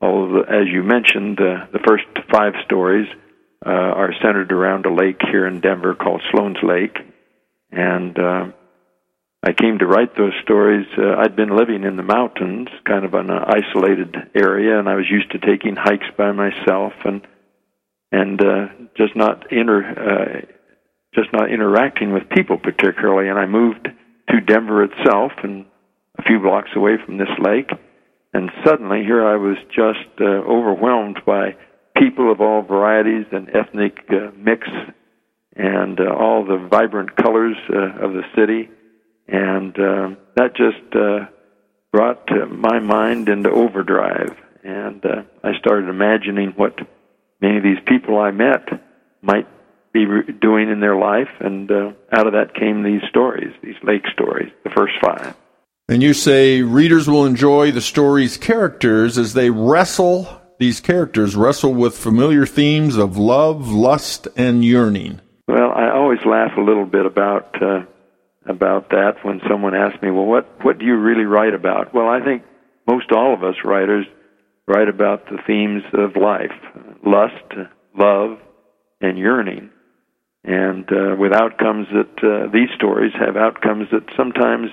Although, 0.00 0.42
as 0.42 0.66
you 0.68 0.82
mentioned, 0.82 1.40
uh, 1.40 1.66
the 1.72 1.80
first 1.84 2.04
five 2.30 2.54
stories 2.64 3.08
uh, 3.64 3.70
are 3.70 4.12
centered 4.22 4.52
around 4.52 4.86
a 4.86 4.94
lake 4.94 5.20
here 5.30 5.46
in 5.46 5.60
Denver 5.60 5.94
called 5.94 6.22
Sloan's 6.30 6.62
Lake. 6.62 6.98
And 7.70 8.18
I 9.46 9.52
came 9.52 9.78
to 9.78 9.86
write 9.86 10.16
those 10.16 10.32
stories. 10.42 10.86
Uh, 10.96 11.16
I'd 11.18 11.36
been 11.36 11.54
living 11.54 11.84
in 11.84 11.96
the 11.96 12.02
mountains, 12.02 12.68
kind 12.86 13.04
of 13.04 13.12
an 13.12 13.28
isolated 13.30 14.16
area, 14.34 14.78
and 14.78 14.88
I 14.88 14.94
was 14.94 15.04
used 15.10 15.32
to 15.32 15.38
taking 15.38 15.76
hikes 15.76 16.06
by 16.16 16.32
myself 16.32 16.94
and 17.04 17.20
and 18.10 18.40
uh, 18.40 18.68
just 18.96 19.14
not 19.14 19.52
inter 19.52 19.82
uh, 19.84 20.46
just 21.14 21.30
not 21.34 21.50
interacting 21.52 22.14
with 22.14 22.30
people 22.30 22.56
particularly. 22.56 23.28
And 23.28 23.38
I 23.38 23.44
moved 23.44 23.86
to 24.30 24.40
Denver 24.40 24.82
itself, 24.82 25.32
and 25.42 25.66
a 26.18 26.22
few 26.22 26.40
blocks 26.40 26.70
away 26.74 26.96
from 27.04 27.18
this 27.18 27.28
lake, 27.38 27.68
and 28.32 28.50
suddenly 28.64 29.02
here 29.04 29.26
I 29.26 29.36
was 29.36 29.58
just 29.68 30.08
uh, 30.22 30.24
overwhelmed 30.24 31.20
by 31.26 31.54
people 31.98 32.32
of 32.32 32.40
all 32.40 32.62
varieties 32.62 33.26
and 33.30 33.50
ethnic 33.54 33.98
uh, 34.08 34.30
mix, 34.38 34.66
and 35.54 36.00
uh, 36.00 36.14
all 36.18 36.46
the 36.46 36.66
vibrant 36.70 37.14
colors 37.16 37.56
uh, 37.68 38.06
of 38.06 38.14
the 38.14 38.22
city, 38.34 38.70
and 39.28 39.78
uh, 39.78 40.10
that 40.36 40.56
just 40.56 40.94
uh, 40.94 41.26
brought 41.92 42.28
my 42.50 42.78
mind 42.78 43.28
into 43.28 43.50
overdrive, 43.50 44.36
and 44.62 45.04
uh, 45.04 45.22
I 45.42 45.56
started 45.58 45.88
imagining 45.88 46.50
what 46.56 46.78
many 47.40 47.58
of 47.58 47.62
these 47.62 47.82
people 47.86 48.18
I 48.18 48.30
met 48.30 48.68
might 49.22 49.46
be 49.92 50.06
re- 50.06 50.32
doing 50.40 50.70
in 50.70 50.80
their 50.80 50.96
life, 50.96 51.30
and 51.40 51.70
uh, 51.70 51.92
out 52.12 52.26
of 52.26 52.32
that 52.32 52.54
came 52.54 52.82
these 52.82 53.02
stories, 53.08 53.54
these 53.62 53.76
lake 53.82 54.04
stories, 54.12 54.52
the 54.64 54.70
first 54.70 54.94
five. 55.00 55.34
And 55.88 56.02
you 56.02 56.14
say 56.14 56.62
readers 56.62 57.08
will 57.08 57.26
enjoy 57.26 57.70
the 57.70 57.80
story's 57.80 58.36
characters 58.36 59.18
as 59.18 59.34
they 59.34 59.50
wrestle, 59.50 60.40
these 60.58 60.80
characters 60.80 61.36
wrestle 61.36 61.74
with 61.74 61.96
familiar 61.96 62.46
themes 62.46 62.96
of 62.96 63.16
love, 63.18 63.70
lust, 63.70 64.26
and 64.36 64.64
yearning. 64.64 65.20
Well, 65.46 65.72
I 65.72 65.90
always 65.90 66.24
laugh 66.24 66.56
a 66.56 66.62
little 66.62 66.86
bit 66.86 67.04
about 67.04 67.62
uh, 67.62 67.84
about 68.46 68.90
that 68.90 69.16
when 69.22 69.40
someone 69.48 69.74
asks 69.74 70.00
me, 70.02 70.10
"Well, 70.10 70.26
what 70.26 70.46
what 70.64 70.78
do 70.78 70.84
you 70.84 70.96
really 70.96 71.24
write 71.24 71.54
about?" 71.54 71.94
Well, 71.94 72.08
I 72.08 72.20
think 72.24 72.42
most 72.86 73.12
all 73.12 73.34
of 73.34 73.42
us 73.42 73.56
writers 73.64 74.06
write 74.66 74.88
about 74.88 75.26
the 75.26 75.38
themes 75.46 75.82
of 75.92 76.16
life: 76.16 76.52
lust, 77.04 77.68
love, 77.96 78.38
and 79.00 79.18
yearning. 79.18 79.70
And 80.44 80.84
uh, 80.92 81.16
with 81.18 81.32
outcomes 81.32 81.86
that 81.92 82.22
uh, 82.22 82.52
these 82.52 82.68
stories 82.76 83.12
have 83.18 83.36
outcomes 83.36 83.88
that 83.92 84.04
sometimes 84.14 84.68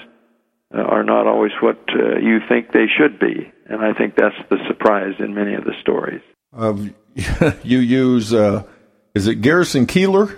uh, 0.73 0.81
are 0.81 1.03
not 1.03 1.27
always 1.27 1.51
what 1.61 1.79
uh, 1.89 2.17
you 2.17 2.39
think 2.49 2.71
they 2.71 2.87
should 2.97 3.19
be. 3.19 3.51
And 3.67 3.81
I 3.81 3.93
think 3.93 4.15
that's 4.15 4.35
the 4.49 4.57
surprise 4.67 5.13
in 5.19 5.33
many 5.33 5.53
of 5.53 5.63
the 5.63 5.73
stories. 5.81 6.21
you 7.63 7.79
use, 7.79 8.33
uh, 8.33 8.63
is 9.15 9.27
it 9.27 9.35
Garrison 9.35 9.85
Keillor? 9.85 10.37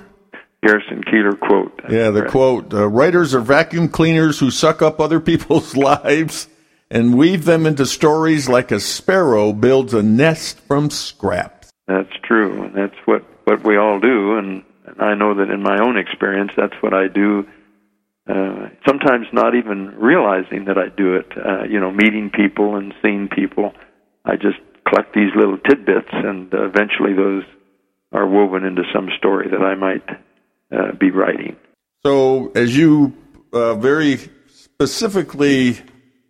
Garrison 0.64 1.04
Keillor 1.04 1.40
quote. 1.40 1.80
Yeah, 1.90 2.10
the 2.10 2.26
quote 2.26 2.74
uh, 2.74 2.88
Writers 2.88 3.36
are 3.36 3.42
vacuum 3.42 3.90
cleaners 3.90 4.40
who 4.40 4.50
suck 4.50 4.82
up 4.82 5.00
other 5.00 5.20
people's 5.20 5.76
lives 5.78 6.48
and 6.90 7.18
weave 7.18 7.46
them 7.46 7.66
into 7.66 7.86
stories 7.86 8.48
like 8.48 8.72
a 8.72 8.80
sparrow 8.80 9.52
builds 9.52 9.94
a 9.94 10.04
nest 10.04 10.60
from 10.62 10.90
scraps. 10.90 11.72
That's 11.88 12.14
true, 12.24 12.64
and 12.64 12.76
that's 12.76 12.96
what, 13.06 13.24
what 13.46 13.64
we 13.64 13.78
all 13.78 14.00
do. 14.00 14.38
And, 14.38 14.64
and 14.86 15.02
I 15.02 15.16
know 15.16 15.36
that 15.36 15.50
in 15.50 15.62
my 15.62 15.80
own 15.80 15.98
experience, 15.98 16.52
that's 16.56 16.76
what 16.82 16.94
I 16.94 17.08
do. 17.08 17.46
Uh, 18.30 18.70
sometimes 18.88 19.28
not 19.34 19.56
even 19.56 19.96
realizing 19.98 20.66
that 20.66 20.78
I 20.78 20.88
do 20.96 21.16
it. 21.16 21.28
Uh, 21.36 21.64
you 21.64 21.80
know, 21.80 21.92
meeting 21.92 22.32
people 22.34 22.78
and 22.78 22.94
seeing 23.02 23.28
people. 23.28 23.74
I 24.24 24.36
just 24.36 24.60
collect 24.88 25.14
these 25.14 25.32
little 25.36 25.58
tidbits, 25.58 26.10
and 26.12 26.54
uh, 26.54 26.66
eventually 26.66 27.14
those 27.14 27.44
are 28.14 28.28
woven 28.28 28.64
into 28.64 28.84
some 28.94 29.10
story 29.18 29.50
that 29.50 29.62
I 29.62 29.76
might 29.76 30.08
uh, 30.74 30.92
be 31.00 31.12
writing. 31.12 31.56
So, 32.06 32.52
as 32.56 32.76
you 32.76 33.14
uh, 33.54 33.76
very 33.76 34.18
specifically 34.48 35.78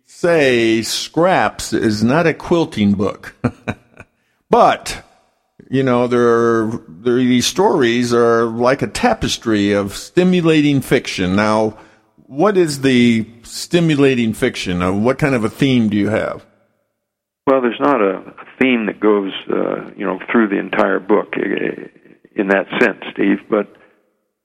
say, 0.04 0.82
Scraps 0.82 1.72
is 1.72 2.04
not 2.04 2.26
a 2.26 2.34
quilting 2.34 2.92
book, 2.92 3.34
but 4.50 5.02
you 5.70 5.82
know 5.82 6.06
there 6.06 6.28
are 6.28 6.84
there, 6.88 7.16
these 7.16 7.46
stories 7.46 8.12
are 8.12 8.44
like 8.44 8.82
a 8.82 8.86
tapestry 8.86 9.72
of 9.72 9.96
stimulating 9.96 10.80
fiction. 10.80 11.34
Now, 11.34 11.78
what 12.26 12.56
is 12.56 12.82
the 12.82 13.28
stimulating 13.42 14.32
fiction? 14.32 14.82
Uh, 14.82 14.92
what 14.92 15.18
kind 15.18 15.34
of 15.34 15.44
a 15.44 15.50
theme 15.50 15.88
do 15.88 15.96
you 15.96 16.08
have? 16.08 16.44
Well, 17.46 17.60
there's 17.60 17.80
not 17.80 18.00
a 18.00 18.22
theme 18.60 18.86
that 18.86 19.00
goes, 19.00 19.32
uh, 19.50 19.90
you 19.96 20.06
know, 20.06 20.18
through 20.32 20.48
the 20.48 20.58
entire 20.58 20.98
book 20.98 21.34
uh, 21.36 21.88
in 22.34 22.48
that 22.48 22.66
sense, 22.80 23.02
Steve. 23.12 23.38
But 23.50 23.68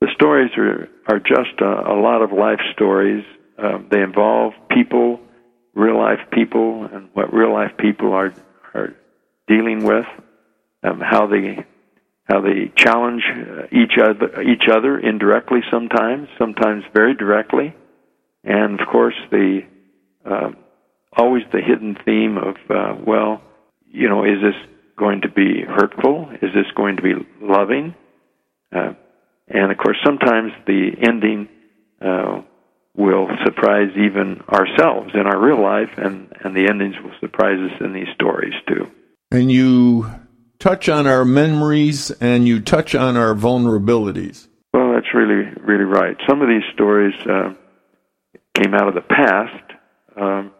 the 0.01 0.07
stories 0.13 0.51
are 0.57 0.87
are 1.07 1.19
just 1.19 1.59
a, 1.61 1.91
a 1.91 1.97
lot 1.99 2.21
of 2.21 2.31
life 2.31 2.59
stories. 2.73 3.23
Um, 3.57 3.87
they 3.91 4.01
involve 4.01 4.53
people, 4.69 5.19
real 5.73 5.97
life 5.97 6.19
people, 6.31 6.87
and 6.91 7.09
what 7.13 7.33
real 7.33 7.53
life 7.53 7.71
people 7.77 8.13
are 8.13 8.33
are 8.73 8.95
dealing 9.47 9.83
with. 9.83 10.05
Um, 10.83 11.01
how 11.01 11.27
they 11.27 11.65
how 12.23 12.41
they 12.41 12.71
challenge 12.75 13.23
uh, 13.29 13.63
each 13.71 13.97
other 14.01 14.41
each 14.41 14.69
other 14.71 14.97
indirectly 14.97 15.59
sometimes, 15.69 16.29
sometimes 16.37 16.83
very 16.93 17.15
directly, 17.15 17.75
and 18.43 18.79
of 18.79 18.87
course 18.87 19.15
the 19.31 19.61
uh, 20.25 20.51
always 21.17 21.43
the 21.51 21.59
hidden 21.59 21.97
theme 22.05 22.37
of 22.37 22.55
uh, 22.69 22.95
well, 23.05 23.41
you 23.85 24.07
know, 24.07 24.23
is 24.23 24.41
this 24.41 24.55
going 24.97 25.21
to 25.21 25.29
be 25.29 25.63
hurtful? 25.67 26.29
Is 26.41 26.53
this 26.53 26.67
going 26.75 26.95
to 26.97 27.01
be 27.01 27.13
loving? 27.41 27.95
Uh, 28.73 28.93
and 29.49 29.71
of 29.71 29.77
course, 29.77 29.97
sometimes 30.05 30.51
the 30.65 30.91
ending 31.01 31.49
uh, 32.01 32.41
will 32.95 33.27
surprise 33.45 33.89
even 33.95 34.41
ourselves 34.49 35.11
in 35.13 35.21
our 35.21 35.39
real 35.39 35.61
life, 35.61 35.89
and, 35.97 36.31
and 36.43 36.55
the 36.55 36.67
endings 36.69 36.95
will 37.03 37.13
surprise 37.19 37.59
us 37.59 37.81
in 37.81 37.93
these 37.93 38.07
stories 38.13 38.53
too. 38.67 38.89
And 39.31 39.51
you 39.51 40.09
touch 40.59 40.89
on 40.89 41.07
our 41.07 41.23
memories 41.23 42.11
and 42.11 42.47
you 42.47 42.59
touch 42.59 42.93
on 42.93 43.15
our 43.15 43.33
vulnerabilities. 43.33 44.47
Well, 44.73 44.93
that's 44.93 45.13
really, 45.13 45.49
really 45.61 45.85
right. 45.85 46.17
Some 46.27 46.41
of 46.41 46.49
these 46.49 46.63
stories 46.73 47.13
uh, 47.25 47.53
came 48.53 48.73
out 48.73 48.87
of 48.87 48.95
the 48.95 49.01
past. 49.01 49.71
Um, 50.15 50.51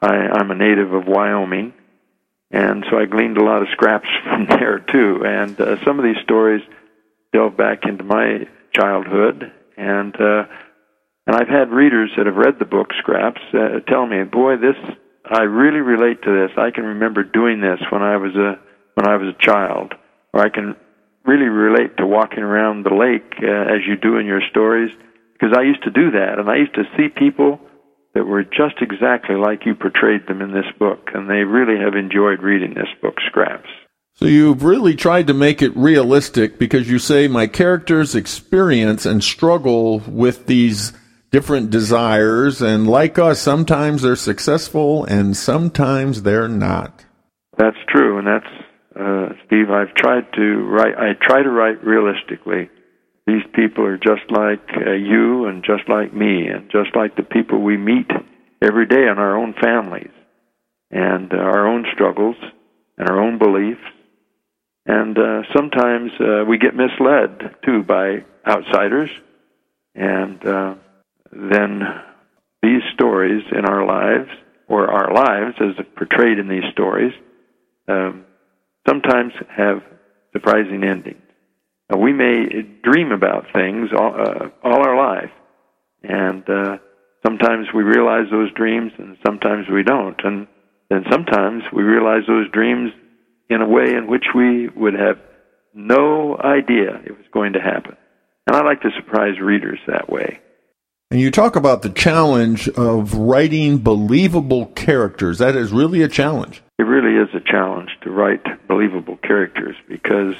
I, 0.00 0.14
I'm 0.32 0.50
a 0.50 0.54
native 0.54 0.92
of 0.94 1.06
Wyoming, 1.06 1.74
and 2.50 2.84
so 2.90 2.98
I 2.98 3.04
gleaned 3.04 3.36
a 3.36 3.44
lot 3.44 3.62
of 3.62 3.68
scraps 3.72 4.08
from 4.24 4.46
there 4.46 4.78
too. 4.78 5.22
And 5.24 5.60
uh, 5.60 5.84
some 5.84 5.98
of 5.98 6.04
these 6.04 6.22
stories 6.24 6.62
delve 7.32 7.56
back 7.56 7.84
into 7.84 8.04
my 8.04 8.46
childhood, 8.74 9.52
and 9.76 10.14
uh, 10.14 10.44
and 11.26 11.36
I've 11.36 11.48
had 11.48 11.70
readers 11.70 12.10
that 12.16 12.26
have 12.26 12.36
read 12.36 12.58
the 12.58 12.64
book 12.64 12.88
Scraps 12.98 13.40
uh, 13.54 13.80
tell 13.88 14.06
me, 14.06 14.24
"Boy, 14.24 14.56
this 14.56 14.76
I 15.24 15.42
really 15.42 15.80
relate 15.80 16.22
to 16.22 16.30
this. 16.30 16.56
I 16.56 16.70
can 16.70 16.84
remember 16.84 17.22
doing 17.22 17.60
this 17.60 17.80
when 17.90 18.02
I 18.02 18.16
was 18.16 18.34
a 18.34 18.58
when 18.94 19.08
I 19.08 19.16
was 19.16 19.34
a 19.34 19.38
child, 19.44 19.94
or 20.32 20.40
I 20.40 20.48
can 20.48 20.76
really 21.24 21.48
relate 21.48 21.96
to 21.98 22.06
walking 22.06 22.42
around 22.42 22.84
the 22.84 22.94
lake 22.94 23.34
uh, 23.42 23.74
as 23.74 23.86
you 23.86 23.96
do 23.96 24.16
in 24.16 24.26
your 24.26 24.42
stories, 24.50 24.90
because 25.32 25.56
I 25.56 25.62
used 25.62 25.84
to 25.84 25.90
do 25.90 26.10
that, 26.12 26.38
and 26.38 26.48
I 26.50 26.56
used 26.56 26.74
to 26.74 26.84
see 26.96 27.08
people." 27.08 27.60
that 28.14 28.26
were 28.26 28.44
just 28.44 28.76
exactly 28.80 29.36
like 29.36 29.64
you 29.64 29.74
portrayed 29.74 30.26
them 30.26 30.42
in 30.42 30.52
this 30.52 30.70
book, 30.78 31.10
and 31.14 31.28
they 31.28 31.44
really 31.44 31.82
have 31.82 31.94
enjoyed 31.94 32.42
reading 32.42 32.74
this 32.74 32.92
book, 33.00 33.14
Scraps. 33.26 33.68
So 34.14 34.26
you've 34.26 34.62
really 34.62 34.94
tried 34.94 35.26
to 35.28 35.34
make 35.34 35.62
it 35.62 35.76
realistic 35.76 36.58
because 36.58 36.88
you 36.88 36.98
say 36.98 37.28
my 37.28 37.46
characters 37.46 38.14
experience 38.14 39.06
and 39.06 39.24
struggle 39.24 39.98
with 40.00 40.46
these 40.46 40.92
different 41.30 41.70
desires, 41.70 42.60
and 42.60 42.86
like 42.86 43.18
us, 43.18 43.40
sometimes 43.40 44.02
they're 44.02 44.16
successful 44.16 45.04
and 45.06 45.36
sometimes 45.36 46.22
they're 46.22 46.46
not. 46.46 47.04
That's 47.56 47.78
true, 47.88 48.18
and 48.18 48.26
that's 48.26 48.46
uh, 48.94 49.34
Steve. 49.46 49.70
I've 49.70 49.94
tried 49.94 50.32
to 50.34 50.56
write. 50.66 50.94
I 50.96 51.14
try 51.20 51.42
to 51.42 51.50
write 51.50 51.82
realistically. 51.82 52.70
These 53.26 53.44
people 53.54 53.84
are 53.84 53.98
just 53.98 54.30
like 54.30 54.68
uh, 54.76 54.92
you, 54.92 55.46
and 55.46 55.64
just 55.64 55.88
like 55.88 56.12
me, 56.12 56.46
and 56.48 56.70
just 56.70 56.94
like 56.94 57.16
the 57.16 57.22
people 57.22 57.60
we 57.62 57.76
meet 57.76 58.10
every 58.60 58.86
day 58.86 59.08
in 59.10 59.18
our 59.18 59.36
own 59.36 59.54
families, 59.60 60.10
and 60.90 61.32
uh, 61.32 61.36
our 61.36 61.66
own 61.66 61.86
struggles, 61.94 62.36
and 62.98 63.08
our 63.08 63.20
own 63.20 63.38
beliefs 63.38 63.80
and 64.86 65.16
uh, 65.16 65.42
sometimes 65.54 66.10
uh, 66.20 66.44
we 66.46 66.58
get 66.58 66.74
misled 66.74 67.56
too 67.64 67.82
by 67.82 68.24
outsiders, 68.46 69.10
and 69.94 70.44
uh, 70.46 70.74
then 71.30 71.82
these 72.62 72.82
stories 72.94 73.42
in 73.52 73.64
our 73.64 73.86
lives, 73.86 74.30
or 74.68 74.90
our 74.90 75.12
lives 75.12 75.56
as 75.60 75.84
portrayed 75.96 76.38
in 76.38 76.48
these 76.48 76.64
stories, 76.72 77.12
um, 77.88 78.24
sometimes 78.88 79.32
have 79.48 79.82
surprising 80.32 80.82
endings. 80.84 81.18
We 81.96 82.12
may 82.12 82.62
dream 82.82 83.12
about 83.12 83.52
things 83.52 83.90
all, 83.96 84.14
uh, 84.14 84.48
all 84.64 84.82
our 84.82 84.96
life, 84.96 85.30
and 86.02 86.48
uh, 86.48 86.78
sometimes 87.24 87.68
we 87.74 87.82
realize 87.82 88.26
those 88.30 88.52
dreams, 88.54 88.92
and 88.98 89.16
sometimes 89.24 89.68
we 89.68 89.82
don't. 89.82 90.18
And 90.24 90.46
then 90.90 91.04
sometimes 91.10 91.62
we 91.72 91.82
realize 91.82 92.22
those 92.26 92.50
dreams 92.50 92.92
in 93.48 93.60
a 93.60 93.68
way 93.68 93.94
in 93.94 94.06
which 94.06 94.26
we 94.34 94.68
would 94.68 94.94
have 94.94 95.18
no 95.74 96.36
idea 96.36 97.00
it 97.04 97.16
was 97.16 97.26
going 97.32 97.54
to 97.54 97.60
happen. 97.60 97.96
And 98.46 98.56
I 98.56 98.62
like 98.62 98.82
to 98.82 98.90
surprise 98.96 99.40
readers 99.40 99.78
that 99.86 100.08
way. 100.08 100.40
And 101.10 101.20
you 101.20 101.30
talk 101.30 101.56
about 101.56 101.82
the 101.82 101.90
challenge 101.90 102.68
of 102.70 103.14
writing 103.14 103.78
believable 103.78 104.66
characters. 104.66 105.38
That 105.38 105.56
is 105.56 105.70
really 105.70 106.02
a 106.02 106.08
challenge. 106.08 106.62
It 106.78 106.84
really 106.84 107.22
is 107.22 107.28
a 107.34 107.40
challenge 107.40 107.90
to 108.02 108.10
write 108.10 108.42
believable 108.66 109.18
characters 109.18 109.76
because 109.88 110.34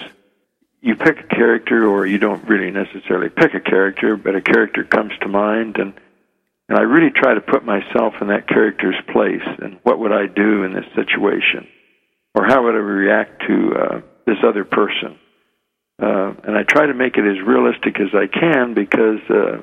you 0.81 0.97
pick 0.97 1.19
a 1.21 1.35
character, 1.35 1.87
or 1.87 2.07
you 2.07 2.19
don't 2.19 2.49
really 2.49 2.71
necessarily 2.71 3.29
pick 3.29 3.55
a 3.55 3.61
character, 3.61 4.17
but 4.17 4.35
a 4.35 4.41
character 4.41 4.83
comes 4.83 5.13
to 5.21 5.29
mind, 5.29 5.77
and 5.77 5.95
and 6.69 6.79
I 6.79 6.83
really 6.83 7.11
try 7.11 7.35
to 7.35 7.41
put 7.41 7.65
myself 7.67 8.15
in 8.23 8.29
that 8.29 8.49
character's 8.49 8.97
place 9.13 9.47
and 9.61 9.79
what 9.83 9.99
would 9.99 10.13
I 10.13 10.27
do 10.27 10.63
in 10.63 10.73
this 10.73 10.87
situation 10.95 11.69
or 12.35 12.45
how 12.47 12.65
would 12.65 12.75
I 12.75 12.79
react 12.79 13.43
to 13.47 13.73
uh, 13.75 14.01
this 14.27 14.39
other 14.47 14.65
person? 14.65 15.19
Uh, 16.01 16.35
and 16.45 16.57
I 16.57 16.63
try 16.63 16.87
to 16.87 16.95
make 16.95 17.17
it 17.17 17.25
as 17.25 17.47
realistic 17.47 18.01
as 18.01 18.15
I 18.15 18.27
can 18.27 18.75
because 18.75 19.21
uh, 19.31 19.63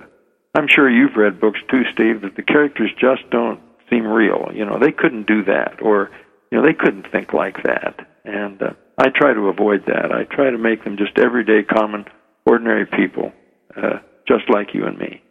I'm 0.55 0.67
sure 0.67 0.89
you've 0.89 1.15
read 1.15 1.41
books 1.41 1.59
too, 1.69 1.83
Steve, 1.93 2.21
that 2.21 2.35
the 2.35 2.43
characters 2.43 2.91
just 2.99 3.29
don't 3.31 3.59
seem 3.89 4.05
real. 4.05 4.49
You 4.53 4.65
know, 4.65 4.79
they 4.79 4.91
couldn't 4.91 5.27
do 5.27 5.43
that, 5.45 5.81
or 5.81 6.11
you 6.51 6.57
know, 6.57 6.65
they 6.65 6.73
couldn't 6.73 7.11
think 7.11 7.33
like 7.33 7.63
that. 7.63 8.07
And 8.23 8.61
uh, 8.61 8.73
I 8.97 9.09
try 9.09 9.33
to 9.33 9.47
avoid 9.47 9.85
that. 9.87 10.11
I 10.11 10.23
try 10.23 10.49
to 10.49 10.57
make 10.57 10.83
them 10.83 10.97
just 10.97 11.17
everyday, 11.17 11.63
common, 11.63 12.05
ordinary 12.45 12.85
people, 12.85 13.31
uh, 13.75 13.99
just 14.27 14.49
like 14.49 14.73
you 14.73 14.85
and 14.85 14.97
me. 14.97 15.21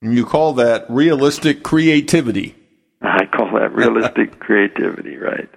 You 0.00 0.26
call 0.26 0.54
that 0.54 0.86
realistic 0.88 1.62
creativity. 1.62 2.56
I 3.00 3.26
call 3.26 3.52
that 3.58 3.72
realistic 3.74 4.38
creativity, 4.40 5.16
right? 5.16 5.48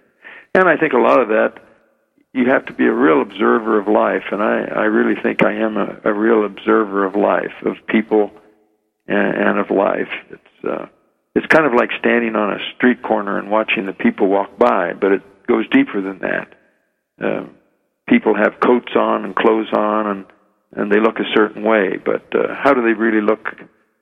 And 0.56 0.70
I 0.70 0.78
think 0.78 0.94
a 0.94 0.98
lot 0.98 1.20
of 1.20 1.28
that, 1.28 1.56
you 2.34 2.50
have 2.50 2.66
to 2.68 2.74
be 2.74 2.86
a 2.86 2.94
real 2.94 3.22
observer 3.22 3.78
of 3.78 3.90
life. 3.90 4.24
And 4.32 4.42
I, 4.42 4.64
I 4.64 4.86
really 4.86 5.22
think 5.22 5.44
I 5.44 5.52
am 5.52 5.76
a, 5.76 6.00
a 6.06 6.14
real 6.14 6.46
observer 6.46 7.06
of 7.06 7.14
life, 7.14 7.52
of 7.66 7.76
people 7.88 8.32
and, 9.06 9.36
and 9.36 9.60
of 9.60 9.70
life. 9.70 10.08
It's 10.30 10.66
uh, 10.66 10.86
it's 11.36 11.46
kind 11.48 11.66
of 11.66 11.74
like 11.74 11.90
standing 12.00 12.38
on 12.38 12.54
a 12.54 12.60
street 12.78 13.04
corner 13.04 13.38
and 13.38 13.52
watching 13.52 13.86
the 13.86 13.92
people 13.92 14.28
walk 14.30 14.58
by, 14.58 14.94
but 14.94 15.12
it 15.12 15.22
goes 15.46 15.68
deeper 15.70 16.02
than 16.02 16.20
that. 16.20 16.48
Uh, 17.22 17.48
people 18.08 18.34
have 18.34 18.62
coats 18.62 18.94
on 18.96 19.26
and 19.26 19.36
clothes 19.36 19.74
on, 19.74 20.08
and 20.08 20.26
and 20.72 20.90
they 20.90 21.02
look 21.02 21.20
a 21.20 21.36
certain 21.36 21.64
way, 21.64 21.98
but 21.98 22.34
uh, 22.34 22.56
how 22.56 22.74
do 22.74 22.82
they 22.82 22.94
really 22.94 23.22
look? 23.22 23.46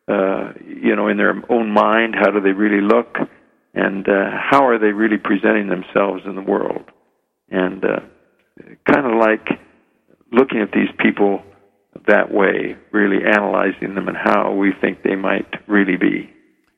Uh, 0.07 0.53
you 0.63 0.95
know, 0.95 1.07
in 1.07 1.17
their 1.17 1.33
own 1.49 1.71
mind, 1.71 2.13
how 2.13 2.29
do 2.29 2.41
they 2.41 2.51
really 2.51 2.81
look? 2.81 3.17
And 3.74 4.07
uh, 4.07 4.30
how 4.32 4.67
are 4.67 4.78
they 4.78 4.91
really 4.91 5.17
presenting 5.17 5.67
themselves 5.67 6.24
in 6.26 6.36
the 6.36 6.41
world? 6.41 6.86
And 7.49 7.84
uh, 7.84 7.99
kind 8.91 9.05
of 9.05 9.19
like 9.19 9.47
looking 10.32 10.61
at 10.61 10.71
these 10.71 10.89
people 10.99 11.43
that 12.07 12.32
way, 12.32 12.76
really 12.91 13.24
analyzing 13.26 13.95
them 13.95 14.07
and 14.07 14.17
how 14.17 14.53
we 14.53 14.71
think 14.80 15.03
they 15.03 15.15
might 15.15 15.47
really 15.67 15.97
be. 15.97 16.30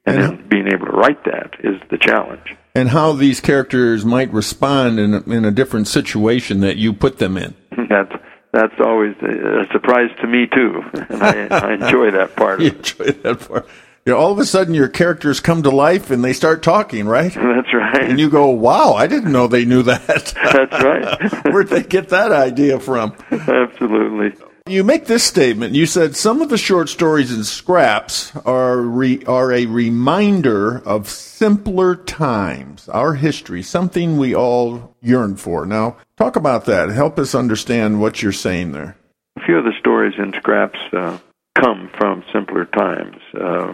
And, 0.06 0.18
and 0.20 0.40
then 0.40 0.48
being 0.50 0.68
able 0.68 0.86
to 0.86 0.92
write 0.92 1.24
that 1.26 1.56
is 1.64 1.82
the 1.90 1.98
challenge. 1.98 2.56
And 2.76 2.90
how 2.90 3.14
these 3.14 3.40
characters 3.40 4.06
might 4.06 4.32
respond 4.32 5.00
in 5.00 5.14
a, 5.14 5.22
in 5.22 5.46
a 5.46 5.52
different 5.52 5.88
situation 5.88 6.60
that 6.60 6.78
you 6.78 6.94
put 6.94 7.18
them 7.18 7.38
in. 7.38 7.56
that's 7.90 8.12
that's 8.56 8.80
always 8.80 9.16
a 9.22 9.66
surprise 9.74 10.10
to 10.22 10.28
me 10.28 10.48
too, 10.48 10.82
and 11.10 11.22
I, 11.22 11.48
I 11.48 11.74
enjoy 11.74 12.12
that 12.12 12.38
part. 12.38 12.62
you 12.62 12.70
enjoy 12.70 13.12
that 13.12 13.40
part. 13.48 13.68
You 14.06 14.14
know, 14.14 14.20
all 14.20 14.32
of 14.32 14.38
a 14.38 14.46
sudden, 14.46 14.76
your 14.76 14.88
characters 14.88 15.40
come 15.40 15.64
to 15.64 15.72
life 15.72 16.12
and 16.12 16.24
they 16.24 16.34
start 16.34 16.62
talking, 16.62 17.08
right? 17.08 17.34
That's 17.34 17.74
right. 17.74 18.04
And 18.04 18.20
you 18.20 18.30
go, 18.30 18.50
"Wow, 18.50 18.94
I 18.94 19.08
didn't 19.08 19.32
know 19.32 19.48
they 19.48 19.66
knew 19.66 19.82
that." 19.82 20.06
That's 20.08 20.84
right. 20.84 21.46
Where'd 21.52 21.70
they 21.70 21.82
get 21.82 22.10
that 22.10 22.32
idea 22.32 22.80
from? 22.80 23.16
Absolutely. 23.32 24.40
You 24.68 24.84
make 24.84 25.06
this 25.06 25.24
statement. 25.24 25.74
You 25.74 25.88
said 25.88 26.16
some 26.16 26.44
of 26.44 26.50
the 26.50 26.58
short 26.58 26.90
stories 26.90 27.32
in 27.32 27.44
scraps 27.44 28.36
are 28.46 28.78
re, 28.78 29.24
are 29.26 29.52
a 29.52 29.66
reminder 29.66 30.80
of 30.88 31.10
simpler 31.10 31.96
times, 31.96 32.88
our 32.90 33.16
history, 33.16 33.64
something 33.64 34.18
we 34.18 34.36
all 34.36 34.96
yearn 35.02 35.36
for. 35.36 35.66
Now, 35.66 35.98
talk 36.16 36.36
about 36.36 36.66
that. 36.66 36.90
Help 36.90 37.18
us 37.18 37.34
understand 37.34 38.02
what 38.02 38.22
you're 38.22 38.32
saying 38.32 38.72
there. 38.72 38.98
A 39.38 39.46
few 39.46 39.58
of 39.58 39.66
the 39.66 39.74
stories 39.80 40.14
in 40.20 40.32
scraps 40.34 40.80
uh, 40.94 41.18
come 41.56 41.90
from 41.98 42.24
simpler 42.32 42.66
times. 42.66 43.18
Uh, 43.40 43.74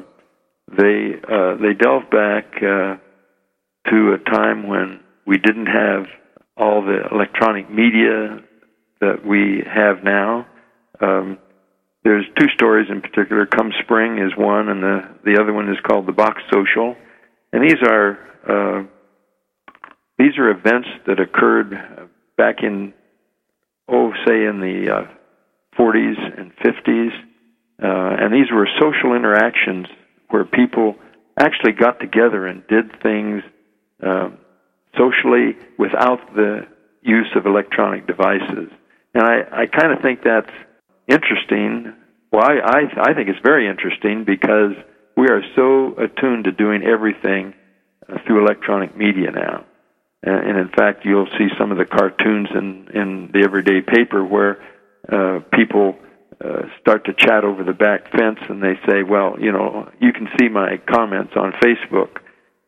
they 0.77 1.15
uh, 1.27 1.55
they 1.57 1.73
delve 1.73 2.09
back 2.09 2.55
uh, 2.57 2.97
to 3.89 4.13
a 4.13 4.17
time 4.29 4.67
when 4.67 4.99
we 5.25 5.37
didn't 5.37 5.67
have 5.67 6.05
all 6.57 6.81
the 6.81 7.07
electronic 7.11 7.69
media 7.69 8.39
that 8.99 9.25
we 9.25 9.63
have 9.65 10.03
now. 10.03 10.45
Um, 10.99 11.39
there's 12.03 12.25
two 12.39 12.47
stories 12.55 12.87
in 12.89 13.01
particular. 13.01 13.45
Come 13.45 13.71
Spring 13.83 14.17
is 14.17 14.31
one, 14.37 14.69
and 14.69 14.81
the 14.81 15.01
the 15.23 15.39
other 15.41 15.53
one 15.53 15.69
is 15.69 15.77
called 15.87 16.07
the 16.07 16.13
Box 16.13 16.41
Social, 16.51 16.95
and 17.51 17.63
these 17.63 17.81
are 17.87 18.19
uh, 18.47 18.83
these 20.17 20.37
are 20.37 20.49
events 20.49 20.87
that 21.07 21.19
occurred 21.19 21.71
back 22.37 22.63
in 22.63 22.93
oh 23.87 24.11
say 24.25 24.45
in 24.45 24.59
the 24.59 24.91
uh, 24.91 25.79
40s 25.79 26.39
and 26.39 26.51
50s, 26.57 27.09
uh, 27.81 28.23
and 28.23 28.33
these 28.33 28.51
were 28.51 28.67
social 28.79 29.15
interactions 29.15 29.87
where 30.31 30.45
people 30.45 30.95
actually 31.37 31.73
got 31.73 31.99
together 31.99 32.45
and 32.47 32.65
did 32.67 33.01
things 33.01 33.43
uh, 34.05 34.29
socially 34.97 35.55
without 35.77 36.19
the 36.35 36.67
use 37.01 37.29
of 37.35 37.45
electronic 37.45 38.07
devices. 38.07 38.69
And 39.13 39.23
I, 39.23 39.63
I 39.63 39.65
kind 39.65 39.93
of 39.93 40.01
think 40.01 40.21
that's 40.23 40.51
interesting. 41.07 41.93
Well, 42.31 42.43
I, 42.43 42.53
I, 42.59 43.11
I 43.11 43.13
think 43.13 43.29
it's 43.29 43.43
very 43.43 43.67
interesting 43.67 44.23
because 44.25 44.73
we 45.17 45.27
are 45.27 45.41
so 45.55 45.95
attuned 45.97 46.45
to 46.45 46.51
doing 46.51 46.83
everything 46.83 47.53
uh, 48.07 48.17
through 48.25 48.45
electronic 48.45 48.95
media 48.95 49.31
now. 49.31 49.65
Uh, 50.25 50.31
and 50.31 50.57
in 50.59 50.69
fact, 50.69 51.03
you'll 51.03 51.29
see 51.37 51.47
some 51.57 51.71
of 51.71 51.77
the 51.77 51.85
cartoons 51.85 52.47
in, 52.53 52.87
in 52.93 53.31
the 53.33 53.43
everyday 53.43 53.81
paper 53.81 54.23
where 54.23 54.63
uh, 55.11 55.39
people 55.53 55.95
uh, 56.43 56.63
start 56.79 57.05
to 57.05 57.13
chat 57.13 57.43
over 57.43 57.63
the 57.63 57.73
back 57.73 58.11
fence 58.11 58.39
and 58.49 58.61
they 58.61 58.75
say, 58.89 59.03
well, 59.03 59.35
you 59.39 59.51
know, 59.51 59.89
you 59.99 60.11
can 60.13 60.27
see 60.39 60.49
my 60.49 60.77
comments 60.89 61.33
on 61.35 61.53
Facebook. 61.63 62.17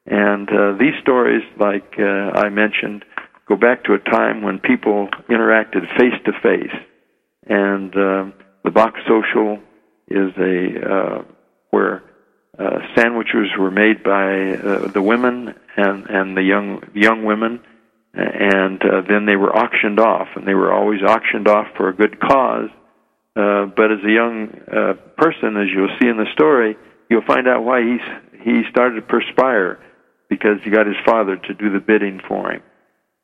And 0.05 0.49
uh, 0.49 0.78
these 0.80 0.93
stories, 1.01 1.43
like 1.59 1.95
uh, 1.97 2.38
I 2.38 2.49
mentioned, 2.49 3.05
go 3.47 3.55
back 3.55 3.86
to 3.86 3.93
a 3.93 3.99
time 3.99 4.41
when 4.41 4.59
people 4.59 5.07
interacted 5.30 5.88
face 5.97 6.19
to 6.26 6.32
face 6.41 6.76
and 7.47 7.93
uh, 7.95 8.26
the 8.63 8.71
box 8.71 8.99
social 9.07 9.59
is 10.07 10.32
a 10.38 10.91
uh, 10.91 11.24
where 11.71 12.03
uh, 12.57 12.80
sandwiches 12.95 13.49
were 13.59 13.71
made 13.71 14.03
by 14.03 14.53
uh, 14.53 14.88
the 14.91 15.01
women 15.01 15.53
and 15.76 16.05
and 16.07 16.38
the 16.38 16.43
young 16.43 16.84
young 16.93 17.26
women, 17.26 17.59
and 18.13 18.82
uh, 18.82 19.01
then 19.07 19.26
they 19.26 19.36
were 19.36 19.55
auctioned 19.55 19.99
off, 19.99 20.28
and 20.36 20.47
they 20.47 20.53
were 20.53 20.71
always 20.71 21.01
auctioned 21.01 21.47
off 21.47 21.67
for 21.76 21.89
a 21.89 21.93
good 21.93 22.19
cause. 22.19 22.69
Uh, 23.36 23.65
but 23.75 23.91
as 23.91 23.99
a 24.05 24.11
young 24.11 24.49
uh, 24.67 24.93
person, 25.17 25.57
as 25.57 25.67
you'll 25.73 25.95
see 25.99 26.07
in 26.07 26.17
the 26.17 26.29
story, 26.34 26.77
you'll 27.09 27.25
find 27.25 27.47
out 27.47 27.63
why 27.63 27.81
he's 27.81 28.43
he 28.43 28.61
started 28.69 28.95
to 28.95 29.01
perspire 29.01 29.79
because 30.29 30.57
he 30.63 30.69
got 30.69 30.86
his 30.86 30.97
father 31.05 31.38
to 31.38 31.53
do 31.53 31.71
the 31.71 31.79
bidding 31.79 32.19
for 32.27 32.51
him. 32.51 32.61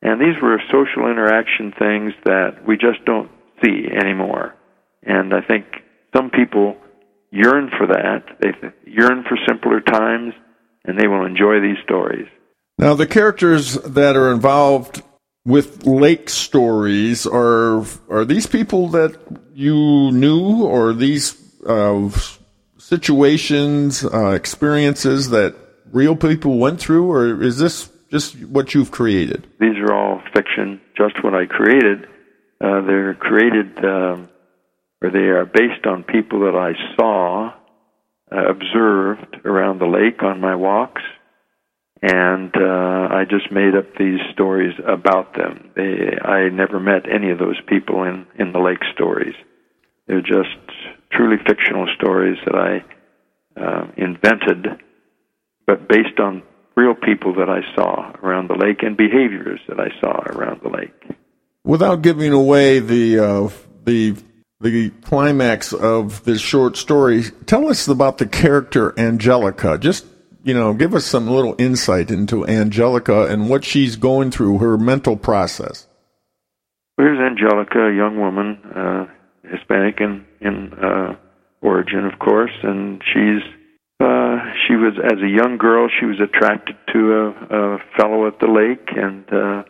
And 0.02 0.20
these 0.20 0.40
were 0.42 0.58
social 0.70 1.10
interaction 1.10 1.72
things 1.78 2.14
that 2.24 2.66
we 2.66 2.76
just 2.76 3.04
don't 3.04 3.30
see 3.62 3.86
anymore. 3.92 4.54
And 5.02 5.34
I 5.34 5.42
think 5.42 5.66
some 6.16 6.30
people 6.30 6.76
yearn 7.30 7.70
for 7.76 7.86
that. 7.88 8.24
They 8.40 8.52
yearn 8.90 9.24
for 9.28 9.36
simpler 9.46 9.80
times, 9.80 10.32
and 10.84 10.98
they 10.98 11.06
will 11.06 11.26
enjoy 11.26 11.60
these 11.60 11.76
stories. 11.84 12.26
Now, 12.78 12.94
the 12.94 13.06
characters 13.06 13.74
that 13.74 14.16
are 14.16 14.32
involved 14.32 15.02
with 15.44 15.86
lake 15.86 16.28
stories 16.28 17.26
are 17.26 17.84
are 18.08 18.24
these 18.24 18.46
people 18.46 18.88
that 18.88 19.16
you 19.54 20.10
knew, 20.12 20.62
or 20.64 20.92
these 20.92 21.36
uh, 21.66 22.08
situations, 22.78 24.04
uh, 24.04 24.30
experiences 24.30 25.30
that 25.30 25.54
real 25.92 26.16
people 26.16 26.58
went 26.58 26.80
through, 26.80 27.10
or 27.10 27.42
is 27.42 27.58
this 27.58 27.90
just 28.10 28.38
what 28.46 28.74
you've 28.74 28.90
created? 28.90 29.46
These 29.60 29.76
are 29.78 29.94
all 29.94 30.22
fiction, 30.34 30.80
just 30.96 31.22
what 31.22 31.34
I 31.34 31.46
created. 31.46 32.06
Uh, 32.60 32.82
they're 32.82 33.14
created, 33.14 33.78
um, 33.84 34.28
or 35.00 35.10
they 35.10 35.28
are 35.30 35.46
based 35.46 35.86
on 35.86 36.02
people 36.04 36.40
that 36.40 36.56
I 36.56 36.72
saw, 36.96 37.54
uh, 38.32 38.48
observed 38.48 39.38
around 39.44 39.78
the 39.78 39.86
lake 39.86 40.22
on 40.22 40.40
my 40.40 40.54
walks, 40.54 41.02
and 42.02 42.50
uh, 42.56 43.08
I 43.10 43.24
just 43.28 43.52
made 43.52 43.74
up 43.74 43.94
these 43.98 44.20
stories 44.32 44.74
about 44.86 45.34
them. 45.34 45.70
They, 45.76 46.16
I 46.22 46.48
never 46.48 46.80
met 46.80 47.10
any 47.10 47.30
of 47.30 47.38
those 47.38 47.60
people 47.66 48.04
in 48.04 48.26
in 48.38 48.52
the 48.52 48.58
lake 48.58 48.82
stories. 48.94 49.34
They're 50.06 50.22
just 50.22 50.58
truly 51.12 51.36
fictional 51.46 51.86
stories 51.96 52.38
that 52.46 52.54
I 52.54 52.84
uh, 53.60 53.86
invented, 53.96 54.80
but 55.66 55.88
based 55.88 56.18
on 56.18 56.42
real 56.76 56.94
people 56.94 57.34
that 57.34 57.50
I 57.50 57.60
saw 57.74 58.12
around 58.22 58.48
the 58.48 58.54
lake 58.54 58.82
and 58.82 58.96
behaviors 58.96 59.60
that 59.68 59.78
I 59.78 59.88
saw 60.00 60.20
around 60.20 60.62
the 60.62 60.70
lake. 60.70 61.16
Without 61.64 62.02
giving 62.02 62.32
away 62.32 62.78
the 62.78 63.18
uh, 63.18 63.48
the 63.84 64.16
the 64.60 64.90
climax 65.04 65.72
of 65.72 66.24
this 66.24 66.40
short 66.40 66.76
story, 66.76 67.24
tell 67.44 67.68
us 67.68 67.86
about 67.88 68.18
the 68.18 68.26
character 68.26 68.98
Angelica. 68.98 69.76
Just 69.78 70.06
you 70.42 70.54
know, 70.54 70.72
give 70.72 70.94
us 70.94 71.04
some 71.04 71.28
little 71.28 71.54
insight 71.58 72.10
into 72.10 72.46
Angelica 72.46 73.26
and 73.26 73.48
what 73.48 73.64
she's 73.64 73.96
going 73.96 74.30
through, 74.30 74.58
her 74.58 74.78
mental 74.78 75.16
process. 75.16 75.86
Here's 76.96 77.18
Angelica, 77.18 77.78
a 77.78 77.94
young 77.94 78.18
woman, 78.18 78.58
uh, 78.74 79.06
Hispanic 79.44 80.00
in 80.00 80.26
in 80.40 80.72
uh, 80.74 81.16
origin, 81.62 82.06
of 82.06 82.18
course, 82.18 82.52
and 82.62 83.02
she's 83.04 83.42
uh, 84.00 84.36
she 84.66 84.76
was 84.76 84.94
as 85.02 85.20
a 85.22 85.28
young 85.28 85.58
girl 85.58 85.88
she 85.88 86.06
was 86.06 86.20
attracted 86.20 86.76
to 86.92 87.12
a, 87.12 87.28
a 87.28 87.78
fellow 87.96 88.26
at 88.26 88.38
the 88.40 88.46
lake 88.46 88.88
and. 88.96 89.24
Uh, 89.32 89.62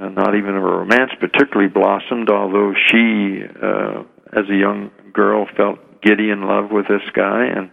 uh, 0.00 0.08
not 0.08 0.36
even 0.36 0.54
a 0.54 0.60
romance 0.60 1.10
particularly 1.18 1.68
blossomed, 1.68 2.30
although 2.30 2.72
she, 2.86 3.42
uh, 3.60 4.02
as 4.32 4.48
a 4.48 4.54
young 4.54 4.92
girl, 5.12 5.44
felt 5.56 5.78
giddy 6.02 6.30
in 6.30 6.42
love 6.42 6.70
with 6.70 6.86
this 6.86 7.02
guy 7.14 7.46
and, 7.46 7.70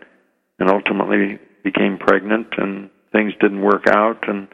and 0.57 0.69
ultimately 0.71 1.37
became 1.65 1.97
pregnant 1.97 2.47
and 2.57 2.89
things 3.11 3.33
didn't 3.41 3.61
work 3.61 3.87
out 3.89 4.29
and, 4.29 4.47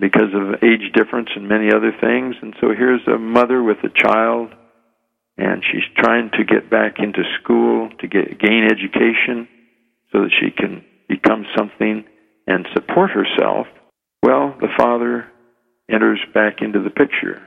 because 0.00 0.34
of 0.34 0.62
age 0.62 0.92
difference 0.92 1.30
and 1.36 1.48
many 1.48 1.68
other 1.72 1.92
things. 2.00 2.34
And 2.42 2.54
so 2.60 2.74
here's 2.76 3.06
a 3.06 3.16
mother 3.16 3.62
with 3.62 3.78
a 3.84 3.88
child 3.88 4.50
and 5.38 5.64
she's 5.64 5.84
trying 5.96 6.30
to 6.32 6.44
get 6.44 6.68
back 6.68 6.98
into 6.98 7.22
school 7.40 7.90
to 8.00 8.06
get 8.06 8.38
gain 8.38 8.64
education 8.64 9.48
so 10.12 10.22
that 10.22 10.32
she 10.40 10.50
can 10.50 10.84
become 11.08 11.44
something 11.56 12.04
and 12.46 12.66
support 12.72 13.10
herself. 13.10 13.66
Well, 14.22 14.54
the 14.60 14.68
father 14.76 15.26
enters 15.90 16.20
back 16.32 16.60
into 16.60 16.82
the 16.82 16.90
picture. 16.90 17.42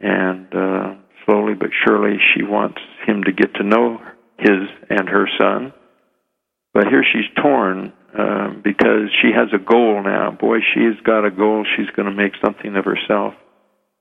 And 0.00 0.46
uh, 0.54 0.94
slowly 1.26 1.54
but 1.54 1.70
surely, 1.84 2.18
she 2.34 2.42
wants 2.42 2.78
him 3.06 3.24
to 3.24 3.32
get 3.32 3.54
to 3.54 3.64
know 3.64 3.98
his 4.38 4.68
and 4.88 5.08
her 5.08 5.28
son. 5.38 5.72
But 6.72 6.86
here 6.86 7.04
she's 7.04 7.28
torn 7.42 7.92
uh, 8.16 8.50
because 8.62 9.10
she 9.22 9.30
has 9.34 9.48
a 9.54 9.58
goal 9.58 10.02
now. 10.02 10.30
Boy, 10.30 10.58
she 10.74 10.84
has 10.84 10.94
got 11.04 11.24
a 11.24 11.30
goal. 11.30 11.64
She's 11.76 11.90
going 11.96 12.06
to 12.08 12.14
make 12.14 12.32
something 12.44 12.76
of 12.76 12.84
herself. 12.84 13.34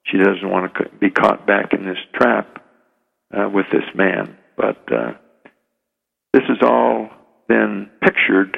She 0.06 0.18
doesn't 0.18 0.50
want 0.50 0.74
to 0.76 0.90
be 1.00 1.10
caught 1.12 1.46
back 1.46 1.74
in 1.74 1.86
this 1.86 1.98
trap 2.14 2.64
uh, 3.36 3.50
with 3.50 3.66
this 3.72 3.84
man. 3.96 4.38
But 4.58 4.82
uh, 4.92 5.14
this 6.34 6.44
is 6.50 6.58
all 6.62 7.10
then 7.48 7.90
pictured 8.02 8.58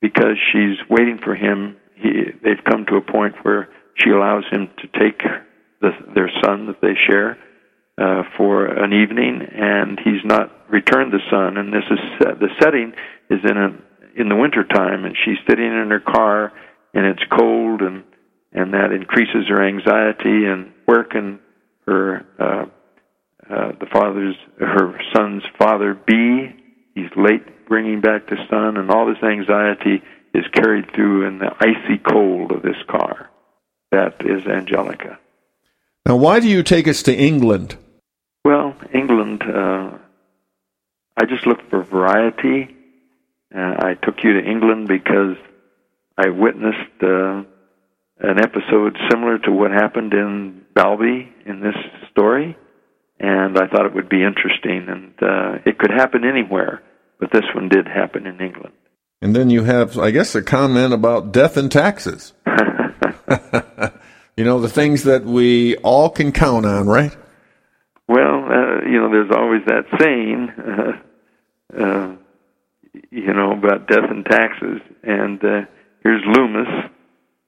because 0.00 0.36
she's 0.52 0.78
waiting 0.88 1.18
for 1.22 1.34
him. 1.34 1.76
He, 1.96 2.32
they've 2.42 2.64
come 2.68 2.86
to 2.86 2.96
a 2.96 3.02
point 3.02 3.34
where 3.42 3.68
she 3.96 4.10
allows 4.10 4.44
him 4.50 4.68
to 4.78 4.98
take 4.98 5.20
the, 5.80 5.90
their 6.14 6.30
son 6.42 6.66
that 6.66 6.80
they 6.80 6.94
share 7.08 7.38
uh, 8.00 8.22
for 8.36 8.66
an 8.66 8.92
evening, 8.92 9.42
and 9.52 9.98
he's 10.02 10.24
not 10.24 10.50
returned 10.70 11.12
the 11.12 11.20
son. 11.30 11.58
And 11.58 11.72
this 11.72 11.84
is 11.90 11.98
the 12.18 12.48
setting 12.60 12.92
is 13.30 13.40
in 13.44 13.56
a 13.56 14.20
in 14.20 14.28
the 14.28 14.36
winter 14.36 14.64
time, 14.64 15.04
and 15.04 15.16
she's 15.24 15.38
sitting 15.48 15.64
in 15.64 15.90
her 15.90 16.00
car, 16.00 16.52
and 16.92 17.06
it's 17.06 17.22
cold, 17.30 17.80
and 17.80 18.04
and 18.52 18.74
that 18.74 18.92
increases 18.92 19.48
her 19.48 19.66
anxiety. 19.66 20.46
And 20.46 20.72
where 20.84 21.04
can 21.04 21.38
her 21.86 22.26
uh, 22.38 22.64
uh, 23.48 23.72
the 23.78 23.86
father's 23.92 24.36
her 24.58 25.00
son's 25.14 25.42
father 25.58 25.94
be? 25.94 26.54
He's 26.94 27.10
late 27.16 27.66
bringing 27.68 28.00
back 28.00 28.26
the 28.26 28.36
son, 28.50 28.76
and 28.76 28.90
all 28.90 29.06
this 29.06 29.22
anxiety 29.22 30.02
is 30.34 30.44
carried 30.52 30.92
through 30.92 31.26
in 31.26 31.38
the 31.38 31.50
icy 31.60 31.98
cold 31.98 32.52
of 32.52 32.62
this 32.62 32.76
car. 32.88 33.30
That 33.92 34.24
is 34.24 34.46
Angelica. 34.46 35.18
Now, 36.06 36.16
why 36.16 36.40
do 36.40 36.48
you 36.48 36.62
take 36.62 36.88
us 36.88 37.02
to 37.04 37.14
England? 37.14 37.76
Well, 38.44 38.74
England, 38.92 39.42
uh, 39.42 39.98
I 41.16 41.24
just 41.26 41.46
look 41.46 41.68
for 41.68 41.82
variety. 41.82 42.76
Uh, 43.54 43.74
I 43.78 43.94
took 43.94 44.16
you 44.22 44.40
to 44.40 44.48
England 44.48 44.88
because 44.88 45.36
I 46.16 46.28
witnessed 46.28 47.02
uh, 47.02 47.42
an 48.20 48.38
episode 48.38 48.96
similar 49.10 49.38
to 49.38 49.50
what 49.50 49.70
happened 49.70 50.12
in 50.12 50.62
Balby 50.74 51.32
in 51.46 51.60
this 51.60 51.74
story, 52.10 52.56
and 53.18 53.58
I 53.58 53.66
thought 53.66 53.86
it 53.86 53.94
would 53.94 54.08
be 54.08 54.22
interesting. 54.22 54.86
And 54.88 55.14
uh, 55.22 55.58
it 55.64 55.78
could 55.78 55.90
happen 55.90 56.24
anywhere, 56.24 56.82
but 57.18 57.30
this 57.32 57.44
one 57.54 57.68
did 57.68 57.86
happen 57.86 58.26
in 58.26 58.40
England. 58.40 58.74
And 59.22 59.36
then 59.36 59.50
you 59.50 59.64
have, 59.64 59.98
I 59.98 60.10
guess, 60.12 60.34
a 60.34 60.42
comment 60.42 60.94
about 60.94 61.32
death 61.32 61.56
and 61.56 61.70
taxes. 61.70 62.32
you 64.36 64.44
know, 64.44 64.60
the 64.60 64.68
things 64.68 65.04
that 65.04 65.24
we 65.24 65.76
all 65.76 66.10
can 66.10 66.32
count 66.32 66.66
on, 66.66 66.86
right? 66.86 67.16
Well, 68.08 68.44
uh, 68.44 68.84
you 68.86 69.00
know, 69.00 69.10
there's 69.10 69.30
always 69.30 69.62
that 69.66 69.84
saying, 70.00 70.50
uh, 71.78 71.82
uh, 71.82 72.16
you 73.10 73.32
know, 73.32 73.52
about 73.52 73.88
death 73.88 74.10
and 74.10 74.24
taxes. 74.24 74.80
And 75.02 75.42
uh, 75.44 75.60
here's 76.02 76.22
Loomis 76.26 76.90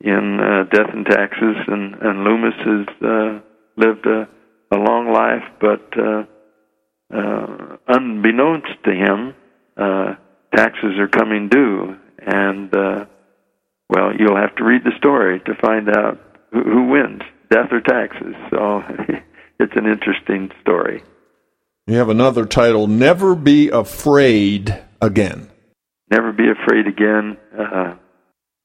in 0.01 0.40
uh, 0.40 0.64
Death 0.70 0.90
and 0.93 1.07
Taxes, 1.07 1.57
and, 1.68 1.95
and 1.95 2.24
Loomis 2.24 2.55
has 2.59 2.86
uh, 3.03 3.40
lived 3.76 4.07
a, 4.07 4.28
a 4.74 4.76
long 4.76 5.12
life, 5.12 5.45
but 5.61 5.93
uh, 5.97 6.24
uh, 7.14 7.76
unbeknownst 7.88 8.82
to 8.84 8.90
him, 8.90 9.34
uh, 9.76 10.14
taxes 10.55 10.99
are 10.99 11.09
coming 11.09 11.49
due. 11.49 11.97
And, 12.18 12.74
uh, 12.74 13.05
well, 13.88 14.12
you'll 14.18 14.36
have 14.36 14.57
to 14.57 14.64
read 14.64 14.82
the 14.84 14.97
story 14.99 15.40
to 15.40 15.55
find 15.61 15.88
out 15.88 16.18
who, 16.53 16.62
who 16.62 16.88
wins, 16.88 17.22
death 17.51 17.68
or 17.70 17.80
taxes. 17.80 18.34
So 18.51 18.82
it's 19.61 19.76
an 19.76 19.86
interesting 19.86 20.51
story. 20.61 21.03
You 21.86 21.97
have 21.97 22.09
another 22.09 22.47
title, 22.47 22.86
Never 22.86 23.34
Be 23.34 23.68
Afraid 23.68 24.82
Again. 25.03 25.51
Never 26.11 26.33
Be 26.33 26.45
Afraid 26.49 26.87
Again 26.87 27.37
uh, 27.59 27.97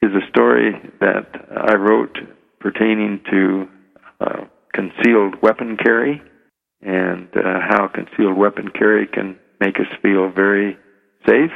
is 0.04 0.12
a 0.12 0.30
story 0.30 0.72
that 1.00 1.26
I 1.50 1.74
wrote 1.74 2.16
pertaining 2.60 3.22
to 3.32 3.68
uh, 4.22 4.46
concealed 4.72 5.42
weapon 5.42 5.78
carry 5.84 6.22
and 6.82 7.28
uh, 7.36 7.60
how 7.68 7.88
concealed 7.88 8.38
weapon 8.38 8.70
carry 8.70 9.08
can 9.08 9.40
make 9.60 9.80
us 9.80 9.88
feel 10.04 10.30
very 10.30 10.78
safe. 11.28 11.52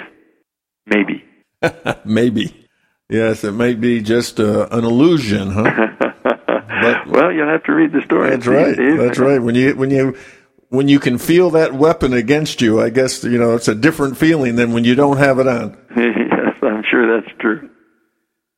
Maybe. 0.87 1.23
Maybe. 2.05 2.67
Yes, 3.07 3.43
it 3.43 3.51
may 3.51 3.75
be 3.75 4.01
just 4.01 4.39
uh, 4.39 4.67
an 4.71 4.83
illusion, 4.83 5.51
huh? 5.51 5.89
but, 6.23 7.07
well, 7.07 7.31
you'll 7.31 7.49
have 7.49 7.63
to 7.65 7.73
read 7.73 7.91
the 7.91 8.01
story. 8.01 8.31
That's 8.31 8.47
right. 8.47 8.75
That's 8.97 9.19
right. 9.19 9.39
When 9.39 9.53
you 9.53 9.75
when 9.75 9.91
you 9.91 10.17
when 10.71 10.87
you 10.87 10.99
can 10.99 11.17
feel 11.17 11.49
that 11.49 11.73
weapon 11.73 12.13
against 12.13 12.61
you, 12.61 12.79
I 12.81 12.89
guess 12.89 13.25
you 13.25 13.37
know 13.37 13.55
it's 13.55 13.67
a 13.67 13.75
different 13.75 14.17
feeling 14.17 14.55
than 14.55 14.71
when 14.71 14.85
you 14.85 14.95
don't 14.95 15.17
have 15.17 15.37
it 15.37 15.47
on. 15.47 15.77
yes, 15.97 16.55
I'm 16.63 16.81
sure 16.89 17.21
that's 17.21 17.31
true. 17.39 17.69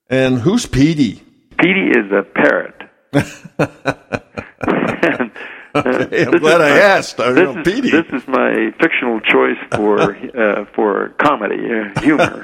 And 0.10 0.40
who's 0.40 0.68
Petey? 0.68 1.24
Petey 1.60 1.90
is 1.90 2.12
a 2.12 2.22
parrot. 2.22 2.76
and, 3.14 3.26
okay, 5.76 6.26
I'm 6.26 6.38
glad 6.38 6.62
I 6.62 6.78
asked. 6.78 7.20
I 7.20 7.32
this, 7.32 7.50
is, 7.50 7.56
Petey. 7.64 7.90
this 7.90 8.06
is 8.14 8.28
my 8.28 8.72
fictional 8.80 9.20
choice 9.20 9.58
for 9.74 10.16
uh, 10.38 10.66
for 10.76 11.16
comedy, 11.20 11.66
uh, 11.66 12.00
humor. 12.00 12.42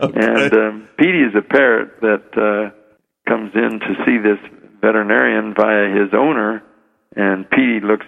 And 0.00 0.54
um, 0.54 0.88
Petey 0.96 1.22
is 1.22 1.34
a 1.36 1.42
parrot 1.42 2.00
that 2.02 2.22
uh, 2.36 2.70
comes 3.28 3.50
in 3.56 3.80
to 3.80 3.96
see 4.06 4.18
this 4.18 4.38
veterinarian 4.80 5.54
via 5.54 5.88
his 5.88 6.14
owner, 6.14 6.62
and 7.16 7.50
Petey 7.50 7.80
looks 7.82 8.06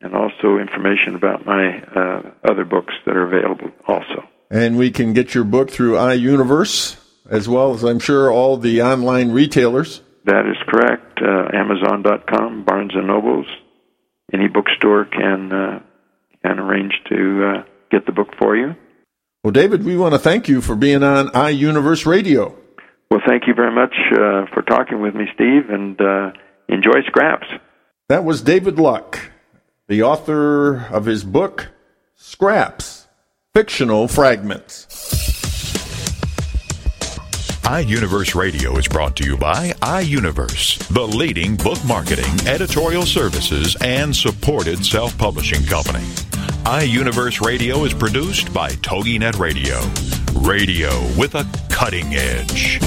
and 0.00 0.14
also 0.14 0.58
information 0.58 1.14
about 1.14 1.46
my 1.46 1.80
uh, 1.82 2.22
other 2.44 2.64
books 2.64 2.94
that 3.06 3.16
are 3.16 3.24
available 3.24 3.70
also. 3.86 4.24
And 4.50 4.76
we 4.76 4.90
can 4.90 5.12
get 5.12 5.34
your 5.34 5.44
book 5.44 5.70
through 5.70 5.92
iUniverse 5.92 6.96
as 7.30 7.48
well 7.48 7.72
as 7.72 7.84
I'm 7.84 8.00
sure 8.00 8.30
all 8.30 8.56
the 8.56 8.82
online 8.82 9.30
retailers. 9.30 10.02
That 10.24 10.46
is 10.46 10.56
correct. 10.68 11.20
Uh, 11.20 11.56
Amazon.com, 11.56 12.64
Barnes 12.64 12.92
and 12.94 13.06
Nobles, 13.06 13.46
any 14.32 14.48
bookstore 14.48 15.04
can 15.04 15.52
uh, 15.52 15.80
can 16.44 16.58
arrange 16.58 16.94
to 17.08 17.44
uh, 17.44 17.64
get 17.90 18.06
the 18.06 18.12
book 18.12 18.28
for 18.38 18.56
you. 18.56 18.74
Well, 19.42 19.52
David, 19.52 19.84
we 19.84 19.96
want 19.96 20.14
to 20.14 20.18
thank 20.18 20.48
you 20.48 20.60
for 20.60 20.76
being 20.76 21.02
on 21.02 21.28
iUniverse 21.28 22.06
Radio. 22.06 22.56
Well, 23.12 23.20
thank 23.26 23.46
you 23.46 23.52
very 23.52 23.70
much 23.70 23.94
uh, 24.10 24.46
for 24.54 24.62
talking 24.62 25.02
with 25.02 25.14
me, 25.14 25.26
Steve, 25.34 25.68
and 25.68 26.00
uh, 26.00 26.32
enjoy 26.66 27.02
Scraps. 27.06 27.46
That 28.08 28.24
was 28.24 28.40
David 28.40 28.78
Luck, 28.78 29.32
the 29.86 30.02
author 30.02 30.86
of 30.86 31.04
his 31.04 31.22
book, 31.22 31.68
Scraps 32.14 33.06
Fictional 33.52 34.08
Fragments. 34.08 34.86
iUniverse 37.64 38.34
Radio 38.34 38.78
is 38.78 38.88
brought 38.88 39.14
to 39.16 39.24
you 39.26 39.36
by 39.36 39.72
iUniverse, 39.82 40.78
the 40.88 41.06
leading 41.06 41.56
book 41.56 41.84
marketing, 41.84 42.32
editorial 42.46 43.02
services, 43.02 43.76
and 43.82 44.16
supported 44.16 44.86
self 44.86 45.18
publishing 45.18 45.62
company. 45.66 46.02
iUniverse 46.64 47.44
Radio 47.44 47.82
is 47.84 47.92
produced 47.92 48.54
by 48.54 48.70
TogiNet 48.70 49.36
Radio. 49.40 49.80
Radio 50.40 50.90
with 51.18 51.34
a 51.34 51.44
cutting 51.68 52.14
edge. 52.14 52.78